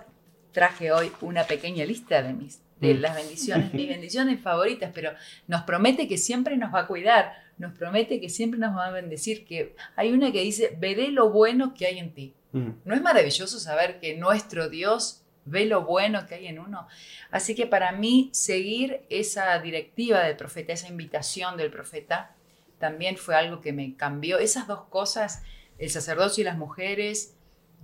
traje 0.54 0.93
hoy 0.93 1.12
una 1.20 1.43
pequeña 1.43 1.84
lista 1.84 2.24
de 2.24 2.32
mis 2.32 2.62
de 2.80 2.93
mm. 2.93 3.00
las 3.00 3.16
bendiciones, 3.16 3.74
mis 3.74 3.89
bendiciones 3.95 4.39
favoritas, 4.39 4.91
pero 4.93 5.12
nos 5.47 5.64
promete 5.64 6.08
que 6.08 6.18
siempre 6.18 6.58
nos 6.58 6.74
va 6.74 6.82
a 6.82 6.88
cuidar, 6.88 7.34
nos 7.60 7.74
promete 7.78 8.20
que 8.20 8.30
siempre 8.30 8.60
nos 8.60 8.76
va 8.76 8.88
a 8.88 8.91
bendecir, 8.91 9.45
que 9.45 9.76
hay 9.95 10.12
una 10.12 10.32
que 10.32 10.41
dice, 10.41 10.76
veré 10.80 11.10
lo 11.10 11.30
bueno 11.30 11.74
que 11.74 11.86
hay 11.86 11.99
en 11.99 12.14
ti. 12.14 12.34
Mm. 12.53 12.70
¿No 12.86 12.95
es 12.95 13.01
maravilloso 13.01 13.60
saber 13.60 13.99
que 13.99 14.18
nuestro 14.18 14.70
Dios 14.70 15.24
ve 15.45 15.66
lo 15.66 15.84
bueno 15.84 16.26
que 16.26 16.36
hay 16.36 16.47
en 16.47 16.60
uno? 16.60 16.88
Así 17.32 17.55
que 17.55 17.68
para 17.68 17.91
mí 17.91 18.30
seguir 18.34 19.01
esa 19.10 19.60
directiva 19.60 20.22
del 20.22 20.38
profeta, 20.38 20.72
esa 20.72 20.88
invitación 20.88 21.57
del 21.57 21.70
profeta, 21.70 22.34
también 22.80 23.18
fue 23.18 23.36
algo 23.36 23.60
que 23.60 23.74
me 23.74 23.95
cambió. 23.97 24.39
Esas 24.39 24.66
dos 24.66 24.86
cosas, 24.86 25.43
el 25.78 25.89
sacerdocio 25.89 26.41
y 26.41 26.45
las 26.45 26.57
mujeres 26.57 27.36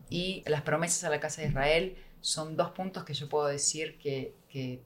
y 0.09 0.41
las 0.47 0.61
promesas 0.61 1.03
a 1.03 1.09
la 1.09 1.19
casa 1.19 1.41
de 1.41 1.49
Israel, 1.49 1.97
son 2.21 2.55
dos 2.55 2.71
puntos 2.71 3.03
que 3.03 3.13
yo 3.13 3.27
puedo 3.27 3.47
decir 3.47 3.97
que, 3.97 4.33
que 4.47 4.81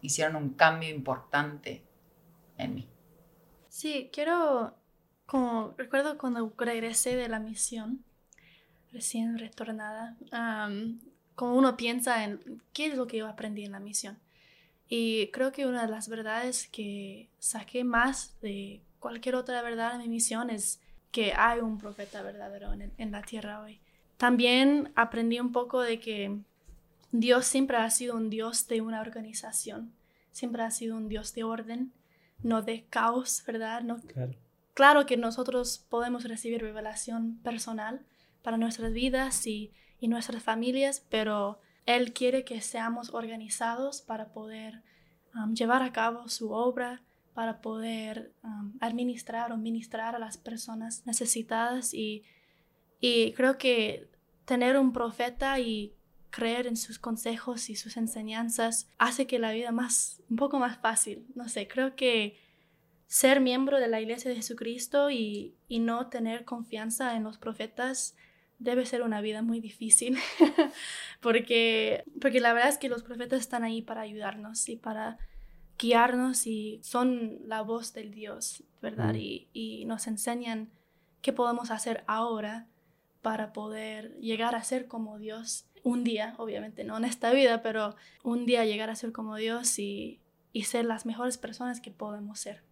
hicieron 0.00 0.34
un 0.34 0.54
cambio 0.54 0.88
importante 0.88 1.82
en 2.56 2.74
mí. 2.74 2.88
Sí, 3.70 4.10
quiero, 4.12 4.74
como 5.26 5.74
recuerdo 5.78 6.18
cuando 6.18 6.52
regresé 6.58 7.14
de 7.14 7.28
la 7.28 7.38
misión, 7.38 8.04
recién 8.92 9.38
retornada, 9.38 10.16
como 11.36 11.54
uno 11.54 11.76
piensa 11.76 12.24
en 12.24 12.60
qué 12.72 12.86
es 12.86 12.96
lo 12.96 13.06
que 13.06 13.18
yo 13.18 13.28
aprendí 13.28 13.64
en 13.64 13.72
la 13.72 13.78
misión. 13.78 14.18
Y 14.88 15.28
creo 15.28 15.52
que 15.52 15.68
una 15.68 15.82
de 15.82 15.88
las 15.88 16.08
verdades 16.08 16.66
que 16.72 17.28
saqué 17.38 17.84
más 17.84 18.34
de 18.42 18.80
cualquier 18.98 19.36
otra 19.36 19.62
verdad 19.62 19.94
en 19.94 20.00
mi 20.00 20.08
misión 20.08 20.50
es 20.50 20.80
que 21.12 21.32
hay 21.32 21.60
un 21.60 21.78
profeta 21.78 22.22
verdadero 22.22 22.72
en, 22.72 22.92
en 22.98 23.12
la 23.12 23.22
tierra 23.22 23.62
hoy. 23.62 23.78
También 24.16 24.90
aprendí 24.96 25.38
un 25.38 25.52
poco 25.52 25.80
de 25.80 26.00
que 26.00 26.36
Dios 27.12 27.46
siempre 27.46 27.76
ha 27.76 27.88
sido 27.90 28.16
un 28.16 28.30
Dios 28.30 28.66
de 28.66 28.80
una 28.80 29.00
organización, 29.00 29.92
siempre 30.32 30.64
ha 30.64 30.72
sido 30.72 30.96
un 30.96 31.08
Dios 31.08 31.34
de 31.34 31.44
orden, 31.44 31.92
no 32.42 32.62
de 32.62 32.84
caos, 32.88 33.42
¿verdad? 33.46 33.82
No, 33.82 34.00
claro. 34.74 35.06
que 35.06 35.16
nosotros 35.16 35.86
podemos 35.88 36.24
recibir 36.24 36.60
revelación 36.60 37.38
personal 37.42 38.04
para 38.42 38.56
nuestras 38.56 38.92
vidas 38.92 39.46
y, 39.46 39.72
nuestras 40.02 40.42
familias, 40.42 41.06
pero 41.10 41.60
Él 41.84 42.14
quiere 42.14 42.42
que 42.42 42.62
seamos 42.62 43.12
organizados 43.12 44.00
para 44.00 44.32
poder 44.32 44.82
um, 45.34 45.52
llevar 45.52 45.82
a 45.82 45.92
cabo 45.92 46.26
su 46.28 46.52
obra, 46.52 47.02
para 47.34 47.60
poder 47.60 48.32
um, 48.42 48.72
administrar 48.80 49.52
o 49.52 49.58
ministrar 49.58 50.16
a 50.16 50.18
las 50.18 50.38
personas 50.38 51.06
necesitadas 51.06 51.92
y, 51.92 52.24
y 52.98 53.32
creo 53.32 53.58
que 53.58 54.08
tener 54.46 54.78
un 54.78 54.92
profeta 54.94 55.60
y 55.60 55.94
creer 56.30 56.66
en 56.66 56.76
sus 56.76 56.98
consejos 56.98 57.70
y 57.70 57.76
sus 57.76 57.96
enseñanzas 57.96 58.88
hace 58.98 59.26
que 59.26 59.38
la 59.38 59.52
vida 59.52 59.72
más 59.72 60.22
un 60.30 60.36
poco 60.36 60.58
más 60.58 60.78
fácil. 60.78 61.26
No 61.34 61.48
sé, 61.48 61.68
creo 61.68 61.96
que 61.96 62.38
ser 63.06 63.40
miembro 63.40 63.78
de 63.80 63.88
la 63.88 64.00
Iglesia 64.00 64.30
de 64.30 64.36
Jesucristo 64.36 65.10
y, 65.10 65.54
y 65.68 65.80
no 65.80 66.08
tener 66.08 66.44
confianza 66.44 67.16
en 67.16 67.24
los 67.24 67.38
profetas 67.38 68.14
debe 68.60 68.86
ser 68.86 69.02
una 69.02 69.20
vida 69.20 69.42
muy 69.42 69.58
difícil, 69.60 70.18
porque, 71.20 72.04
porque 72.20 72.40
la 72.40 72.52
verdad 72.52 72.68
es 72.68 72.78
que 72.78 72.90
los 72.90 73.02
profetas 73.02 73.40
están 73.40 73.64
ahí 73.64 73.82
para 73.82 74.02
ayudarnos 74.02 74.68
y 74.68 74.76
para 74.76 75.18
guiarnos 75.78 76.46
y 76.46 76.78
son 76.82 77.38
la 77.46 77.62
voz 77.62 77.94
del 77.94 78.12
Dios, 78.12 78.62
¿verdad? 78.82 79.14
Y, 79.14 79.48
y 79.54 79.86
nos 79.86 80.06
enseñan 80.06 80.70
qué 81.22 81.32
podemos 81.32 81.70
hacer 81.70 82.04
ahora 82.06 82.68
para 83.22 83.52
poder 83.54 84.14
llegar 84.18 84.54
a 84.54 84.62
ser 84.62 84.86
como 84.88 85.18
Dios 85.18 85.66
un 85.82 86.04
día, 86.04 86.34
obviamente 86.38 86.84
no 86.84 86.96
en 86.96 87.04
esta 87.04 87.32
vida, 87.32 87.62
pero 87.62 87.96
un 88.22 88.46
día 88.46 88.64
llegar 88.64 88.90
a 88.90 88.96
ser 88.96 89.12
como 89.12 89.36
Dios 89.36 89.78
y, 89.78 90.20
y 90.52 90.64
ser 90.64 90.84
las 90.84 91.06
mejores 91.06 91.38
personas 91.38 91.80
que 91.80 91.90
podemos 91.90 92.40
ser. 92.40 92.62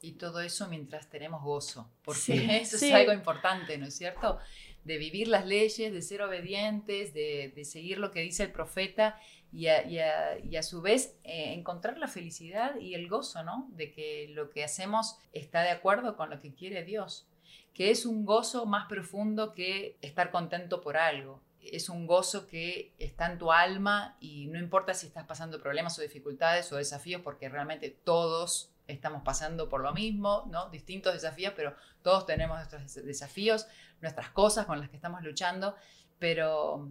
Y 0.00 0.12
todo 0.12 0.40
eso 0.40 0.68
mientras 0.68 1.08
tenemos 1.08 1.42
gozo, 1.42 1.88
porque 2.04 2.56
eso 2.60 2.76
es 2.76 2.92
algo 2.92 3.12
importante, 3.12 3.78
¿no 3.78 3.86
es 3.86 3.94
cierto? 3.94 4.38
De 4.84 4.98
vivir 4.98 5.28
las 5.28 5.46
leyes, 5.46 5.92
de 5.92 6.02
ser 6.02 6.22
obedientes, 6.22 7.14
de, 7.14 7.52
de 7.54 7.64
seguir 7.64 7.98
lo 7.98 8.10
que 8.10 8.20
dice 8.20 8.42
el 8.42 8.52
profeta 8.52 9.20
y 9.52 9.68
a, 9.68 9.86
y 9.86 10.00
a, 10.00 10.38
y 10.38 10.56
a 10.56 10.62
su 10.62 10.80
vez 10.80 11.16
eh, 11.22 11.52
encontrar 11.52 11.98
la 11.98 12.08
felicidad 12.08 12.76
y 12.80 12.94
el 12.94 13.08
gozo, 13.08 13.44
¿no? 13.44 13.68
De 13.72 13.92
que 13.92 14.28
lo 14.30 14.50
que 14.50 14.64
hacemos 14.64 15.18
está 15.32 15.62
de 15.62 15.70
acuerdo 15.70 16.16
con 16.16 16.30
lo 16.30 16.40
que 16.40 16.52
quiere 16.52 16.84
Dios, 16.84 17.28
que 17.74 17.90
es 17.90 18.04
un 18.04 18.24
gozo 18.24 18.66
más 18.66 18.86
profundo 18.88 19.52
que 19.52 19.98
estar 20.00 20.30
contento 20.30 20.80
por 20.80 20.96
algo, 20.96 21.40
es 21.62 21.88
un 21.88 22.06
gozo 22.06 22.46
que 22.46 22.94
está 22.98 23.30
en 23.30 23.38
tu 23.38 23.52
alma 23.52 24.16
y 24.20 24.46
no 24.46 24.58
importa 24.58 24.94
si 24.94 25.06
estás 25.06 25.26
pasando 25.26 25.60
problemas 25.60 25.98
o 25.98 26.02
dificultades 26.02 26.72
o 26.72 26.76
desafíos, 26.76 27.22
porque 27.22 27.48
realmente 27.48 27.90
todos 27.90 28.70
estamos 28.86 29.22
pasando 29.22 29.68
por 29.68 29.82
lo 29.82 29.92
mismo, 29.92 30.44
¿no? 30.50 30.68
Distintos 30.70 31.12
desafíos, 31.14 31.52
pero 31.56 31.74
todos 32.02 32.26
tenemos 32.26 32.56
nuestros 32.56 32.94
desafíos, 33.04 33.66
nuestras 34.00 34.30
cosas 34.30 34.66
con 34.66 34.80
las 34.80 34.90
que 34.90 34.96
estamos 34.96 35.22
luchando, 35.22 35.76
pero 36.18 36.88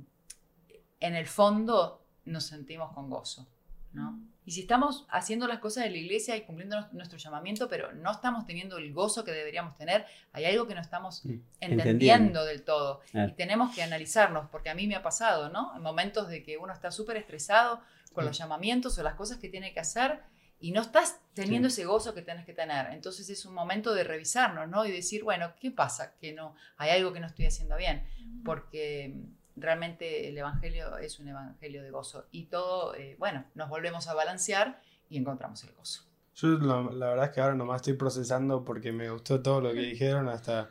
en 0.99 1.15
el 1.15 1.27
fondo 1.27 2.05
nos 2.25 2.45
sentimos 2.45 2.93
con 2.93 3.09
gozo, 3.09 3.47
¿no? 3.93 4.19
Y 4.43 4.51
si 4.51 4.61
estamos 4.61 5.05
haciendo 5.09 5.47
las 5.47 5.59
cosas 5.59 5.83
de 5.83 5.91
la 5.91 5.97
iglesia 5.97 6.35
y 6.35 6.41
cumpliendo 6.41 6.87
nuestro 6.93 7.17
llamamiento, 7.17 7.69
pero 7.69 7.93
no 7.93 8.11
estamos 8.11 8.45
teniendo 8.45 8.77
el 8.77 8.91
gozo 8.91 9.23
que 9.23 9.31
deberíamos 9.31 9.75
tener, 9.77 10.05
hay 10.33 10.45
algo 10.45 10.67
que 10.67 10.73
no 10.73 10.81
estamos 10.81 11.23
mm, 11.25 11.33
entendiendo, 11.59 12.43
del 12.43 12.63
todo. 12.63 13.01
Y 13.13 13.33
tenemos 13.33 13.75
que 13.75 13.83
analizarnos, 13.83 14.49
porque 14.49 14.69
a 14.69 14.75
mí 14.75 14.87
me 14.87 14.95
ha 14.95 15.03
pasado, 15.03 15.49
¿no? 15.49 15.75
En 15.75 15.83
momentos 15.83 16.27
de 16.27 16.43
que 16.43 16.57
uno 16.57 16.73
está 16.73 16.91
súper 16.91 17.17
estresado 17.17 17.81
con 18.13 18.25
los 18.25 18.37
llamamientos 18.37 18.97
o 18.97 19.03
las 19.03 19.15
cosas 19.15 19.37
que 19.37 19.47
tiene 19.47 19.73
que 19.73 19.79
hacer 19.79 20.19
y 20.61 20.71
no 20.71 20.81
estás 20.81 21.19
teniendo 21.33 21.69
ese 21.69 21.85
gozo 21.85 22.13
que 22.13 22.21
tienes 22.21 22.45
que 22.45 22.53
tener. 22.53 22.93
Entonces 22.93 23.29
es 23.29 23.45
un 23.45 23.53
momento 23.53 23.93
de 23.93 24.03
revisarnos, 24.03 24.69
¿no? 24.69 24.85
Y 24.85 24.91
decir, 24.91 25.23
bueno, 25.23 25.53
¿qué 25.59 25.71
pasa? 25.71 26.13
Que 26.19 26.33
no, 26.33 26.55
hay 26.77 26.91
algo 26.91 27.11
que 27.11 27.19
no 27.19 27.27
estoy 27.27 27.47
haciendo 27.47 27.75
bien. 27.77 28.05
Porque 28.45 29.15
realmente 29.61 30.27
el 30.27 30.37
Evangelio 30.37 30.97
es 30.97 31.19
un 31.19 31.29
Evangelio 31.29 31.83
de 31.83 31.91
gozo. 31.91 32.25
Y 32.31 32.45
todo, 32.45 32.95
eh, 32.95 33.15
bueno, 33.19 33.45
nos 33.55 33.69
volvemos 33.69 34.07
a 34.07 34.13
balancear 34.13 34.81
y 35.09 35.17
encontramos 35.17 35.63
el 35.63 35.73
gozo. 35.73 36.03
Yo 36.35 36.47
la 36.57 37.09
verdad 37.09 37.25
es 37.25 37.31
que 37.31 37.41
ahora 37.41 37.55
nomás 37.55 37.81
estoy 37.81 37.93
procesando 37.93 38.63
porque 38.63 38.91
me 38.91 39.09
gustó 39.09 39.41
todo 39.41 39.61
lo 39.61 39.73
que 39.73 39.81
dijeron, 39.81 40.29
hasta 40.29 40.69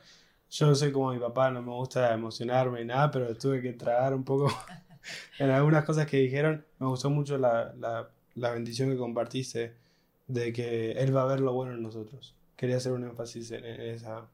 yo 0.51 0.67
no 0.67 0.75
soy 0.75 0.91
como 0.91 1.13
mi 1.13 1.21
papá, 1.21 1.51
no 1.51 1.63
me 1.63 1.71
gusta 1.71 2.13
emocionarme 2.13 2.83
y 2.83 2.85
nada, 2.85 3.11
pero 3.11 3.37
tuve 3.37 3.63
que 3.63 3.73
tragar 3.75 4.15
un 4.15 4.25
poco 4.25 4.49
en 5.39 5.51
algunas 5.51 5.85
cosas 5.85 6.07
que 6.07 6.17
dijeron. 6.17 6.65
Me 6.79 6.89
gustó 6.89 7.09
mucho 7.09 7.39
la, 7.39 7.73
la, 7.79 8.11
la 8.35 8.51
bendición 8.51 8.91
que 8.91 8.97
compartiste 8.97 9.75
de 10.27 10.53
que 10.53 10.93
Él 10.93 11.15
va 11.15 11.23
a 11.23 11.27
ver 11.27 11.41
lo 11.41 11.53
bueno 11.53 11.75
en 11.75 11.83
nosotros. 11.83 12.35
Quería 12.57 12.77
hacer 12.77 12.93
un 12.93 13.05
énfasis 13.05 13.53
en, 13.53 13.65
esa, 13.65 14.27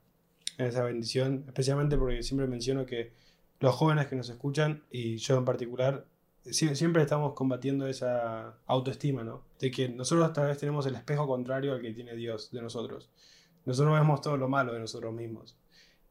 en 0.58 0.66
esa 0.66 0.82
bendición, 0.84 1.44
especialmente 1.46 1.96
porque 1.96 2.22
siempre 2.22 2.46
menciono 2.46 2.86
que 2.86 3.12
los 3.60 3.74
jóvenes 3.74 4.06
que 4.06 4.16
nos 4.16 4.28
escuchan, 4.28 4.84
y 4.90 5.16
yo 5.16 5.38
en 5.38 5.44
particular, 5.44 6.06
siempre 6.50 7.02
estamos 7.02 7.34
combatiendo 7.34 7.86
esa 7.86 8.58
autoestima, 8.66 9.24
¿no? 9.24 9.42
De 9.58 9.70
que 9.70 9.88
nosotros 9.88 10.32
tal 10.32 10.48
vez 10.48 10.58
tenemos 10.58 10.86
el 10.86 10.94
espejo 10.94 11.26
contrario 11.26 11.72
al 11.72 11.82
que 11.82 11.92
tiene 11.92 12.14
Dios 12.14 12.50
de 12.52 12.62
nosotros. 12.62 13.10
Nosotros 13.64 13.94
vemos 13.94 14.20
todo 14.20 14.36
lo 14.36 14.48
malo 14.48 14.72
de 14.72 14.80
nosotros 14.80 15.12
mismos. 15.12 15.56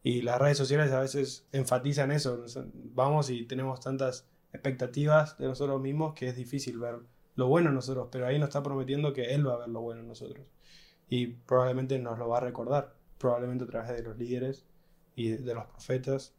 Y 0.04 0.22
las 0.22 0.40
redes 0.40 0.58
sociales 0.58 0.92
a 0.92 1.00
veces 1.00 1.48
enfatizan 1.52 2.12
eso. 2.12 2.46
Vamos 2.94 3.30
y 3.30 3.46
tenemos 3.46 3.80
tantas 3.80 4.28
expectativas 4.54 5.38
de 5.38 5.48
nosotros 5.48 5.82
mismos 5.82 6.14
que 6.14 6.28
es 6.28 6.36
difícil 6.36 6.80
ver 6.80 7.00
lo 7.36 7.48
bueno 7.48 7.70
en 7.70 7.76
nosotros, 7.76 8.10
pero 8.12 8.28
ahí 8.28 8.40
nos 8.40 8.50
está 8.50 8.64
prometiendo 8.64 9.14
que 9.14 9.34
Él 9.34 9.48
va 9.48 9.54
a 9.54 9.58
ver 9.58 9.70
lo 9.70 9.82
bueno 9.82 10.02
en 10.02 10.08
nosotros. 10.08 10.46
Y 11.10 11.28
probablemente 11.28 12.00
nos 12.00 12.18
lo 12.18 12.30
va 12.30 12.38
a 12.38 12.42
recordar, 12.42 12.94
probablemente 13.18 13.66
a 13.66 13.68
través 13.68 13.92
de 13.92 14.04
los 14.04 14.18
líderes 14.18 14.66
y 15.16 15.30
de 15.30 15.54
los 15.54 15.66
profetas 15.66 16.34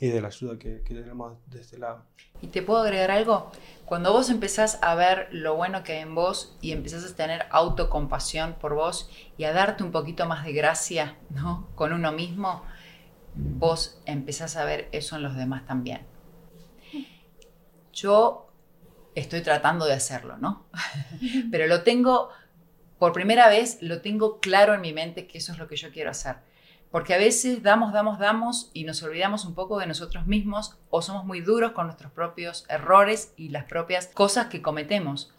y 0.00 0.08
de 0.08 0.20
la 0.22 0.28
ayuda 0.28 0.58
que, 0.58 0.82
que 0.82 0.94
tenemos 0.94 1.36
de 1.46 1.60
este 1.60 1.78
lado. 1.78 2.06
Y 2.40 2.46
te 2.46 2.62
puedo 2.62 2.80
agregar 2.80 3.10
algo. 3.10 3.52
Cuando 3.84 4.12
vos 4.12 4.30
empezás 4.30 4.78
a 4.80 4.94
ver 4.94 5.28
lo 5.30 5.56
bueno 5.56 5.84
que 5.84 5.92
hay 5.92 5.98
en 5.98 6.14
vos 6.14 6.56
y 6.62 6.72
empezás 6.72 7.04
a 7.04 7.14
tener 7.14 7.44
autocompasión 7.50 8.54
por 8.54 8.74
vos 8.74 9.10
y 9.36 9.44
a 9.44 9.52
darte 9.52 9.84
un 9.84 9.92
poquito 9.92 10.26
más 10.26 10.44
de 10.44 10.54
gracia, 10.54 11.18
¿no? 11.28 11.68
Con 11.74 11.92
uno 11.92 12.12
mismo, 12.12 12.64
vos 13.34 14.00
empezás 14.06 14.56
a 14.56 14.64
ver 14.64 14.88
eso 14.92 15.16
en 15.16 15.22
los 15.22 15.36
demás 15.36 15.66
también. 15.66 16.06
Yo 17.92 18.50
estoy 19.14 19.42
tratando 19.42 19.84
de 19.84 19.92
hacerlo, 19.92 20.38
¿no? 20.38 20.64
Pero 21.50 21.66
lo 21.66 21.82
tengo, 21.82 22.30
por 22.98 23.12
primera 23.12 23.48
vez, 23.48 23.78
lo 23.82 24.00
tengo 24.00 24.40
claro 24.40 24.72
en 24.72 24.80
mi 24.80 24.94
mente 24.94 25.26
que 25.26 25.38
eso 25.38 25.52
es 25.52 25.58
lo 25.58 25.68
que 25.68 25.76
yo 25.76 25.90
quiero 25.90 26.10
hacer. 26.10 26.36
Porque 26.90 27.14
a 27.14 27.18
veces 27.18 27.62
damos, 27.62 27.92
damos, 27.92 28.18
damos 28.18 28.70
y 28.72 28.84
nos 28.84 29.02
olvidamos 29.02 29.44
un 29.44 29.54
poco 29.54 29.78
de 29.78 29.86
nosotros 29.86 30.26
mismos 30.26 30.76
o 30.90 31.02
somos 31.02 31.24
muy 31.24 31.40
duros 31.40 31.72
con 31.72 31.86
nuestros 31.86 32.10
propios 32.10 32.66
errores 32.68 33.32
y 33.36 33.50
las 33.50 33.64
propias 33.64 34.08
cosas 34.08 34.46
que 34.46 34.60
cometemos. 34.60 35.32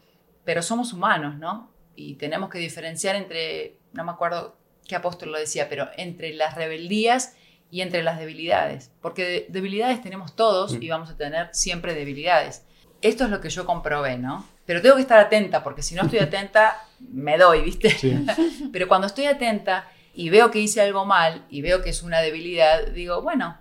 Pero 0.46 0.62
somos 0.62 0.94
humanos, 0.94 1.38
¿no? 1.38 1.70
Y 1.96 2.16
tenemos 2.16 2.50
que 2.50 2.58
diferenciar 2.58 3.16
entre, 3.16 3.78
no 3.92 4.06
me 4.06 4.12
acuerdo 4.12 4.56
qué 4.88 4.96
apóstol 4.96 5.34
lo 5.34 5.38
decía, 5.38 5.68
pero 5.68 5.90
entre 5.98 6.34
las 6.34 6.56
rebeldías 6.56 7.36
y 7.70 7.82
entre 7.82 8.02
las 8.02 8.18
debilidades. 8.18 8.92
Porque 9.02 9.46
debilidades 9.50 10.02
tenemos 10.02 10.36
todos 10.36 10.78
y 10.80 10.90
vamos 10.90 11.10
a 11.10 11.18
tener 11.18 11.50
siempre 11.52 11.94
debilidades. 11.94 12.66
Esto 13.02 13.26
es 13.26 13.30
lo 13.30 13.42
que 13.42 13.50
yo 13.50 13.66
comprobé, 13.66 14.18
¿no? 14.18 14.46
Pero 14.66 14.82
tengo 14.82 14.96
que 14.96 15.02
estar 15.02 15.20
atenta, 15.20 15.64
porque 15.64 15.82
si 15.82 15.96
no 15.96 16.04
estoy 16.04 16.20
atenta, 16.20 16.78
me 17.00 17.38
doy, 17.38 17.62
¿viste? 17.62 17.98
pero 18.72 18.88
cuando 18.88 19.08
estoy 19.08 19.26
atenta 19.26 19.88
y 20.14 20.30
veo 20.30 20.52
que 20.52 20.60
hice 20.60 20.82
algo 20.82 21.06
mal 21.06 21.46
y 21.50 21.62
veo 21.62 21.82
que 21.82 21.90
es 21.90 22.04
una 22.04 22.20
debilidad, 22.20 22.88
digo, 22.88 23.22
bueno, 23.22 23.58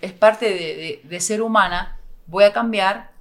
es 0.00 0.12
parte 0.12 1.00
de, 1.04 1.20
ser 1.20 1.42
humana, 1.42 1.98
voy 2.26 2.44
a 2.44 2.52
cambiar 2.52 3.12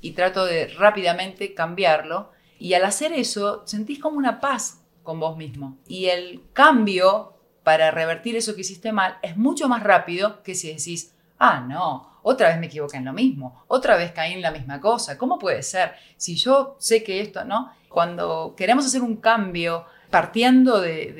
y 0.00 0.12
trato 0.12 0.44
de 0.44 0.68
rápidamente 0.68 1.54
cambiarlo. 1.54 2.30
Y 2.58 2.74
al 2.74 2.84
hacer 2.84 3.12
eso, 3.12 3.62
sentís 3.66 3.98
como 3.98 4.18
una 4.18 4.38
paz 4.38 4.82
con 5.02 5.18
vos 5.18 5.36
mismo. 5.36 5.78
Y 5.88 6.06
el 6.06 6.42
cambio 6.52 7.34
para 7.64 7.90
revertir 7.90 8.36
eso 8.36 8.54
que 8.54 8.60
hiciste 8.60 8.92
mal 8.92 9.18
es 9.22 9.36
mucho 9.36 9.68
más 9.68 9.82
rápido 9.82 10.42
que 10.42 10.54
si 10.54 10.68
decís, 10.68 11.14
ah, 11.38 11.60
no, 11.60 12.18
otra 12.22 12.48
vez 12.48 12.58
me 12.58 12.66
equivoqué 12.66 12.98
en 12.98 13.06
lo 13.06 13.14
mismo, 13.14 13.64
otra 13.66 13.96
vez 13.96 14.12
caí 14.12 14.34
en 14.34 14.42
la 14.42 14.50
misma 14.50 14.80
cosa. 14.80 15.16
¿Cómo 15.16 15.38
puede 15.38 15.62
ser? 15.62 15.92
Si 16.18 16.36
yo 16.36 16.76
sé 16.78 17.02
que 17.02 17.20
esto, 17.20 17.44
¿no? 17.44 17.72
Cuando 17.88 18.54
queremos 18.56 18.84
hacer 18.84 19.00
un 19.02 19.16
cambio 19.16 19.86
partiendo 20.10 20.80
de, 20.80 21.12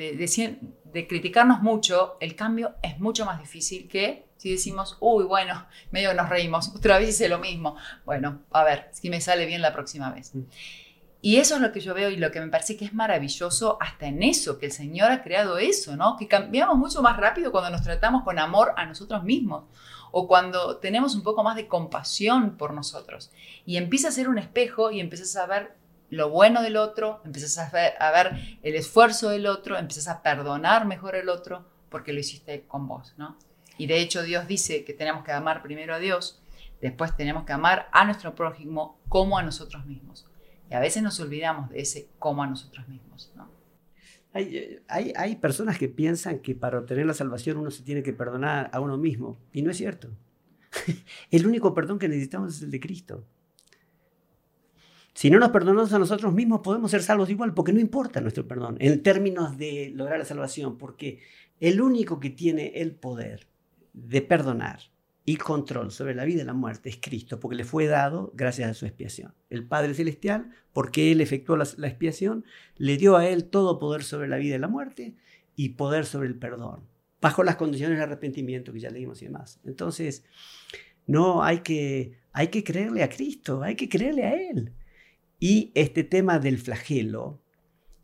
de, 0.93 1.07
criticarnos 1.07 1.61
mucho, 1.61 2.17
el 2.19 2.35
cambio 2.35 2.75
es 2.81 2.99
mucho 2.99 3.25
más 3.25 3.39
difícil 3.39 3.87
que 3.87 4.25
si 4.37 4.51
decimos, 4.51 4.97
uy, 4.99 5.23
bueno, 5.25 5.67
medio 5.91 6.13
nos 6.13 6.29
reímos, 6.29 6.69
otra 6.75 6.97
vez 6.97 7.09
hice 7.09 7.29
lo 7.29 7.39
mismo. 7.39 7.75
Bueno, 8.05 8.41
a 8.51 8.63
ver, 8.63 8.89
si 8.91 9.09
me 9.09 9.21
sale 9.21 9.45
bien 9.45 9.61
la 9.61 9.73
próxima 9.73 10.11
vez. 10.11 10.33
Mm. 10.33 10.41
Y 11.23 11.37
eso 11.37 11.55
es 11.55 11.61
lo 11.61 11.71
que 11.71 11.79
yo 11.79 11.93
veo 11.93 12.09
y 12.09 12.17
lo 12.17 12.31
que 12.31 12.39
me 12.41 12.47
parece 12.47 12.75
que 12.75 12.85
es 12.85 12.95
maravilloso 12.95 13.77
hasta 13.79 14.07
en 14.07 14.23
eso, 14.23 14.57
que 14.57 14.65
el 14.65 14.71
Señor 14.71 15.11
ha 15.11 15.21
creado 15.21 15.59
eso, 15.59 15.95
¿no? 15.95 16.17
Que 16.17 16.27
cambiamos 16.27 16.77
mucho 16.77 17.03
más 17.03 17.17
rápido 17.17 17.51
cuando 17.51 17.69
nos 17.69 17.83
tratamos 17.83 18.23
con 18.23 18.39
amor 18.39 18.73
a 18.75 18.87
nosotros 18.87 19.23
mismos 19.23 19.65
o 20.11 20.27
cuando 20.27 20.77
tenemos 20.77 21.13
un 21.13 21.21
poco 21.21 21.43
más 21.43 21.55
de 21.55 21.67
compasión 21.67 22.57
por 22.57 22.73
nosotros. 22.73 23.31
Y 23.67 23.77
empieza 23.77 24.07
a 24.07 24.11
ser 24.11 24.29
un 24.29 24.39
espejo 24.39 24.89
y 24.89 24.99
empiezas 24.99 25.35
a 25.35 25.45
ver 25.45 25.75
lo 26.11 26.29
bueno 26.29 26.61
del 26.61 26.77
otro, 26.77 27.21
empiezas 27.25 27.57
a 27.57 27.71
ver, 27.71 27.93
a 27.99 28.11
ver 28.11 28.59
el 28.61 28.75
esfuerzo 28.75 29.29
del 29.29 29.47
otro, 29.47 29.77
empiezas 29.77 30.09
a 30.09 30.21
perdonar 30.21 30.85
mejor 30.85 31.15
el 31.15 31.29
otro 31.29 31.65
porque 31.89 32.13
lo 32.13 32.19
hiciste 32.19 32.65
con 32.67 32.87
vos, 32.87 33.15
¿no? 33.17 33.37
Y 33.77 33.87
de 33.87 33.99
hecho 33.99 34.21
Dios 34.21 34.45
dice 34.45 34.83
que 34.83 34.93
tenemos 34.93 35.23
que 35.23 35.31
amar 35.31 35.63
primero 35.63 35.95
a 35.95 35.99
Dios, 35.99 36.43
después 36.81 37.15
tenemos 37.15 37.45
que 37.45 37.53
amar 37.53 37.87
a 37.93 38.05
nuestro 38.05 38.35
prójimo 38.35 38.99
como 39.07 39.37
a 39.37 39.43
nosotros 39.43 39.85
mismos. 39.85 40.27
Y 40.69 40.73
a 40.73 40.79
veces 40.79 41.01
nos 41.01 41.19
olvidamos 41.19 41.69
de 41.69 41.81
ese 41.81 42.09
como 42.19 42.43
a 42.43 42.47
nosotros 42.47 42.87
mismos, 42.87 43.31
¿no? 43.35 43.49
Hay, 44.33 44.79
hay, 44.87 45.13
hay, 45.17 45.35
personas 45.35 45.77
que 45.77 45.89
piensan 45.89 46.39
que 46.39 46.55
para 46.55 46.79
obtener 46.79 47.05
la 47.05 47.13
salvación 47.13 47.57
uno 47.57 47.69
se 47.69 47.83
tiene 47.83 48.01
que 48.01 48.13
perdonar 48.13 48.69
a 48.71 48.79
uno 48.79 48.97
mismo. 48.97 49.37
Y 49.51 49.61
no 49.61 49.71
es 49.71 49.77
cierto. 49.77 50.09
El 51.31 51.45
único 51.45 51.73
perdón 51.73 51.99
que 51.99 52.07
necesitamos 52.07 52.55
es 52.55 52.61
el 52.61 52.71
de 52.71 52.79
Cristo. 52.79 53.25
Si 55.13 55.29
no 55.29 55.39
nos 55.39 55.49
perdonamos 55.49 55.91
a 55.93 55.99
nosotros 55.99 56.33
mismos, 56.33 56.61
podemos 56.61 56.91
ser 56.91 57.03
salvos 57.03 57.29
igual, 57.29 57.53
porque 57.53 57.73
no 57.73 57.79
importa 57.79 58.21
nuestro 58.21 58.47
perdón 58.47 58.77
en 58.79 59.03
términos 59.03 59.57
de 59.57 59.91
lograr 59.93 60.19
la 60.19 60.25
salvación, 60.25 60.77
porque 60.77 61.19
el 61.59 61.81
único 61.81 62.19
que 62.19 62.29
tiene 62.29 62.73
el 62.75 62.95
poder 62.95 63.47
de 63.93 64.21
perdonar 64.21 64.79
y 65.25 65.35
control 65.35 65.91
sobre 65.91 66.15
la 66.15 66.25
vida 66.25 66.41
y 66.41 66.45
la 66.45 66.53
muerte 66.53 66.89
es 66.89 66.97
Cristo, 66.99 67.39
porque 67.39 67.55
le 67.55 67.63
fue 67.63 67.85
dado 67.85 68.31
gracias 68.35 68.71
a 68.71 68.73
su 68.73 68.85
expiación. 68.85 69.33
El 69.49 69.67
Padre 69.67 69.93
Celestial, 69.93 70.49
porque 70.73 71.11
Él 71.11 71.21
efectuó 71.21 71.57
la, 71.57 71.63
expiación, 71.63 72.45
le 72.77 72.97
dio 72.97 73.17
a 73.17 73.27
Él 73.27 73.45
todo 73.45 73.79
poder 73.79 74.03
sobre 74.03 74.27
la 74.27 74.37
vida 74.37 74.55
y 74.55 74.59
la 74.59 74.67
muerte 74.67 75.15
y 75.55 75.69
poder 75.69 76.05
sobre 76.05 76.27
el 76.27 76.35
perdón, 76.35 76.87
bajo 77.21 77.43
las 77.43 77.57
condiciones 77.57 77.97
de 77.97 78.03
arrepentimiento 78.03 78.73
que 78.73 78.79
ya 78.79 78.89
leímos 78.89 79.21
y 79.21 79.25
demás. 79.25 79.59
Entonces, 79.63 80.23
no 81.05 81.43
hay 81.43 81.59
que, 81.59 82.17
hay 82.31 82.47
que 82.47 82.63
creerle 82.63 83.03
a 83.03 83.09
Cristo, 83.09 83.61
hay 83.61 83.75
que 83.75 83.89
creerle 83.89 84.23
a 84.23 84.33
Él. 84.33 84.71
Y 85.41 85.71
este 85.73 86.03
tema 86.03 86.37
del 86.37 86.59
flagelo, 86.59 87.41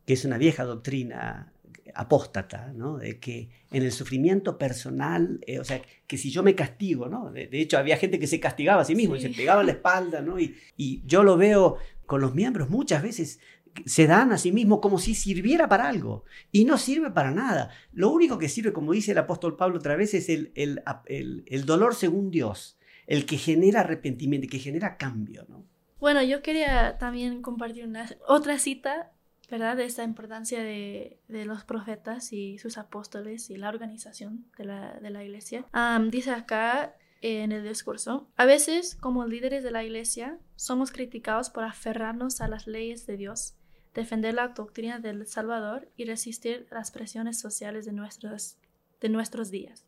que 0.07 0.13
es 0.13 0.25
una 0.25 0.39
vieja 0.39 0.63
doctrina 0.63 1.53
apóstata, 1.93 2.73
¿no? 2.75 2.97
de 2.97 3.19
que 3.19 3.49
en 3.71 3.83
el 3.83 3.91
sufrimiento 3.91 4.57
personal, 4.57 5.39
eh, 5.45 5.59
o 5.59 5.63
sea, 5.63 5.79
que 6.07 6.17
si 6.17 6.31
yo 6.31 6.41
me 6.41 6.55
castigo, 6.55 7.07
¿no? 7.07 7.31
De, 7.31 7.47
hecho 7.53 7.77
había 7.77 7.95
gente 7.97 8.17
que 8.17 8.25
se 8.25 8.39
castigaba 8.39 8.81
a 8.81 8.85
sí 8.85 8.95
mismo 8.95 9.15
y 9.15 9.21
se 9.21 9.29
pegaba 9.29 9.61
en 9.61 9.67
la 9.67 9.73
espalda, 9.73 10.21
¿no? 10.21 10.39
Y, 10.39 10.55
y, 10.77 11.03
yo 11.05 11.23
lo 11.23 11.37
veo 11.37 11.77
con 12.07 12.21
los 12.21 12.33
miembros 12.33 12.69
muchas 12.69 13.03
veces 13.03 13.39
se 13.85 14.07
dan 14.07 14.31
a 14.31 14.39
sí 14.39 14.51
mismos 14.51 14.79
como 14.79 14.97
si 14.97 15.13
sirviera 15.13 15.69
para 15.69 15.87
algo 15.87 16.23
y 16.51 16.65
no 16.65 16.79
sirve 16.79 17.11
para 17.11 17.29
nada. 17.29 17.69
Lo 17.93 18.09
único 18.09 18.39
que 18.39 18.49
sirve, 18.49 18.73
como 18.73 18.93
dice 18.93 19.11
el 19.11 19.19
apóstol 19.19 19.55
Pablo 19.55 19.77
otra 19.77 19.95
vez, 19.95 20.15
es 20.15 20.29
el, 20.29 20.51
el, 20.55 20.81
el, 21.05 21.43
el 21.45 21.65
dolor 21.65 21.93
según 21.93 22.31
Dios, 22.31 22.79
el 23.05 23.27
que 23.27 23.37
genera 23.37 23.81
arrepentimiento, 23.81 24.47
que 24.49 24.57
genera 24.57 24.97
cambio, 24.97 25.45
¿no? 25.47 25.76
Bueno, 25.99 26.21
yo 26.21 26.41
quería 26.41 26.97
también 26.97 27.41
compartir 27.41 27.85
una, 27.85 28.07
otra 28.27 28.59
cita, 28.59 29.11
¿verdad? 29.49 29.75
De 29.77 29.85
esta 29.85 30.03
importancia 30.03 30.61
de, 30.61 31.19
los 31.27 31.63
profetas 31.63 32.33
y 32.33 32.59
sus 32.59 32.77
apóstoles 32.77 33.49
y 33.49 33.57
la 33.57 33.69
organización 33.69 34.45
de 34.57 34.65
la, 34.65 35.23
iglesia. 35.23 35.65
dice 36.09 36.31
acá 36.31 36.95
en 37.21 37.51
el 37.51 37.67
discurso, 37.67 38.27
a 38.35 38.45
veces 38.45 38.95
como 38.95 39.25
líderes 39.25 39.63
de 39.63 39.71
la 39.71 39.83
iglesia 39.83 40.37
somos 40.55 40.91
criticados 40.91 41.49
por 41.49 41.63
aferrarnos 41.63 42.41
a 42.41 42.47
las 42.47 42.67
leyes 42.67 43.07
de 43.07 43.17
Dios, 43.17 43.55
defender 43.95 44.35
la 44.35 44.49
doctrina 44.49 44.99
del 44.99 45.25
Salvador 45.25 45.89
y 45.95 46.05
resistir 46.05 46.67
las 46.69 46.91
presiones 46.91 47.39
sociales 47.39 47.85
de 47.85 49.09
nuestros 49.09 49.49
días. 49.49 49.86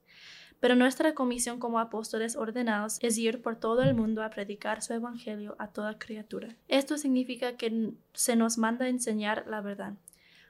Pero 0.60 0.76
nuestra 0.76 1.14
comisión 1.14 1.60
como 1.60 1.80
apóstoles 1.80 2.36
ordenados 2.36 2.98
es 3.02 3.18
ir 3.18 3.42
por 3.42 3.56
todo 3.56 3.82
el 3.82 3.96
mundo 3.96 4.24
a 4.24 4.30
predicar 4.30 4.82
su 4.82 4.94
evangelio 4.94 5.56
a 5.58 5.68
toda 5.68 5.98
criatura. 5.98 6.56
Esto 6.68 6.98
significa 6.98 7.56
que 7.56 7.94
se 8.14 8.36
nos 8.36 8.58
manda 8.58 8.90
enseñar 8.90 9.46
la 9.48 9.62
verdad. 9.62 9.94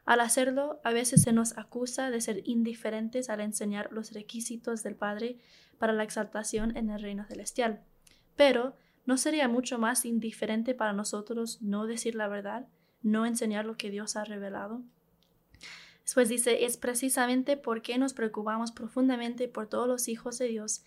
Al 0.05 0.21
hacerlo, 0.21 0.79
a 0.83 0.91
veces 0.91 1.21
se 1.21 1.33
nos 1.33 1.55
acusa 1.57 2.09
de 2.09 2.21
ser 2.21 2.41
indiferentes 2.45 3.29
al 3.29 3.41
enseñar 3.41 3.91
los 3.91 4.11
requisitos 4.11 4.81
del 4.81 4.95
Padre 4.95 5.37
para 5.77 5.93
la 5.93 6.03
exaltación 6.03 6.75
en 6.75 6.89
el 6.89 6.99
reino 6.99 7.25
celestial. 7.25 7.81
Pero, 8.35 8.75
¿no 9.05 9.17
sería 9.17 9.47
mucho 9.47 9.77
más 9.77 10.05
indiferente 10.05 10.73
para 10.73 10.93
nosotros 10.93 11.61
no 11.61 11.85
decir 11.85 12.15
la 12.15 12.27
verdad, 12.27 12.67
no 13.03 13.27
enseñar 13.27 13.65
lo 13.65 13.77
que 13.77 13.91
Dios 13.91 14.15
ha 14.15 14.23
revelado? 14.25 14.81
Después 16.09 16.27
dice, 16.27 16.65
es 16.65 16.77
precisamente 16.77 17.55
porque 17.55 17.99
nos 17.99 18.15
preocupamos 18.15 18.71
profundamente 18.71 19.47
por 19.47 19.67
todos 19.67 19.87
los 19.87 20.07
hijos 20.07 20.39
de 20.39 20.47
Dios 20.47 20.81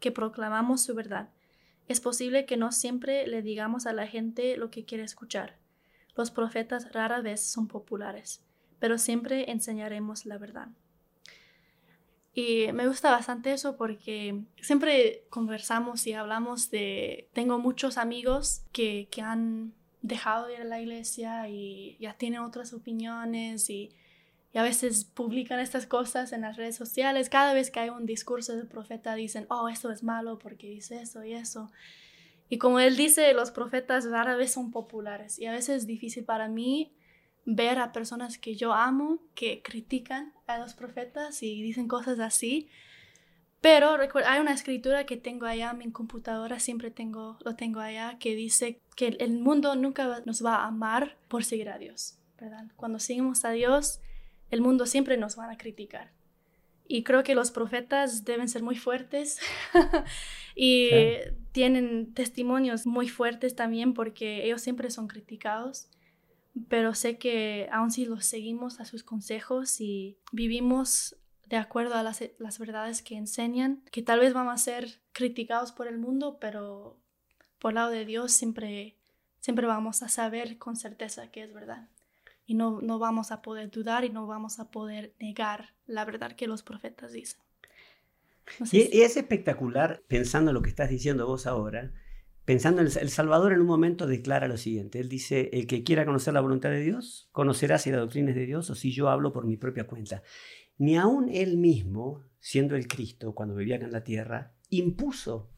que 0.00 0.12
proclamamos 0.12 0.82
su 0.82 0.94
verdad. 0.94 1.30
Es 1.88 2.02
posible 2.02 2.44
que 2.44 2.58
no 2.58 2.70
siempre 2.70 3.26
le 3.26 3.40
digamos 3.40 3.86
a 3.86 3.94
la 3.94 4.06
gente 4.06 4.58
lo 4.58 4.70
que 4.70 4.84
quiere 4.84 5.02
escuchar. 5.02 5.56
Los 6.14 6.30
profetas 6.30 6.92
rara 6.92 7.22
vez 7.22 7.40
son 7.40 7.68
populares, 7.68 8.44
pero 8.78 8.98
siempre 8.98 9.50
enseñaremos 9.50 10.26
la 10.26 10.36
verdad. 10.36 10.68
Y 12.34 12.70
me 12.74 12.86
gusta 12.86 13.12
bastante 13.12 13.54
eso 13.54 13.78
porque 13.78 14.42
siempre 14.60 15.24
conversamos 15.30 16.06
y 16.06 16.12
hablamos 16.12 16.70
de... 16.70 17.30
Tengo 17.32 17.58
muchos 17.58 17.96
amigos 17.96 18.60
que, 18.72 19.08
que 19.10 19.22
han 19.22 19.72
dejado 20.02 20.48
de 20.48 20.56
ir 20.56 20.60
a 20.60 20.64
la 20.64 20.82
iglesia 20.82 21.48
y 21.48 21.96
ya 21.98 22.12
tienen 22.12 22.40
otras 22.40 22.74
opiniones 22.74 23.70
y 23.70 23.94
y 24.52 24.58
a 24.58 24.62
veces 24.62 25.04
publican 25.04 25.60
estas 25.60 25.86
cosas 25.86 26.32
en 26.32 26.40
las 26.40 26.56
redes 26.56 26.76
sociales. 26.76 27.28
Cada 27.28 27.54
vez 27.54 27.70
que 27.70 27.80
hay 27.80 27.90
un 27.90 28.04
discurso 28.04 28.56
del 28.56 28.66
profeta 28.66 29.14
dicen, 29.14 29.46
oh, 29.48 29.68
esto 29.68 29.90
es 29.90 30.02
malo 30.02 30.38
porque 30.38 30.68
dice 30.68 31.00
eso 31.00 31.24
y 31.24 31.34
eso. 31.34 31.70
Y 32.48 32.58
como 32.58 32.80
él 32.80 32.96
dice, 32.96 33.32
los 33.32 33.52
profetas 33.52 34.10
rara 34.10 34.34
vez 34.34 34.52
son 34.52 34.72
populares 34.72 35.38
y 35.38 35.46
a 35.46 35.52
veces 35.52 35.82
es 35.82 35.86
difícil 35.86 36.24
para 36.24 36.48
mí 36.48 36.92
ver 37.44 37.78
a 37.78 37.92
personas 37.92 38.38
que 38.38 38.56
yo 38.56 38.72
amo 38.72 39.20
que 39.34 39.62
critican 39.62 40.32
a 40.46 40.58
los 40.58 40.74
profetas 40.74 41.42
y 41.44 41.62
dicen 41.62 41.86
cosas 41.86 42.18
así. 42.18 42.68
Pero 43.60 43.96
hay 44.24 44.40
una 44.40 44.52
escritura 44.52 45.04
que 45.04 45.16
tengo 45.16 45.46
allá 45.46 45.70
en 45.70 45.78
mi 45.78 45.92
computadora, 45.92 46.58
siempre 46.58 46.90
tengo, 46.90 47.38
lo 47.44 47.56
tengo 47.56 47.80
allá, 47.80 48.18
que 48.18 48.34
dice 48.34 48.80
que 48.96 49.08
el 49.20 49.38
mundo 49.38 49.76
nunca 49.76 50.22
nos 50.24 50.44
va 50.44 50.56
a 50.56 50.66
amar 50.66 51.18
por 51.28 51.44
seguir 51.44 51.68
a 51.68 51.78
Dios, 51.78 52.18
¿verdad? 52.38 52.64
Cuando 52.76 52.98
seguimos 52.98 53.44
a 53.44 53.50
Dios, 53.50 54.00
el 54.50 54.60
mundo 54.60 54.86
siempre 54.86 55.16
nos 55.16 55.38
va 55.38 55.50
a 55.50 55.56
criticar. 55.56 56.12
Y 56.86 57.04
creo 57.04 57.22
que 57.22 57.36
los 57.36 57.52
profetas 57.52 58.24
deben 58.24 58.48
ser 58.48 58.64
muy 58.64 58.74
fuertes 58.74 59.38
y 60.56 60.90
tienen 61.52 62.12
testimonios 62.14 62.84
muy 62.84 63.08
fuertes 63.08 63.54
también 63.54 63.94
porque 63.94 64.44
ellos 64.44 64.60
siempre 64.60 64.90
son 64.90 65.06
criticados. 65.06 65.88
Pero 66.68 66.94
sé 66.94 67.16
que 67.16 67.68
aun 67.70 67.92
si 67.92 68.06
los 68.06 68.26
seguimos 68.26 68.80
a 68.80 68.84
sus 68.86 69.04
consejos 69.04 69.80
y 69.80 70.18
vivimos 70.32 71.16
de 71.46 71.58
acuerdo 71.58 71.94
a 71.94 72.02
las, 72.02 72.24
las 72.38 72.58
verdades 72.58 73.02
que 73.02 73.16
enseñan, 73.16 73.84
que 73.92 74.02
tal 74.02 74.18
vez 74.18 74.34
vamos 74.34 74.54
a 74.54 74.58
ser 74.58 75.00
criticados 75.12 75.70
por 75.70 75.86
el 75.86 75.98
mundo, 75.98 76.38
pero 76.40 76.98
por 77.60 77.72
lado 77.72 77.90
de 77.90 78.04
Dios 78.04 78.32
siempre, 78.32 78.96
siempre 79.38 79.66
vamos 79.66 80.02
a 80.02 80.08
saber 80.08 80.58
con 80.58 80.74
certeza 80.74 81.30
que 81.30 81.44
es 81.44 81.52
verdad 81.52 81.88
y 82.50 82.54
no, 82.54 82.80
no 82.80 82.98
vamos 82.98 83.30
a 83.30 83.42
poder 83.42 83.70
dudar 83.70 84.04
y 84.04 84.10
no 84.10 84.26
vamos 84.26 84.58
a 84.58 84.72
poder 84.72 85.14
negar 85.20 85.76
la 85.86 86.04
verdad 86.04 86.32
que 86.32 86.48
los 86.48 86.64
profetas 86.64 87.12
dicen. 87.12 87.40
y, 88.72 89.02
es 89.02 89.16
espectacular, 89.16 90.02
pensando 90.08 90.50
en 90.50 90.56
lo 90.56 90.62
que 90.62 90.70
estás 90.70 90.90
diciendo 90.90 91.28
vos 91.28 91.46
ahora, 91.46 91.92
pensando 92.44 92.80
en 92.80 92.88
el, 92.88 93.08
Salvador 93.08 93.52
en 93.52 93.60
un 93.60 93.68
momento 93.68 94.08
declara 94.08 94.48
lo 94.48 94.56
siguiente, 94.56 94.98
él 94.98 95.08
dice, 95.08 95.48
el 95.52 95.68
que 95.68 95.84
quiera 95.84 96.04
conocer 96.04 96.34
la 96.34 96.40
voluntad 96.40 96.70
de 96.70 96.80
Dios, 96.80 97.28
conocerá 97.30 97.78
si 97.78 97.92
la 97.92 97.98
doctrina 97.98 98.30
es 98.30 98.34
de 98.34 98.46
Dios 98.46 98.68
o 98.68 98.74
si 98.74 98.90
yo 98.90 99.10
hablo 99.10 99.32
por 99.32 99.46
mi 99.46 99.56
propia 99.56 99.86
cuenta. 99.86 100.24
Ni 100.76 100.96
aún 100.96 101.28
él 101.28 101.56
mismo, 101.56 102.24
siendo 102.40 102.74
el 102.74 102.88
Cristo, 102.88 103.32
cuando 103.32 103.54
vivía 103.54 103.76
acá 103.76 103.84
en 103.84 103.92
la 103.92 104.02
tierra, 104.02 104.56
impuso. 104.70 105.52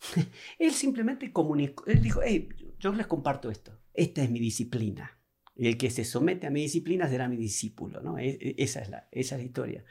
él 0.58 0.72
simplemente 0.72 1.32
comunicó, 1.32 1.86
él 1.86 2.02
dijo, 2.02 2.22
hey, 2.24 2.48
yo 2.80 2.92
les 2.92 3.06
comparto 3.06 3.52
esto, 3.52 3.78
esta 3.94 4.24
es 4.24 4.30
mi 4.32 4.40
disciplina. 4.40 5.21
El 5.54 5.76
que 5.76 5.90
se 5.90 6.04
somete 6.04 6.46
a 6.46 6.50
mi 6.50 6.62
disciplina 6.62 7.08
será 7.08 7.28
mi 7.28 7.36
discípulo, 7.36 8.00
¿no? 8.00 8.18
E, 8.18 8.30
e, 8.30 8.54
esa 8.58 8.80
es 8.80 8.88
la, 8.88 9.08
esa 9.10 9.36
es 9.36 9.40
la 9.40 9.46
historia. 9.46 9.84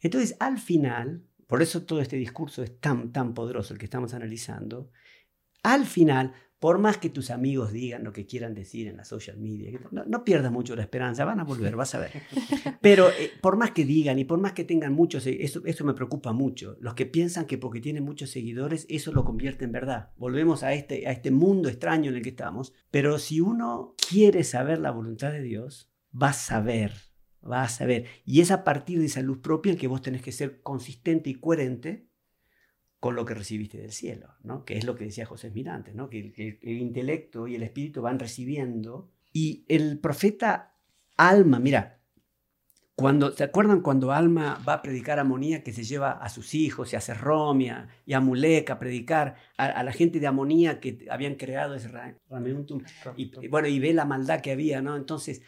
Entonces, 0.00 0.36
al 0.40 0.58
final, 0.58 1.24
por 1.46 1.62
eso 1.62 1.84
todo 1.84 2.00
este 2.00 2.16
discurso 2.16 2.62
es 2.62 2.78
tan, 2.80 3.12
tan 3.12 3.34
poderoso 3.34 3.72
el 3.72 3.78
que 3.78 3.86
estamos 3.86 4.14
analizando, 4.14 4.90
al 5.62 5.86
final 5.86 6.34
por 6.58 6.78
más 6.78 6.98
que 6.98 7.10
tus 7.10 7.30
amigos 7.30 7.72
digan 7.72 8.04
lo 8.04 8.12
que 8.12 8.26
quieran 8.26 8.54
decir 8.54 8.88
en 8.88 8.96
la 8.96 9.04
social 9.04 9.36
media, 9.38 9.78
no, 9.90 10.24
pierdas 10.24 10.50
mucho 10.50 10.74
la 10.74 10.82
esperanza, 10.82 11.24
van 11.24 11.40
a 11.40 11.44
volver, 11.44 11.76
vas 11.76 11.94
a 11.94 11.98
ver. 11.98 12.12
Pero 12.80 13.08
eh, 13.10 13.30
por 13.40 13.56
más 13.56 13.72
que 13.72 13.84
digan 13.84 14.18
y 14.18 14.24
por 14.24 14.38
más 14.38 14.52
que 14.52 14.64
tengan 14.64 14.94
muchos, 14.94 15.26
eso, 15.26 15.62
eso 15.64 15.84
me 15.84 15.94
preocupa 15.94 16.32
mucho. 16.32 16.76
Los 16.80 16.94
que 16.94 17.06
piensan 17.06 17.46
que 17.46 17.58
porque 17.58 17.80
tienen 17.80 18.04
muchos 18.04 18.30
seguidores, 18.30 18.86
eso 18.88 19.12
lo 19.12 19.24
convierte 19.24 19.64
en 19.64 19.72
verdad. 19.72 20.12
Volvemos 20.16 20.62
a 20.62 20.72
este, 20.72 21.06
a 21.06 21.12
este 21.12 21.30
mundo 21.30 21.68
extraño 21.68 22.10
en 22.10 22.16
el 22.16 22.22
que 22.22 22.30
estamos. 22.30 22.72
Pero 22.90 23.18
si 23.18 23.40
uno 23.40 23.94
quiere 24.08 24.44
saber 24.44 24.78
la 24.78 24.90
voluntad 24.90 25.32
de 25.32 25.42
Dios, 25.42 25.90
va 26.14 26.28
a 26.28 26.32
saber, 26.32 26.92
va 27.42 27.62
a 27.62 27.68
saber. 27.68 28.06
Y 28.24 28.40
es 28.40 28.50
a 28.50 28.64
partir 28.64 29.00
de 29.00 29.06
esa 29.06 29.20
luz 29.20 29.38
propia 29.38 29.72
en 29.72 29.78
que 29.78 29.88
vos 29.88 30.02
tenés 30.02 30.22
que 30.22 30.32
ser 30.32 30.62
consistente 30.62 31.30
y 31.30 31.34
coherente 31.34 32.08
con 33.04 33.16
lo 33.16 33.26
que 33.26 33.34
recibiste 33.34 33.76
del 33.76 33.92
cielo, 33.92 34.28
¿no? 34.44 34.64
que 34.64 34.78
es 34.78 34.84
lo 34.86 34.94
que 34.94 35.04
decía 35.04 35.26
José 35.26 35.50
Mirante, 35.50 35.92
¿no? 35.92 36.08
que, 36.08 36.58
el, 36.62 36.78
intelecto 36.78 37.46
y 37.46 37.54
el 37.54 37.62
espíritu 37.62 38.00
van 38.00 38.18
recibiendo. 38.18 39.10
Y 39.30 39.66
el 39.68 39.98
profeta 39.98 40.78
Alma, 41.18 41.58
mira, 41.58 42.00
cuando, 42.94 43.30
¿se 43.32 43.44
acuerdan 43.44 43.82
cuando 43.82 44.10
Alma 44.10 44.58
va 44.66 44.72
a 44.72 44.80
predicar 44.80 45.18
Amonía 45.18 45.62
que 45.62 45.74
se 45.74 45.84
lleva 45.84 46.12
a 46.12 46.30
sus 46.30 46.54
hijos 46.54 46.94
y 46.94 46.96
hace 46.96 47.12
Romia 47.12 47.90
y 48.06 48.14
a 48.14 48.20
Mulek 48.20 48.70
a 48.70 48.78
predicar 48.78 49.36
a, 49.58 49.82
la 49.82 49.92
gente 49.92 50.18
de 50.18 50.26
Amonía 50.26 50.80
que 50.80 51.06
habían 51.10 51.34
creado 51.34 51.74
ese 51.74 51.88
Ramentum 52.30 52.84
y, 53.16 53.48
bueno, 53.48 53.68
y 53.68 53.80
ve 53.80 53.92
la 53.92 54.06
maldad 54.06 54.40
que 54.40 54.52
había, 54.52 54.80
¿no? 54.80 54.96
Entonces, 54.96 55.42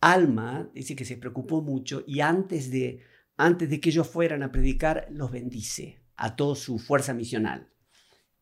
Alma 0.00 0.70
dice 0.72 0.94
que 0.94 1.04
se 1.04 1.16
preocupó 1.16 1.62
mucho 1.62 2.04
y 2.06 2.20
antes 2.20 2.70
de, 2.70 3.00
antes 3.36 3.68
de 3.68 3.80
que 3.80 3.88
ellos 3.88 4.08
fueran 4.08 4.44
a 4.44 4.52
predicar, 4.52 5.08
los 5.10 5.32
bendice 5.32 6.05
a 6.16 6.36
toda 6.36 6.54
su 6.54 6.78
fuerza 6.78 7.14
misional. 7.14 7.68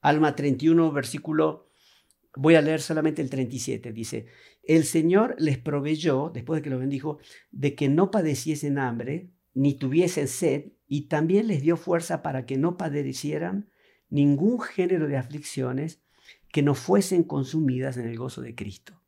Alma 0.01 0.37
31, 0.37 0.93
versículo, 0.93 1.70
voy 2.37 2.55
a 2.55 2.62
leer 2.62 2.81
solamente 2.81 3.22
el 3.22 3.31
37, 3.31 3.93
dice, 3.93 4.27
el 4.62 4.85
Señor 4.85 5.35
les 5.39 5.59
proveyó, 5.59 6.31
después 6.33 6.59
de 6.59 6.62
que 6.62 6.70
los 6.70 6.81
bendijo, 6.81 7.18
de 7.51 7.75
que 7.75 7.89
no 7.89 8.11
padeciesen 8.11 8.79
hambre, 8.79 9.31
ni 9.53 9.75
tuviesen 9.75 10.29
sed, 10.29 10.72
y 10.87 11.09
también 11.09 11.49
les 11.49 11.62
dio 11.62 11.77
fuerza 11.77 12.22
para 12.22 12.47
que 12.47 12.57
no 12.57 12.77
padecieran 12.77 13.70
ningún 14.11 14.61
género 14.61 15.09
de 15.09 15.16
aflicciones 15.16 16.03
que 16.53 16.62
no 16.62 16.75
fuesen 16.75 17.25
consumidas 17.25 17.97
en 17.97 18.07
el 18.07 18.16
gozo 18.16 18.41
de 18.41 18.55
Cristo. 18.55 19.01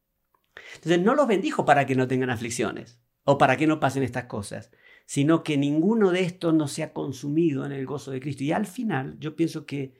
Entonces 0.75 1.01
no 1.01 1.15
los 1.15 1.29
bendijo 1.29 1.65
para 1.65 1.87
que 1.87 1.95
no 1.95 2.09
tengan 2.09 2.31
aflicciones 2.31 2.99
o 3.25 3.39
para 3.39 3.57
que 3.57 3.67
no 3.67 3.81
pasen 3.81 4.03
estas 4.03 4.25
cosas, 4.25 4.71
sino 5.07 5.45
que 5.45 5.57
ninguno 5.57 6.11
de 6.11 6.21
estos 6.21 6.53
no 6.53 6.69
se 6.69 6.83
ha 6.83 6.93
consumido 6.93 7.65
en 7.65 7.73
el 7.73 7.87
gozo 7.87 8.11
de 8.11 8.21
Cristo. 8.21 8.45
Y 8.45 8.53
al 8.53 8.67
final 8.67 9.17
yo 9.21 9.37
pienso 9.37 9.65
que 9.65 9.95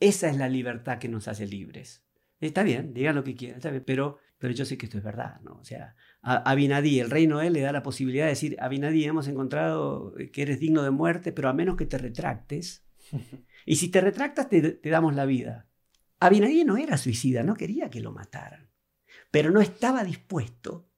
esa 0.00 0.28
es 0.28 0.36
la 0.36 0.48
libertad 0.48 0.98
que 0.98 1.08
nos 1.08 1.28
hace 1.28 1.46
libres. 1.46 2.02
Está 2.40 2.62
bien, 2.62 2.92
digan 2.92 3.14
lo 3.14 3.22
que 3.22 3.34
quieran, 3.34 3.60
pero, 3.84 4.18
pero 4.38 4.54
yo 4.54 4.64
sé 4.64 4.76
que 4.76 4.86
esto 4.86 4.98
es 4.98 5.04
verdad, 5.04 5.40
¿no? 5.42 5.58
O 5.58 5.64
sea, 5.64 5.94
a 6.22 6.36
Abinadí, 6.50 7.00
el 7.00 7.10
rey 7.10 7.26
Noel 7.26 7.52
le 7.52 7.60
da 7.60 7.72
la 7.72 7.82
posibilidad 7.82 8.24
de 8.24 8.30
decir, 8.30 8.56
Abinadí, 8.58 9.04
hemos 9.04 9.28
encontrado 9.28 10.14
que 10.32 10.42
eres 10.42 10.58
digno 10.58 10.82
de 10.82 10.90
muerte, 10.90 11.32
pero 11.32 11.48
a 11.48 11.54
menos 11.54 11.76
que 11.76 11.86
te 11.86 11.98
retractes. 11.98 12.84
Y 13.68 13.76
si 13.76 13.88
te 13.88 14.00
retractas, 14.00 14.48
te, 14.48 14.62
te 14.62 14.90
damos 14.90 15.16
la 15.16 15.26
vida. 15.26 15.68
Abinadí 16.20 16.64
no 16.64 16.76
era 16.76 16.96
suicida, 16.96 17.42
no 17.42 17.56
quería 17.56 17.90
que 17.90 18.00
lo 18.00 18.12
mataran, 18.12 18.70
pero 19.32 19.50
no 19.50 19.60
estaba 19.60 20.04
dispuesto 20.04 20.88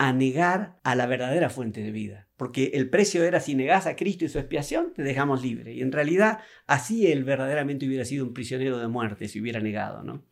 a 0.00 0.14
negar 0.14 0.80
a 0.82 0.94
la 0.94 1.04
verdadera 1.04 1.50
fuente 1.50 1.82
de 1.82 1.92
vida. 1.92 2.26
Porque 2.38 2.70
el 2.72 2.88
precio 2.88 3.22
era 3.22 3.38
si 3.38 3.54
negas 3.54 3.86
a 3.86 3.96
Cristo 3.96 4.24
y 4.24 4.30
su 4.30 4.38
expiación, 4.38 4.94
te 4.94 5.02
dejamos 5.02 5.42
libre. 5.42 5.74
Y 5.74 5.82
en 5.82 5.92
realidad 5.92 6.38
así 6.66 7.12
él 7.12 7.22
verdaderamente 7.22 7.86
hubiera 7.86 8.06
sido 8.06 8.24
un 8.24 8.32
prisionero 8.32 8.78
de 8.78 8.88
muerte 8.88 9.28
si 9.28 9.42
hubiera 9.42 9.60
negado, 9.60 10.02
¿no? 10.02 10.24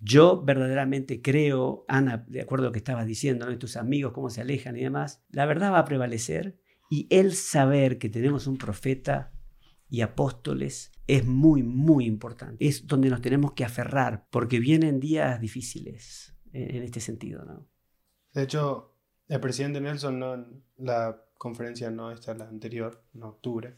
Yo 0.00 0.42
verdaderamente 0.42 1.22
creo, 1.22 1.84
Ana, 1.86 2.24
de 2.26 2.40
acuerdo 2.40 2.64
a 2.64 2.68
lo 2.70 2.72
que 2.72 2.80
estabas 2.80 3.06
diciendo, 3.06 3.46
¿no? 3.46 3.56
tus 3.56 3.76
amigos 3.76 4.10
cómo 4.12 4.30
se 4.30 4.40
alejan 4.40 4.76
y 4.76 4.82
demás, 4.82 5.22
la 5.30 5.46
verdad 5.46 5.70
va 5.70 5.78
a 5.78 5.84
prevalecer 5.84 6.58
y 6.90 7.06
el 7.08 7.34
saber 7.34 7.98
que 7.98 8.08
tenemos 8.08 8.48
un 8.48 8.58
profeta 8.58 9.32
y 9.88 10.00
apóstoles 10.00 10.90
es 11.06 11.24
muy, 11.24 11.62
muy 11.62 12.06
importante. 12.06 12.66
Es 12.66 12.88
donde 12.88 13.10
nos 13.10 13.22
tenemos 13.22 13.52
que 13.52 13.64
aferrar 13.64 14.26
porque 14.28 14.58
vienen 14.58 14.98
días 14.98 15.40
difíciles 15.40 16.36
en 16.52 16.82
este 16.82 16.98
sentido, 16.98 17.44
¿no? 17.44 17.71
De 18.34 18.42
hecho, 18.42 18.94
el 19.28 19.40
presidente 19.40 19.80
Nelson, 19.80 20.18
no, 20.18 20.46
la 20.78 21.22
conferencia 21.38 21.90
no 21.90 22.10
esta, 22.10 22.34
la 22.34 22.48
anterior, 22.48 23.02
en 23.14 23.22
octubre, 23.24 23.76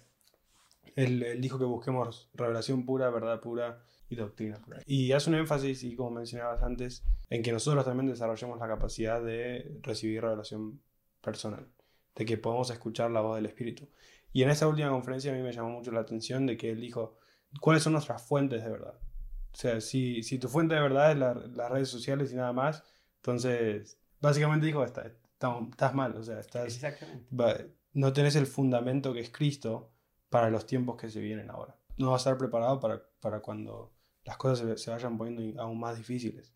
él, 0.97 1.41
dijo 1.41 1.59
que 1.59 1.65
busquemos 1.65 2.31
revelación 2.35 2.85
pura, 2.85 3.11
verdad 3.11 3.41
pura 3.41 3.83
y 4.09 4.17
doctrina 4.17 4.59
pura. 4.59 4.81
Y 4.87 5.13
hace 5.13 5.31
un 5.31 5.37
énfasis, 5.37 5.83
y 5.83 5.97
como 5.97 6.11
mencionabas 6.11 6.63
antes, 6.63 7.03
en 7.31 7.43
que 7.43 7.53
nosotros 7.53 7.85
también 7.85 8.09
desarrollemos 8.09 8.59
la 8.59 8.69
capacidad 8.69 9.23
de 9.23 9.79
recibir 9.83 10.23
revelación 10.23 10.81
personal, 11.21 11.67
de 12.15 12.25
que 12.25 12.39
podamos 12.39 12.71
escuchar 12.71 13.11
la 13.11 13.23
voz 13.23 13.37
del 13.37 13.47
Espíritu. 13.47 13.89
Y 14.33 14.43
en 14.43 14.51
esta 14.51 14.69
última 14.69 14.91
conferencia 14.91 15.33
a 15.33 15.35
mí 15.35 15.43
me 15.43 15.53
llamó 15.53 15.71
mucho 15.71 15.91
la 15.91 16.01
atención 16.01 16.47
de 16.47 16.57
que 16.57 16.71
él 16.71 16.81
dijo, 16.81 17.17
¿cuáles 17.61 17.83
son 17.83 17.95
nuestras 17.95 18.23
fuentes 18.23 18.63
de 18.63 18.71
verdad? 18.71 18.95
O 19.53 19.57
sea, 19.57 19.81
si, 19.81 20.23
si 20.23 20.39
tu 20.39 20.49
fuente 20.49 20.75
de 20.75 20.81
verdad 20.81 21.13
es 21.13 21.19
las 21.57 21.71
redes 21.71 21.89
sociales 21.89 22.33
y 22.33 22.37
nada 22.37 22.53
más, 22.53 22.83
entonces 23.17 23.99
Básicamente 24.25 24.65
dijo, 24.65 24.83
estás, 24.83 25.13
estás 25.71 25.95
mal, 25.95 26.17
o 26.17 26.23
sea, 26.23 26.41
estás, 26.41 26.81
no 27.93 28.13
tenés 28.15 28.37
el 28.37 28.47
fundamento 28.47 29.13
que 29.13 29.21
es 29.21 29.29
Cristo 29.31 29.93
para 30.31 30.49
los 30.49 30.67
tiempos 30.67 30.97
que 30.97 31.11
se 31.11 31.21
vienen 31.21 31.51
ahora. 31.51 31.77
No 31.99 32.11
vas 32.11 32.27
a 32.27 32.31
estar 32.31 32.39
preparado 32.39 32.81
para, 32.81 33.03
para 33.21 33.41
cuando 33.41 33.95
las 34.25 34.39
cosas 34.39 34.81
se, 34.81 34.91
vayan 34.91 35.19
poniendo 35.19 35.61
aún 35.61 35.79
más 35.79 35.99
difíciles. 35.99 36.55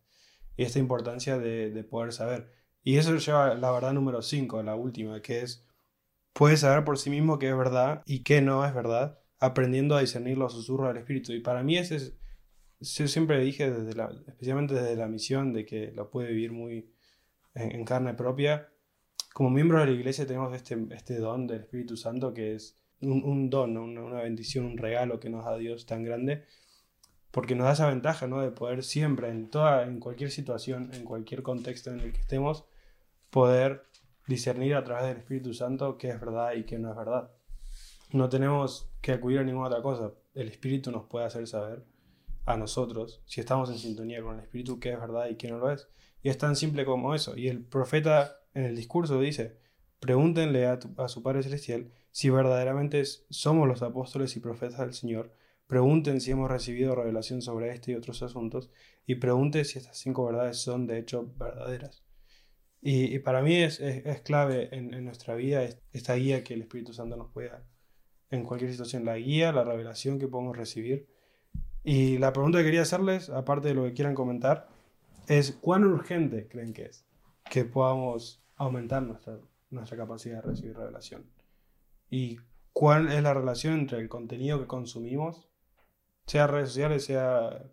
Y 0.57 0.63
esta 0.63 0.79
importancia 0.79 1.37
de, 1.37 1.69
de 1.69 1.83
poder 1.83 2.11
saber. 2.11 2.51
Y 2.83 2.97
eso 2.97 3.15
lleva 3.15 3.53
la 3.53 3.71
verdad 3.71 3.93
número 3.93 4.23
5, 4.23 4.63
la 4.63 4.75
última, 4.75 5.21
que 5.21 5.41
es, 5.41 5.63
puedes 6.33 6.61
saber 6.61 6.83
por 6.83 6.97
sí 6.97 7.11
mismo 7.11 7.37
qué 7.37 7.49
es 7.49 7.57
verdad 7.57 8.01
y 8.07 8.23
qué 8.23 8.41
no 8.41 8.65
es 8.65 8.73
verdad, 8.73 9.19
aprendiendo 9.39 9.95
a 9.95 10.01
discernir 10.01 10.39
los 10.39 10.53
susurros 10.53 10.87
del 10.87 10.97
Espíritu. 10.97 11.33
Y 11.33 11.39
para 11.39 11.61
mí 11.61 11.77
ese 11.77 11.97
es, 11.97 12.17
yo 12.79 13.07
siempre 13.07 13.39
dije, 13.39 13.69
desde 13.69 13.95
la, 13.95 14.11
especialmente 14.27 14.73
desde 14.73 14.95
la 14.95 15.07
misión, 15.07 15.53
de 15.53 15.67
que 15.67 15.91
lo 15.91 16.09
puede 16.09 16.29
vivir 16.29 16.51
muy, 16.51 16.91
en, 17.59 17.85
carne 17.85 18.13
propia. 18.13 18.69
Como 19.33 19.49
miembros 19.49 19.81
de 19.81 19.87
la 19.87 19.93
iglesia 19.93 20.25
tenemos 20.25 20.53
este, 20.55 20.77
este 20.91 21.17
don 21.17 21.47
del 21.47 21.61
Espíritu 21.61 21.97
Santo 21.97 22.33
que 22.33 22.55
es 22.55 22.79
un, 23.01 23.49
don, 23.49 23.77
una, 23.77 24.21
bendición, 24.21 24.65
un 24.65 24.77
regalo 24.77 25.19
que 25.19 25.29
nos 25.29 25.45
da 25.45 25.57
Dios 25.57 25.85
tan 25.85 26.03
grande, 26.03 26.43
porque 27.31 27.55
nos 27.55 27.65
da 27.67 27.73
esa 27.73 27.87
ventaja 27.87 28.27
¿no? 28.27 28.41
de 28.41 28.51
poder 28.51 28.83
siempre, 28.83 29.29
en, 29.29 29.49
toda, 29.49 29.85
en 29.85 29.99
cualquier 29.99 30.31
situación, 30.31 30.91
en 30.93 31.05
cualquier 31.05 31.43
contexto 31.43 31.91
en 31.91 31.99
el 32.01 32.11
que 32.11 32.19
estemos, 32.19 32.65
poder 33.29 33.83
discernir 34.27 34.75
a 34.75 34.83
través 34.83 35.07
del 35.07 35.17
Espíritu 35.17 35.53
Santo 35.53 35.97
qué 35.97 36.09
es 36.09 36.19
verdad 36.19 36.53
y 36.53 36.63
qué 36.63 36.77
no 36.77 36.91
es 36.91 36.97
verdad. 36.97 37.31
no 38.11 38.29
tenemos 38.29 38.91
que 39.01 39.13
acudir 39.13 39.39
a 39.39 39.43
ninguna 39.43 39.67
otra 39.67 39.81
cosa. 39.81 40.11
El 40.33 40.49
Espíritu 40.49 40.91
nos 40.91 41.05
puede 41.05 41.25
hacer 41.25 41.47
saber 41.47 41.83
a 42.45 42.57
nosotros 42.57 43.21
si 43.25 43.39
estamos 43.41 43.69
en 43.69 43.77
sintonía 43.77 44.21
con 44.21 44.35
el 44.35 44.41
Espíritu 44.41 44.79
qué 44.79 44.93
es 44.93 44.99
verdad 44.99 45.29
y 45.29 45.35
qué 45.35 45.49
no 45.49 45.59
lo 45.59 45.71
es. 45.71 45.87
Y 46.21 46.29
es 46.29 46.37
tan 46.37 46.55
simple 46.55 46.85
como 46.85 47.15
eso. 47.15 47.37
Y 47.37 47.47
el 47.47 47.63
profeta 47.63 48.39
en 48.53 48.63
el 48.63 48.75
discurso 48.75 49.19
dice, 49.19 49.57
pregúntenle 49.99 50.65
a, 50.67 50.79
su 51.07 51.23
Padre 51.23 51.43
Celestial 51.43 51.91
si 52.11 52.29
verdaderamente 52.29 53.03
somos 53.05 53.67
los 53.67 53.81
apóstoles 53.81 54.35
y 54.35 54.39
profetas 54.39 54.79
del 54.79 54.93
Señor. 54.93 55.33
Pregunten 55.67 56.19
si 56.19 56.31
hemos 56.31 56.49
recibido 56.49 56.95
revelación 56.95 57.41
sobre 57.41 57.71
este 57.71 57.91
y 57.91 57.95
otros 57.95 58.21
asuntos. 58.23 58.69
Y 59.05 59.15
pregunten 59.15 59.65
si 59.65 59.79
estas 59.79 59.97
cinco 59.97 60.25
verdades 60.25 60.57
son 60.57 60.87
de 60.87 60.99
hecho 60.99 61.31
verdaderas. 61.37 62.03
Y, 62.81 63.19
para 63.19 63.41
mí 63.41 63.57
es, 63.57 63.81
clave 64.23 64.69
en, 64.71 64.93
en, 64.93 65.03
nuestra 65.03 65.35
vida 65.35 65.67
esta 65.91 66.15
guía 66.15 66.45
que 66.45 66.53
el 66.53 66.61
Espíritu 66.61 66.93
Santo 66.93 67.17
nos 67.17 67.29
puede 67.29 67.49
dar 67.49 67.65
en 68.29 68.43
cualquier 68.43 68.71
situación. 68.71 69.05
La 69.05 69.17
guía, 69.17 69.51
la 69.51 69.63
revelación 69.63 70.17
que 70.17 70.27
podemos 70.27 70.55
recibir. 70.55 71.07
Y 71.83 72.17
la 72.17 72.33
pregunta 72.33 72.59
que 72.59 72.65
quería 72.65 72.83
hacerles, 72.83 73.29
aparte 73.29 73.69
de 73.69 73.73
lo 73.73 73.83
que 73.83 73.93
quieran 73.93 74.15
comentar, 74.15 74.69
es 75.29 75.51
cuán 75.51 75.85
urgente 75.85 76.47
creen 76.47 76.73
que 76.73 76.85
es 76.85 77.05
que 77.49 77.63
podamos 77.63 78.43
aumentar 78.55 79.03
nuestra, 79.03 79.37
nuestra 79.69 79.95
capacidad 79.95 80.43
de 80.43 80.49
recibir 80.49 80.75
revelación. 80.75 81.29
Y 82.09 82.39
cuál 82.73 83.11
es 83.11 83.21
la 83.21 83.33
relación 83.33 83.75
entre 83.75 83.99
el 83.99 84.09
contenido 84.09 84.59
que 84.59 84.67
consumimos, 84.67 85.47
sea 86.25 86.47
redes 86.47 86.69
sociales, 86.69 87.05
sea 87.05 87.63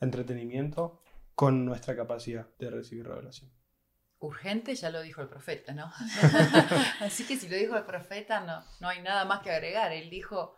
entretenimiento, 0.00 1.00
con 1.34 1.64
nuestra 1.64 1.96
capacidad 1.96 2.48
de 2.58 2.70
recibir 2.70 3.06
revelación. 3.06 3.50
Urgente 4.18 4.74
ya 4.74 4.90
lo 4.90 5.00
dijo 5.00 5.22
el 5.22 5.28
profeta, 5.28 5.72
¿no? 5.72 5.92
Así 7.00 7.24
que 7.24 7.36
si 7.36 7.48
lo 7.48 7.56
dijo 7.56 7.76
el 7.76 7.84
profeta, 7.84 8.40
no, 8.40 8.64
no 8.80 8.88
hay 8.88 9.02
nada 9.02 9.24
más 9.24 9.40
que 9.42 9.52
agregar. 9.52 9.92
Él 9.92 10.10
dijo, 10.10 10.56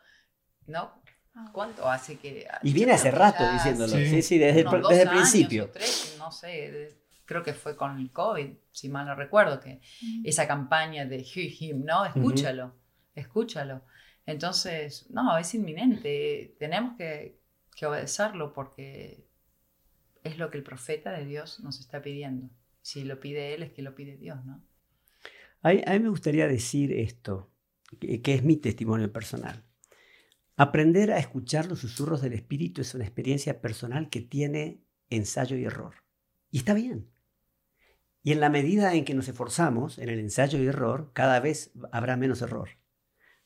¿no? 0.66 0.99
Ah. 1.34 1.50
¿Cuánto 1.52 1.88
hace 1.88 2.18
que.? 2.18 2.46
Y 2.62 2.72
viene 2.72 2.92
hace 2.92 3.10
rato 3.10 3.44
diciéndolo, 3.52 3.96
sí, 3.96 4.22
sí, 4.22 4.38
desde, 4.38 4.60
el, 4.60 4.82
desde 4.88 5.02
el 5.02 5.08
principio. 5.10 5.70
no 6.18 6.32
sé, 6.32 6.98
creo 7.24 7.42
que 7.42 7.54
fue 7.54 7.76
con 7.76 7.98
el 7.98 8.10
COVID, 8.10 8.50
si 8.72 8.88
mal 8.88 9.06
no 9.06 9.14
recuerdo, 9.14 9.60
que 9.60 9.80
esa 10.24 10.48
campaña 10.48 11.04
de 11.04 11.24
Him, 11.34 11.84
¿no? 11.84 12.04
Escúchalo, 12.04 12.74
escúchalo. 13.14 13.82
Entonces, 14.26 15.08
no, 15.10 15.38
es 15.38 15.54
inminente, 15.54 16.56
tenemos 16.58 16.96
que, 16.96 17.40
que 17.74 17.86
obedecerlo 17.86 18.52
porque 18.52 19.26
es 20.24 20.38
lo 20.38 20.50
que 20.50 20.58
el 20.58 20.64
profeta 20.64 21.12
de 21.12 21.24
Dios 21.24 21.60
nos 21.60 21.78
está 21.80 22.02
pidiendo. 22.02 22.50
Si 22.82 23.04
lo 23.04 23.20
pide 23.20 23.54
Él, 23.54 23.62
es 23.62 23.72
que 23.72 23.82
lo 23.82 23.94
pide 23.94 24.16
Dios, 24.16 24.44
¿no? 24.44 24.62
A, 25.62 25.72
mí 25.72 25.98
me 26.00 26.08
gustaría 26.08 26.48
decir 26.48 26.92
esto, 26.92 27.50
que 28.00 28.34
es 28.34 28.42
mi 28.42 28.56
testimonio 28.56 29.12
personal. 29.12 29.62
Aprender 30.60 31.10
a 31.10 31.18
escuchar 31.18 31.64
los 31.68 31.78
susurros 31.78 32.20
del 32.20 32.34
espíritu 32.34 32.82
es 32.82 32.94
una 32.94 33.04
experiencia 33.04 33.62
personal 33.62 34.10
que 34.10 34.20
tiene 34.20 34.84
ensayo 35.08 35.56
y 35.56 35.64
error. 35.64 35.94
Y 36.50 36.58
está 36.58 36.74
bien. 36.74 37.08
Y 38.22 38.32
en 38.32 38.40
la 38.40 38.50
medida 38.50 38.92
en 38.92 39.06
que 39.06 39.14
nos 39.14 39.26
esforzamos 39.26 39.96
en 39.96 40.10
el 40.10 40.18
ensayo 40.18 40.62
y 40.62 40.66
error, 40.66 41.12
cada 41.14 41.40
vez 41.40 41.72
habrá 41.92 42.18
menos 42.18 42.42
error. 42.42 42.68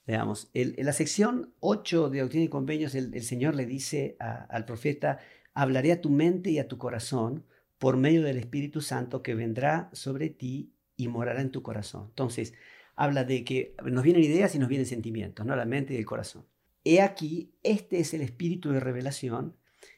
Veamos, 0.05 0.51
en 0.55 0.85
la 0.85 0.93
sección 0.93 1.55
8 1.61 2.11
de 2.11 2.19
Doctrina 2.19 2.47
y 2.47 2.49
Convenios, 2.49 2.97
el, 2.97 3.23
Señor 3.23 3.55
le 3.55 3.67
dice 3.67 4.17
al 4.19 4.65
profeta, 4.65 5.21
hablaré 5.53 5.93
a 5.93 6.01
tu 6.01 6.11
mente 6.11 6.51
y 6.51 6.59
a 6.59 6.67
tu 6.67 6.79
corazón 6.79 7.47
por 7.79 7.97
medio 7.97 8.25
del 8.25 8.39
Espíritu 8.39 8.81
Santo 8.81 9.23
que 9.23 9.37
vendrá 9.37 9.89
sobre 9.93 10.31
ti 10.31 10.75
y 10.97 11.07
morará 11.07 11.43
en 11.43 11.53
tu 11.53 11.62
corazón. 11.62 12.07
Entonces, 12.09 12.55
habla 12.97 13.23
de 13.23 13.45
que 13.45 13.77
nos 13.85 14.03
vienen 14.03 14.25
ideas 14.25 14.57
y 14.57 14.59
nos 14.59 14.69
vienen 14.69 14.87
sentimientos, 14.87 15.47
¿no? 15.47 15.55
La 15.55 15.65
mente 15.65 15.95
y 15.95 15.99
el 15.99 16.07
corazón. 16.07 16.45
He 16.85 17.01
aquí, 17.01 17.55
este 17.62 17.99
es 17.99 18.12
el 18.12 18.20
espíritu 18.20 18.70
de 18.70 18.78
revelación, 18.80 19.57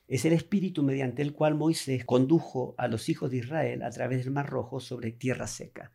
es 0.09 0.25
el 0.25 0.33
espíritu 0.33 0.85
mediante 0.85 1.21
el 1.21 1.33
cual 1.33 1.57
Moisés 1.57 2.05
condujo 2.05 2.77
a 2.79 2.87
los 2.87 3.09
hijos 3.09 3.31
de 3.33 3.39
Israel 3.39 3.83
a 3.83 3.91
través 3.91 4.23
del 4.23 4.33
Mar 4.33 4.49
Rojo 4.49 4.79
sobre 4.79 5.11
tierra 5.11 5.49
seca. 5.49 5.91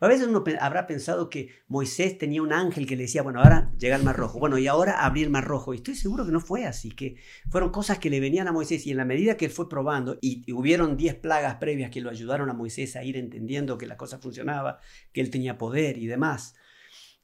A 0.00 0.08
veces 0.08 0.28
uno 0.28 0.42
habrá 0.60 0.86
pensado 0.86 1.28
que 1.28 1.50
Moisés 1.68 2.16
tenía 2.16 2.40
un 2.40 2.54
ángel 2.54 2.86
que 2.86 2.96
le 2.96 3.02
decía, 3.02 3.22
bueno, 3.22 3.42
ahora 3.42 3.70
llega 3.78 3.96
el 3.96 4.02
Mar 4.02 4.16
Rojo, 4.16 4.38
bueno, 4.38 4.56
y 4.56 4.66
ahora 4.66 5.04
abrir 5.04 5.24
el 5.24 5.30
Mar 5.30 5.44
Rojo. 5.44 5.74
Y 5.74 5.76
estoy 5.76 5.94
seguro 5.94 6.24
que 6.24 6.32
no 6.32 6.40
fue 6.40 6.64
así, 6.64 6.90
que 6.90 7.16
fueron 7.50 7.70
cosas 7.70 7.98
que 7.98 8.08
le 8.08 8.18
venían 8.18 8.48
a 8.48 8.52
Moisés 8.52 8.86
y 8.86 8.92
en 8.92 8.96
la 8.96 9.04
medida 9.04 9.36
que 9.36 9.44
él 9.44 9.50
fue 9.50 9.68
probando, 9.68 10.16
y, 10.22 10.50
hubieron 10.52 10.96
diez 10.96 11.14
plagas 11.14 11.56
previas 11.56 11.90
que 11.90 12.00
lo 12.00 12.08
ayudaron 12.08 12.48
a 12.48 12.54
Moisés 12.54 12.96
a 12.96 13.04
ir 13.04 13.18
entendiendo 13.18 13.76
que 13.76 13.86
la 13.86 13.98
cosa 13.98 14.18
funcionaba, 14.18 14.78
que 15.12 15.20
él 15.20 15.28
tenía 15.28 15.58
poder 15.58 15.98
y 15.98 16.06
demás 16.06 16.54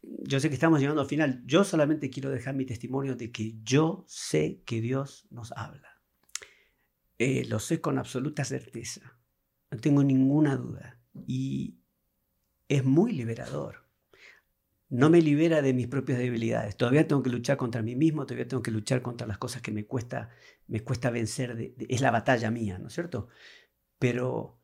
yo 0.07 0.40
sé 0.40 0.48
que 0.48 0.54
estamos 0.54 0.80
llegando 0.80 1.00
al 1.00 1.09
final. 1.09 1.42
Yo 1.46 1.64
solamente 1.64 2.11
quiero 2.11 2.30
dejar 2.30 2.54
mi 2.54 2.64
testimonio 2.64 3.16
de 3.16 3.32
que 3.32 3.57
yo 3.62 4.04
sé 4.07 4.62
que 4.64 4.80
Dios 4.80 5.26
nos 5.30 5.52
habla. 5.52 6.00
Eh, 7.18 7.44
lo 7.46 7.59
sé 7.59 7.80
con 7.80 7.98
absoluta 7.98 8.44
certeza. 8.44 9.18
No 9.70 9.78
tengo 9.78 10.04
ninguna 10.04 10.57
duda. 10.57 11.00
Y 11.26 11.78
es 12.68 12.84
muy 12.84 13.12
liberador. 13.12 13.86
No 14.88 15.11
me 15.11 15.20
libera 15.20 15.62
de 15.62 15.74
mis 15.74 15.88
propias 15.88 16.18
debilidades. 16.18 16.76
Todavía 16.76 17.09
tengo 17.09 17.22
que 17.22 17.30
luchar 17.30 17.57
contra 17.57 17.82
mí 17.82 17.96
mismo, 17.96 18.24
todavía 18.24 18.46
tengo 18.46 18.62
que 18.62 18.70
luchar 18.70 19.02
contra 19.02 19.26
las 19.26 19.38
cosas 19.38 19.61
que 19.61 19.72
me 19.72 19.84
cuesta, 19.84 20.30
me 20.68 20.84
cuesta 20.84 21.11
vencer. 21.11 21.74
es 21.76 22.00
la 22.00 22.12
batalla 22.12 22.52
mía, 22.52 22.78
¿no 22.78 22.86
es 22.86 22.94
cierto? 22.94 23.28
Pero 23.98 24.61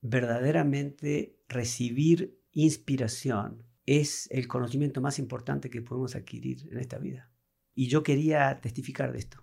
verdaderamente 0.00 1.38
recibir 1.48 2.40
inspiración 2.52 3.67
es 3.88 4.28
el 4.30 4.46
conocimiento 4.48 5.00
más 5.00 5.18
importante 5.18 5.70
que 5.70 5.80
podemos 5.80 6.14
adquirir 6.14 6.68
en 6.70 6.78
esta 6.78 6.98
vida. 6.98 7.30
Y 7.74 7.88
yo 7.88 8.02
quería 8.02 8.60
testificar 8.60 9.12
de 9.12 9.18
esto, 9.18 9.42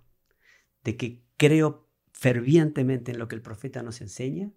de 0.84 0.96
que 0.96 1.24
creo 1.36 1.90
fervientemente 2.12 3.10
en 3.10 3.18
lo 3.18 3.26
que 3.26 3.34
el 3.34 3.42
profeta 3.42 3.82
nos 3.82 4.00
enseña. 4.00 4.52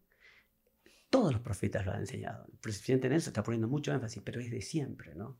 Todos 1.10 1.32
los 1.32 1.42
profetas 1.42 1.88
lo 1.88 1.92
han 1.92 2.02
enseñado. 2.02 2.46
El 2.52 2.60
presidente 2.60 3.10
Nelson 3.10 3.32
está 3.32 3.42
poniendo 3.42 3.68
mucho 3.68 3.92
énfasis, 3.92 4.22
pero 4.24 4.40
es 4.40 4.52
de 4.52 4.62
siempre, 4.62 5.16
¿no? 5.16 5.40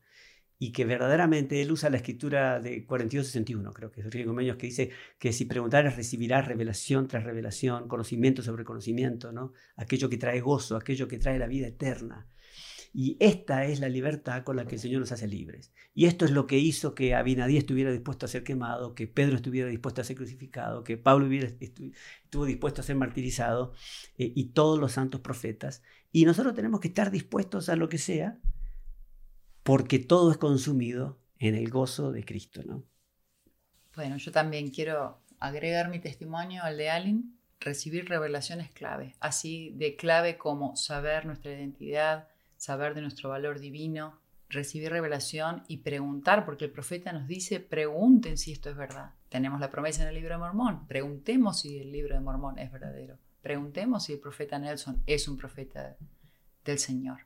Y 0.58 0.72
que 0.72 0.84
verdaderamente 0.84 1.62
él 1.62 1.70
usa 1.70 1.88
la 1.88 1.98
escritura 1.98 2.58
de 2.58 2.84
42-61, 2.86 3.72
creo 3.72 3.92
que 3.92 4.00
es 4.00 4.10
Riego 4.10 4.32
Meños, 4.32 4.56
que 4.56 4.66
dice 4.66 4.90
que 5.20 5.32
si 5.32 5.44
preguntares 5.44 5.94
recibirás 5.94 6.48
revelación 6.48 7.06
tras 7.06 7.22
revelación, 7.22 7.86
conocimiento 7.86 8.42
sobre 8.42 8.64
conocimiento, 8.64 9.30
¿no? 9.30 9.52
Aquello 9.76 10.10
que 10.10 10.18
trae 10.18 10.40
gozo, 10.40 10.76
aquello 10.76 11.06
que 11.06 11.18
trae 11.18 11.38
la 11.38 11.46
vida 11.46 11.68
eterna. 11.68 12.26
Y 12.92 13.16
esta 13.20 13.64
es 13.66 13.78
la 13.78 13.88
libertad 13.88 14.42
con 14.42 14.56
la 14.56 14.66
que 14.66 14.74
el 14.74 14.80
Señor 14.80 15.00
nos 15.00 15.12
hace 15.12 15.28
libres. 15.28 15.72
Y 15.94 16.06
esto 16.06 16.24
es 16.24 16.32
lo 16.32 16.46
que 16.46 16.58
hizo 16.58 16.94
que 16.94 17.14
Abinadí 17.14 17.56
estuviera 17.56 17.92
dispuesto 17.92 18.26
a 18.26 18.28
ser 18.28 18.42
quemado, 18.42 18.94
que 18.94 19.06
Pedro 19.06 19.36
estuviera 19.36 19.68
dispuesto 19.68 20.00
a 20.00 20.04
ser 20.04 20.16
crucificado, 20.16 20.82
que 20.82 20.96
Pablo 20.96 21.28
estuvo 21.30 22.44
dispuesto 22.44 22.80
a 22.80 22.84
ser 22.84 22.96
martirizado 22.96 23.72
eh, 24.18 24.32
y 24.34 24.46
todos 24.46 24.80
los 24.80 24.92
santos 24.92 25.20
profetas. 25.20 25.82
Y 26.10 26.24
nosotros 26.24 26.54
tenemos 26.54 26.80
que 26.80 26.88
estar 26.88 27.10
dispuestos 27.10 27.68
a 27.68 27.76
lo 27.76 27.88
que 27.88 27.98
sea 27.98 28.38
porque 29.62 29.98
todo 29.98 30.32
es 30.32 30.38
consumido 30.38 31.20
en 31.38 31.54
el 31.54 31.70
gozo 31.70 32.10
de 32.10 32.24
Cristo. 32.24 32.62
¿no? 32.64 32.84
Bueno, 33.94 34.16
yo 34.16 34.32
también 34.32 34.70
quiero 34.70 35.22
agregar 35.38 35.90
mi 35.90 36.00
testimonio 36.00 36.62
al 36.64 36.76
de 36.76 36.90
Alin. 36.90 37.36
Recibir 37.62 38.08
revelaciones 38.08 38.70
clave, 38.70 39.16
así 39.20 39.74
de 39.76 39.94
clave 39.94 40.38
como 40.38 40.76
saber 40.76 41.26
nuestra 41.26 41.52
identidad, 41.52 42.29
saber 42.60 42.94
de 42.94 43.00
nuestro 43.00 43.30
valor 43.30 43.58
divino, 43.58 44.20
recibir 44.50 44.90
revelación 44.90 45.64
y 45.66 45.78
preguntar, 45.78 46.44
porque 46.44 46.66
el 46.66 46.70
profeta 46.70 47.10
nos 47.10 47.26
dice, 47.26 47.58
pregunten 47.58 48.36
si 48.36 48.52
esto 48.52 48.68
es 48.68 48.76
verdad. 48.76 49.14
Tenemos 49.30 49.60
la 49.60 49.70
promesa 49.70 50.02
en 50.02 50.08
el 50.08 50.14
libro 50.14 50.34
de 50.34 50.40
Mormón, 50.40 50.86
preguntemos 50.86 51.60
si 51.60 51.78
el 51.78 51.90
libro 51.90 52.14
de 52.14 52.20
Mormón 52.20 52.58
es 52.58 52.70
verdadero, 52.70 53.18
preguntemos 53.40 54.04
si 54.04 54.12
el 54.12 54.20
profeta 54.20 54.58
Nelson 54.58 55.02
es 55.06 55.26
un 55.26 55.38
profeta 55.38 55.96
del 56.62 56.78
Señor. 56.78 57.20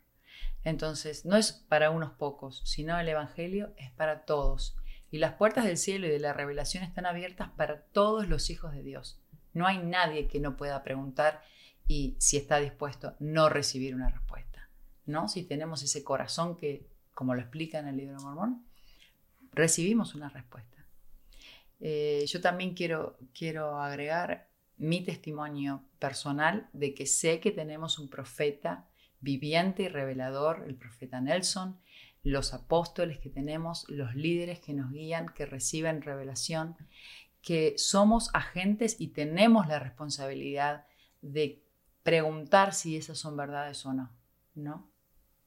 Entonces, 0.62 1.24
no 1.24 1.36
es 1.36 1.52
para 1.52 1.90
unos 1.90 2.12
pocos, 2.12 2.62
sino 2.64 2.96
el 2.98 3.08
Evangelio 3.08 3.74
es 3.76 3.90
para 3.90 4.24
todos. 4.24 4.76
Y 5.10 5.18
las 5.18 5.34
puertas 5.34 5.64
del 5.64 5.78
cielo 5.78 6.06
y 6.06 6.10
de 6.10 6.20
la 6.20 6.32
revelación 6.32 6.84
están 6.84 7.06
abiertas 7.06 7.50
para 7.56 7.82
todos 7.86 8.28
los 8.28 8.50
hijos 8.50 8.72
de 8.72 8.84
Dios. 8.84 9.20
No 9.52 9.66
hay 9.66 9.78
nadie 9.78 10.28
que 10.28 10.38
no 10.38 10.56
pueda 10.56 10.84
preguntar 10.84 11.42
y 11.88 12.16
si 12.20 12.36
está 12.36 12.60
dispuesto 12.60 13.16
no 13.18 13.48
recibir 13.48 13.96
una 13.96 14.10
respuesta. 14.10 14.53
¿No? 15.06 15.28
Si 15.28 15.44
tenemos 15.44 15.82
ese 15.82 16.02
corazón 16.02 16.56
que, 16.56 16.86
como 17.14 17.34
lo 17.34 17.40
explica 17.40 17.78
en 17.78 17.88
el 17.88 17.96
libro 17.96 18.20
Mormón, 18.20 18.64
recibimos 19.52 20.14
una 20.14 20.28
respuesta. 20.28 20.86
Eh, 21.80 22.24
yo 22.26 22.40
también 22.40 22.74
quiero, 22.74 23.18
quiero 23.34 23.80
agregar 23.80 24.48
mi 24.76 25.04
testimonio 25.04 25.84
personal 25.98 26.68
de 26.72 26.94
que 26.94 27.06
sé 27.06 27.40
que 27.40 27.52
tenemos 27.52 27.98
un 27.98 28.08
profeta 28.08 28.88
viviente 29.20 29.84
y 29.84 29.88
revelador, 29.88 30.64
el 30.66 30.74
profeta 30.74 31.20
Nelson, 31.20 31.78
los 32.22 32.54
apóstoles 32.54 33.18
que 33.18 33.30
tenemos, 33.30 33.88
los 33.88 34.14
líderes 34.14 34.60
que 34.60 34.72
nos 34.72 34.90
guían, 34.90 35.28
que 35.28 35.46
reciben 35.46 36.02
revelación, 36.02 36.76
que 37.42 37.74
somos 37.76 38.30
agentes 38.32 38.96
y 38.98 39.08
tenemos 39.08 39.68
la 39.68 39.78
responsabilidad 39.78 40.86
de 41.20 41.62
preguntar 42.02 42.72
si 42.72 42.96
esas 42.96 43.18
son 43.18 43.36
verdades 43.36 43.84
o 43.84 43.92
no, 43.92 44.10
¿no? 44.54 44.90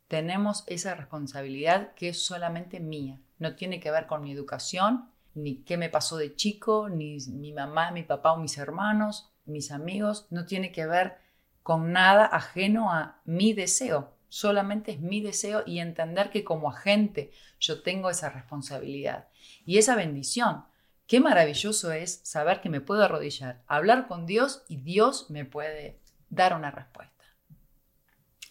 Tenemos 0.08 0.64
esa 0.68 0.95
responsabilidad 0.95 1.93
que 1.93 2.10
es 2.10 2.26
solamente 2.26 2.80
mía. 2.80 3.20
No 3.39 3.55
tiene 3.55 3.80
que 3.80 3.91
ver 3.91 4.08
con 4.08 4.22
mi 4.22 4.32
educación, 4.32 5.10
ni 5.34 5.58
qué 5.64 5.78
me 5.78 5.89
pasó 5.89 6.18
de 6.18 6.36
chico, 6.36 6.89
ni 6.89 7.18
mi 7.28 7.53
mamá, 7.53 7.91
mi 7.91 8.03
papá 8.03 8.34
o 8.34 8.38
mis 8.38 8.58
hermanos, 8.58 9.32
mis 9.45 9.72
amigos. 9.72 10.28
No 10.30 10.45
tiene 10.45 10.72
que 10.72 10.86
ver 10.88 11.18
con 11.62 11.91
nada 11.91 12.26
ajeno 12.26 12.91
a 12.91 13.22
mi 13.26 13.53
deseo. 13.53 14.14
Solamente 14.30 14.91
es 14.91 14.99
mi 14.99 15.22
deseo 15.22 15.64
y 15.66 15.80
entender 15.80 16.32
que 16.32 16.43
como 16.43 16.70
agente 16.70 17.32
yo 17.60 17.82
tengo 17.82 18.10
esa 18.10 18.30
responsabilidad 18.30 19.28
y 19.66 19.78
esa 19.78 19.95
bendición. 19.95 20.66
Qué 21.05 21.22
maravilloso 21.22 21.91
es 21.91 22.20
saber 22.24 22.60
que 22.60 22.70
me 22.70 22.82
puedo 22.82 23.03
arrodillar, 23.03 23.64
hablar 23.68 24.08
con 24.08 24.26
Dios 24.26 24.64
y 24.68 24.78
Dios 24.78 25.30
me 25.30 25.45
puede 25.45 26.01
dar 26.30 26.53
una 26.53 26.72
respuesta. 26.72 27.24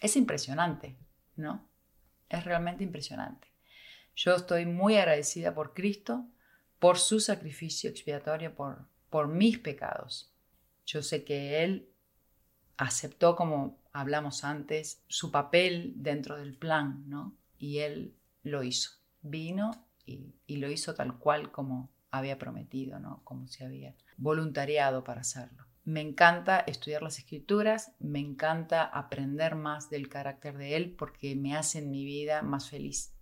Es 0.01 0.15
impresionante, 0.15 0.95
¿no? 1.37 1.67
Es 2.29 2.43
realmente 2.43 2.83
impresionante. 2.83 3.47
Yo 4.15 4.35
estoy 4.35 4.65
muy 4.65 4.97
agradecida 4.97 5.53
por 5.53 5.73
Cristo, 5.73 6.27
por 6.79 6.97
su 6.97 7.19
sacrificio 7.19 7.89
expiatorio, 7.89 8.53
por, 8.55 8.87
por 9.09 9.27
mis 9.27 9.59
pecados. 9.59 10.33
Yo 10.85 11.03
sé 11.03 11.23
que 11.23 11.63
Él 11.63 11.89
aceptó, 12.77 13.35
como 13.35 13.79
hablamos 13.93 14.43
antes, 14.43 15.03
su 15.07 15.31
papel 15.31 15.93
dentro 15.97 16.37
del 16.37 16.55
plan, 16.55 17.03
¿no? 17.07 17.37
Y 17.57 17.79
Él 17.79 18.15
lo 18.43 18.63
hizo. 18.63 18.91
Vino 19.21 19.87
y, 20.05 20.35
y 20.47 20.57
lo 20.57 20.69
hizo 20.69 20.95
tal 20.95 21.17
cual 21.17 21.51
como 21.51 21.91
había 22.11 22.39
prometido, 22.39 22.99
¿no? 22.99 23.21
Como 23.23 23.47
se 23.47 23.65
había 23.65 23.95
voluntariado 24.17 25.03
para 25.03 25.21
hacerlo. 25.21 25.66
Me 25.87 26.01
encanta 26.01 26.59
estudiar 26.67 27.01
las 27.01 27.17
escrituras, 27.17 27.93
me 27.99 28.19
encanta 28.19 28.83
aprender 28.83 29.55
más 29.55 29.89
del 29.89 30.09
carácter 30.09 30.57
de 30.57 30.75
Él 30.75 30.93
porque 30.99 31.33
me 31.37 31.55
hacen 31.55 31.89
mi 31.89 32.03
vida 32.03 32.41
más 32.41 32.69
feliz. 32.69 33.13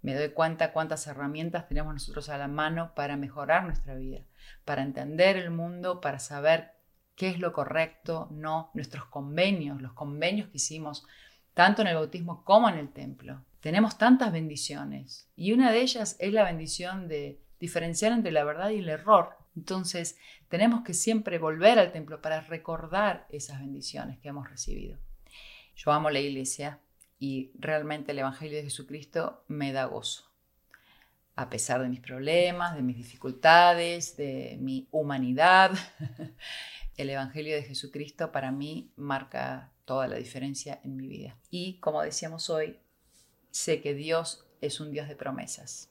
Me 0.00 0.14
doy 0.14 0.30
cuenta 0.30 0.72
cuántas 0.72 1.06
herramientas 1.06 1.68
tenemos 1.68 1.92
nosotros 1.92 2.30
a 2.30 2.38
la 2.38 2.48
mano 2.48 2.94
para 2.94 3.18
mejorar 3.18 3.64
nuestra 3.64 3.94
vida, 3.94 4.22
para 4.64 4.80
entender 4.80 5.36
el 5.36 5.50
mundo, 5.50 6.00
para 6.00 6.18
saber 6.18 6.70
qué 7.14 7.28
es 7.28 7.40
lo 7.40 7.52
correcto, 7.52 8.28
no, 8.30 8.70
nuestros 8.72 9.04
convenios, 9.04 9.82
los 9.82 9.92
convenios 9.92 10.48
que 10.48 10.56
hicimos 10.56 11.06
tanto 11.52 11.82
en 11.82 11.88
el 11.88 11.96
bautismo 11.96 12.42
como 12.42 12.70
en 12.70 12.78
el 12.78 12.88
templo. 12.90 13.44
Tenemos 13.60 13.98
tantas 13.98 14.32
bendiciones 14.32 15.28
y 15.36 15.52
una 15.52 15.70
de 15.72 15.82
ellas 15.82 16.16
es 16.20 16.32
la 16.32 16.44
bendición 16.44 17.06
de 17.06 17.38
diferenciar 17.60 18.12
entre 18.12 18.32
la 18.32 18.44
verdad 18.44 18.70
y 18.70 18.78
el 18.78 18.88
error. 18.88 19.36
Entonces, 19.56 20.18
tenemos 20.48 20.84
que 20.84 20.94
siempre 20.94 21.38
volver 21.38 21.78
al 21.78 21.90
templo 21.90 22.20
para 22.20 22.40
recordar 22.42 23.26
esas 23.30 23.60
bendiciones 23.60 24.18
que 24.18 24.28
hemos 24.28 24.48
recibido. 24.48 24.98
Yo 25.74 25.92
amo 25.92 26.10
la 26.10 26.20
iglesia 26.20 26.80
y 27.18 27.50
realmente 27.58 28.12
el 28.12 28.18
Evangelio 28.18 28.58
de 28.58 28.64
Jesucristo 28.64 29.44
me 29.48 29.72
da 29.72 29.86
gozo. 29.86 30.30
A 31.34 31.50
pesar 31.50 31.82
de 31.82 31.88
mis 31.88 32.00
problemas, 32.00 32.76
de 32.76 32.82
mis 32.82 32.96
dificultades, 32.96 34.16
de 34.16 34.58
mi 34.60 34.88
humanidad, 34.90 35.72
el 36.96 37.10
Evangelio 37.10 37.56
de 37.56 37.62
Jesucristo 37.62 38.32
para 38.32 38.52
mí 38.52 38.92
marca 38.96 39.72
toda 39.84 40.06
la 40.06 40.16
diferencia 40.16 40.80
en 40.84 40.96
mi 40.96 41.08
vida. 41.08 41.36
Y 41.50 41.78
como 41.80 42.02
decíamos 42.02 42.50
hoy, 42.50 42.78
sé 43.50 43.80
que 43.80 43.94
Dios 43.94 44.46
es 44.60 44.80
un 44.80 44.90
Dios 44.90 45.08
de 45.08 45.16
promesas 45.16 45.90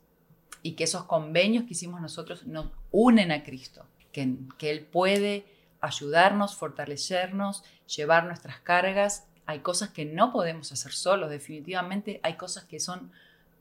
y 0.66 0.72
que 0.72 0.86
esos 0.86 1.04
convenios 1.04 1.66
que 1.66 1.74
hicimos 1.74 2.02
nosotros 2.02 2.48
nos 2.48 2.72
unen 2.90 3.32
a 3.32 3.44
Cristo, 3.44 3.86
que, 4.12 4.34
que 4.58 4.72
Él 4.72 4.82
puede 4.82 5.46
ayudarnos, 5.80 6.56
fortalecernos, 6.56 7.64
llevar 7.96 8.26
nuestras 8.26 8.62
cargas. 8.62 9.28
Hay 9.46 9.60
cosas 9.60 9.90
que 9.90 10.06
no 10.06 10.32
podemos 10.32 10.72
hacer 10.72 10.92
solos, 10.92 11.30
definitivamente 11.30 12.20
hay 12.24 12.34
cosas 12.34 12.64
que 12.64 12.80
son 12.80 13.12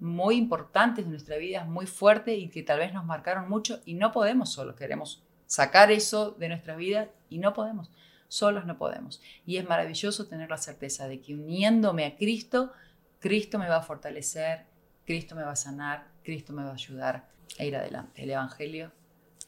muy 0.01 0.37
importantes 0.37 1.05
en 1.05 1.11
nuestra 1.11 1.37
vida, 1.37 1.65
muy 1.65 1.87
fuertes 1.87 2.39
y 2.39 2.49
que 2.49 2.63
tal 2.63 2.79
vez 2.79 2.95
nos 2.95 3.05
marcaron 3.05 3.51
mucho 3.51 3.81
y 3.85 3.93
no 3.93 4.11
podemos 4.11 4.55
solos, 4.55 4.75
queremos 4.75 5.23
sacar 5.45 5.93
eso 5.93 6.31
de 6.31 6.49
nuestra 6.49 6.75
vida 6.75 7.11
y 7.29 7.37
no 7.37 7.53
podemos, 7.53 7.91
solos 8.29 8.65
no 8.65 8.79
podemos. 8.79 9.21
Y 9.45 9.59
es 9.59 9.69
maravilloso 9.69 10.27
tener 10.27 10.49
la 10.49 10.57
certeza 10.57 11.07
de 11.07 11.21
que 11.21 11.35
uniéndome 11.35 12.07
a 12.07 12.17
Cristo, 12.17 12.73
Cristo 13.21 13.59
me 13.59 13.69
va 13.69 13.77
a 13.77 13.83
fortalecer, 13.83 14.65
Cristo 15.05 15.35
me 15.35 15.43
va 15.43 15.53
a 15.53 15.57
sanar, 15.57 16.14
Cristo 16.25 16.53
me 16.53 16.65
va 16.65 16.71
a 16.71 16.75
ayudar 16.75 17.29
a 17.59 17.65
ir 17.65 17.77
adelante. 17.77 18.23
El 18.23 18.31
Evangelio 18.31 18.93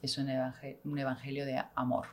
es 0.03 0.19
un 0.19 0.29
evangelio, 0.29 0.79
un 0.85 0.99
evangelio 0.99 1.47
de 1.47 1.63
amor. 1.75 2.07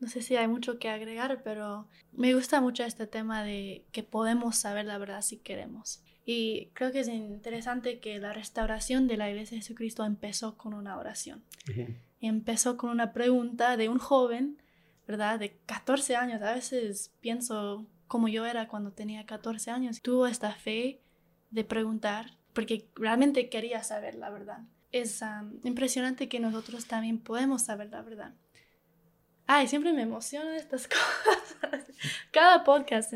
No 0.00 0.08
sé 0.08 0.20
si 0.20 0.34
hay 0.34 0.48
mucho 0.48 0.78
que 0.80 0.88
agregar, 0.88 1.42
pero 1.44 1.86
me 2.10 2.34
gusta 2.34 2.60
mucho 2.60 2.82
este 2.82 3.06
tema 3.06 3.44
de 3.44 3.84
que 3.92 4.02
podemos 4.02 4.56
saber 4.56 4.86
la 4.86 4.98
verdad 4.98 5.22
si 5.22 5.36
queremos. 5.36 6.02
Y 6.24 6.70
creo 6.72 6.90
que 6.92 7.00
es 7.00 7.08
interesante 7.08 8.00
que 8.00 8.18
la 8.18 8.32
restauración 8.32 9.06
de 9.06 9.16
la 9.16 9.30
Iglesia 9.30 9.56
de 9.56 9.62
Jesucristo 9.62 10.04
empezó 10.04 10.56
con 10.56 10.74
una 10.74 10.96
oración. 10.96 11.44
Empezó 12.20 12.76
con 12.76 12.90
una 12.90 13.12
pregunta 13.12 13.76
de 13.76 13.88
un 13.88 13.98
joven, 13.98 14.60
¿verdad? 15.06 15.38
De 15.38 15.56
14 15.66 16.16
años. 16.16 16.42
A 16.42 16.54
veces 16.54 17.12
pienso 17.20 17.86
como 18.06 18.28
yo 18.28 18.46
era 18.46 18.68
cuando 18.68 18.92
tenía 18.92 19.26
14 19.26 19.70
años. 19.70 20.00
Tuvo 20.00 20.26
esta 20.26 20.52
fe 20.52 21.00
de 21.50 21.64
preguntar 21.64 22.38
porque 22.52 22.88
realmente 22.94 23.48
quería 23.48 23.82
saber 23.82 24.14
la 24.14 24.30
verdad. 24.30 24.60
Es 24.90 25.22
impresionante 25.64 26.28
que 26.28 26.40
nosotros 26.40 26.86
también 26.86 27.18
podemos 27.18 27.62
saber 27.62 27.90
la 27.90 28.02
verdad. 28.02 28.34
Ay, 29.46 29.68
siempre 29.68 29.92
me 29.92 30.02
emocionan 30.02 30.54
estas 30.54 30.88
cosas. 31.60 31.84
Cada 32.30 32.64
podcast. 32.64 33.12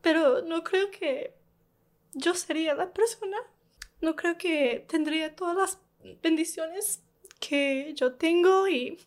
Pero 0.00 0.42
no 0.42 0.62
creo 0.64 0.90
que 0.90 1.34
yo 2.14 2.34
sería 2.34 2.74
la 2.74 2.92
persona. 2.92 3.36
No 4.00 4.16
creo 4.16 4.36
que 4.36 4.84
tendría 4.88 5.34
todas 5.34 5.56
las 5.56 5.78
bendiciones 6.22 7.02
que 7.40 7.92
yo 7.94 8.14
tengo 8.14 8.68
y 8.68 8.98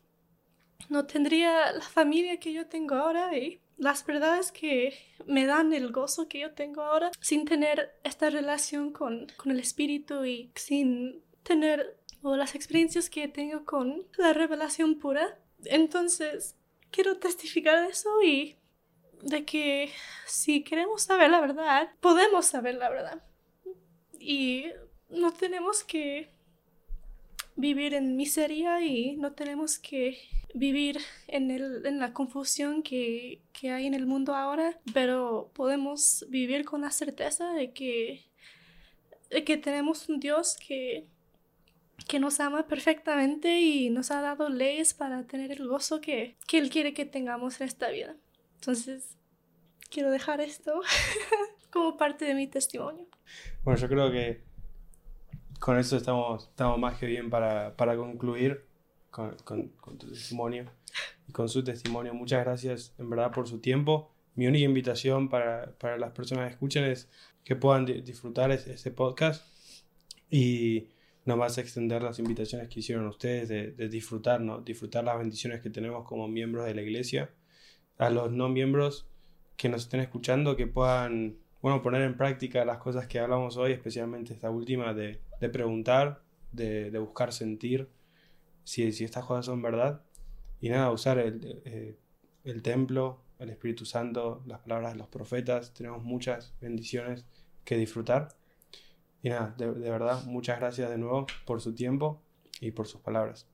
no 0.89 1.05
tendría 1.05 1.71
la 1.71 1.81
familia 1.81 2.39
que 2.39 2.53
yo 2.53 2.67
tengo 2.67 2.95
ahora 2.95 3.35
y 3.37 3.61
las 3.77 4.05
verdades 4.05 4.51
que 4.51 4.97
me 5.25 5.45
dan 5.45 5.73
el 5.73 5.91
gozo 5.91 6.27
que 6.27 6.39
yo 6.39 6.53
tengo 6.53 6.81
ahora 6.81 7.11
sin 7.21 7.45
tener 7.45 7.93
esta 8.03 8.29
relación 8.29 8.91
con, 8.91 9.27
con 9.37 9.51
el 9.51 9.59
espíritu 9.59 10.25
y 10.25 10.51
sin 10.55 11.23
tener 11.43 11.97
o 12.21 12.35
las 12.35 12.55
experiencias 12.55 13.09
que 13.09 13.27
tengo 13.27 13.63
con 13.65 14.05
la 14.17 14.33
revelación 14.33 14.99
pura. 14.99 15.39
Entonces, 15.65 16.55
quiero 16.91 17.17
testificar 17.17 17.81
de 17.81 17.89
eso 17.89 18.09
y 18.23 18.57
de 19.21 19.45
que 19.45 19.91
si 20.25 20.63
queremos 20.63 21.03
saber 21.03 21.29
la 21.29 21.41
verdad, 21.41 21.91
podemos 21.99 22.45
saber 22.45 22.75
la 22.75 22.89
verdad. 22.89 23.23
Y 24.19 24.65
no 25.09 25.31
tenemos 25.33 25.83
que 25.83 26.36
vivir 27.57 27.93
en 27.95 28.15
miseria 28.15 28.81
y 28.81 29.17
no 29.17 29.33
tenemos 29.33 29.79
que 29.79 30.17
vivir 30.53 30.99
en, 31.27 31.51
el, 31.51 31.85
en 31.85 31.99
la 31.99 32.13
confusión 32.13 32.83
que, 32.83 33.41
que, 33.51 33.71
hay 33.71 33.87
en 33.87 33.93
el 33.93 34.05
mundo 34.05 34.35
ahora, 34.35 34.79
pero 34.93 35.51
podemos 35.53 36.25
vivir 36.29 36.63
con 36.65 36.81
la 36.81 36.91
certeza 36.91 37.51
de 37.51 37.73
que, 37.73 38.25
de 39.29 39.43
que 39.43 39.57
tenemos 39.57 40.07
un 40.07 40.19
Dios 40.19 40.55
que, 40.65 41.07
que 42.07 42.19
nos 42.19 42.39
ama 42.39 42.67
perfectamente 42.67 43.59
y 43.59 43.89
nos 43.89 44.11
ha 44.11 44.21
dado 44.21 44.49
leyes 44.49 44.93
para 44.93 45.25
tener 45.25 45.51
el 45.51 45.67
gozo 45.67 45.99
que, 45.99 46.37
que 46.47 46.59
Él 46.59 46.69
quiere 46.69 46.93
que 46.93 47.05
tengamos 47.05 47.59
en 47.59 47.67
esta 47.67 47.89
vida. 47.89 48.15
Entonces, 48.55 49.17
quiero 49.89 50.11
dejar 50.11 50.41
esto 50.41 50.81
como 51.71 51.97
parte 51.97 52.25
de 52.25 52.35
mi 52.35 52.47
testimonio. 52.47 53.07
Bueno, 53.63 53.79
yo 53.79 53.87
creo 53.87 54.11
que 54.11 54.46
con 55.59 55.77
eso 55.77 55.97
estamos, 55.97 56.47
estamos 56.49 56.79
más 56.79 56.97
que 56.97 57.05
bien 57.05 57.29
para, 57.29 57.75
para 57.75 57.95
concluir 57.95 58.65
con, 59.09 59.35
con, 59.43 59.97
tu 59.97 60.07
testimonio 60.09 60.65
y 61.27 61.31
con 61.31 61.49
su 61.49 61.63
testimonio. 61.63 62.13
Muchas 62.13 62.43
gracias 62.43 62.93
en 62.97 63.09
verdad 63.09 63.31
por 63.31 63.47
su 63.47 63.59
tiempo. 63.59 64.11
Mi 64.35 64.47
única 64.47 64.65
invitación 64.65 65.29
para, 65.29 65.73
para 65.77 65.97
las 65.97 66.11
personas 66.11 66.47
que 66.47 66.53
escuchen 66.53 66.83
es 66.83 67.09
que 67.43 67.55
puedan 67.55 67.85
disfrutar 67.85 68.51
este 68.51 68.91
podcast 68.91 69.45
y 70.29 70.89
no 71.25 71.37
más 71.37 71.57
extender 71.57 72.03
las 72.03 72.19
invitaciones 72.19 72.69
que 72.69 72.79
hicieron 72.81 73.07
ustedes 73.07 73.49
de, 73.49 73.71
de 73.71 73.89
disfrutar, 73.89 74.41
¿no? 74.41 74.61
disfrutar 74.61 75.03
las 75.03 75.17
bendiciones 75.17 75.61
que 75.61 75.69
tenemos 75.69 76.05
como 76.05 76.27
miembros 76.27 76.65
de 76.65 76.75
la 76.75 76.81
iglesia. 76.81 77.31
A 77.97 78.09
los 78.09 78.31
no 78.31 78.47
miembros 78.49 79.07
que 79.55 79.69
nos 79.69 79.83
estén 79.83 80.01
escuchando, 80.01 80.55
que 80.55 80.67
puedan 80.67 81.37
bueno, 81.61 81.81
poner 81.81 82.03
en 82.03 82.15
práctica 82.15 82.63
las 82.63 82.77
cosas 82.77 83.07
que 83.07 83.19
hablamos 83.19 83.57
hoy, 83.57 83.71
especialmente 83.71 84.33
esta 84.33 84.51
última 84.51 84.93
de, 84.93 85.19
de 85.39 85.49
preguntar, 85.49 86.23
de, 86.51 86.91
de, 86.91 86.99
buscar 86.99 87.33
sentir 87.33 87.89
si, 88.63 88.91
si, 88.91 89.03
estas 89.03 89.25
cosas 89.25 89.45
son 89.45 89.61
verdad. 89.61 90.01
Y 90.61 90.69
nada, 90.69 90.91
usar 90.91 91.19
el, 91.19 91.61
eh, 91.65 91.97
el 92.43 92.61
templo, 92.61 93.21
el 93.39 93.49
Espíritu 93.49 93.85
Santo, 93.85 94.41
las 94.45 94.59
palabras 94.59 94.93
de 94.93 94.99
los 94.99 95.07
profetas. 95.07 95.73
Tenemos 95.73 96.03
muchas 96.03 96.53
bendiciones 96.59 97.25
que 97.63 97.77
disfrutar. 97.77 98.29
Y 99.21 99.29
nada, 99.29 99.53
de, 99.57 99.73
de 99.73 99.89
verdad, 99.89 100.23
muchas 100.25 100.59
gracias 100.59 100.89
de 100.89 100.97
nuevo 100.97 101.27
por 101.45 101.61
su 101.61 101.73
tiempo 101.75 102.21
y 102.59 102.71
por 102.71 102.87
sus 102.87 103.01
palabras. 103.01 103.47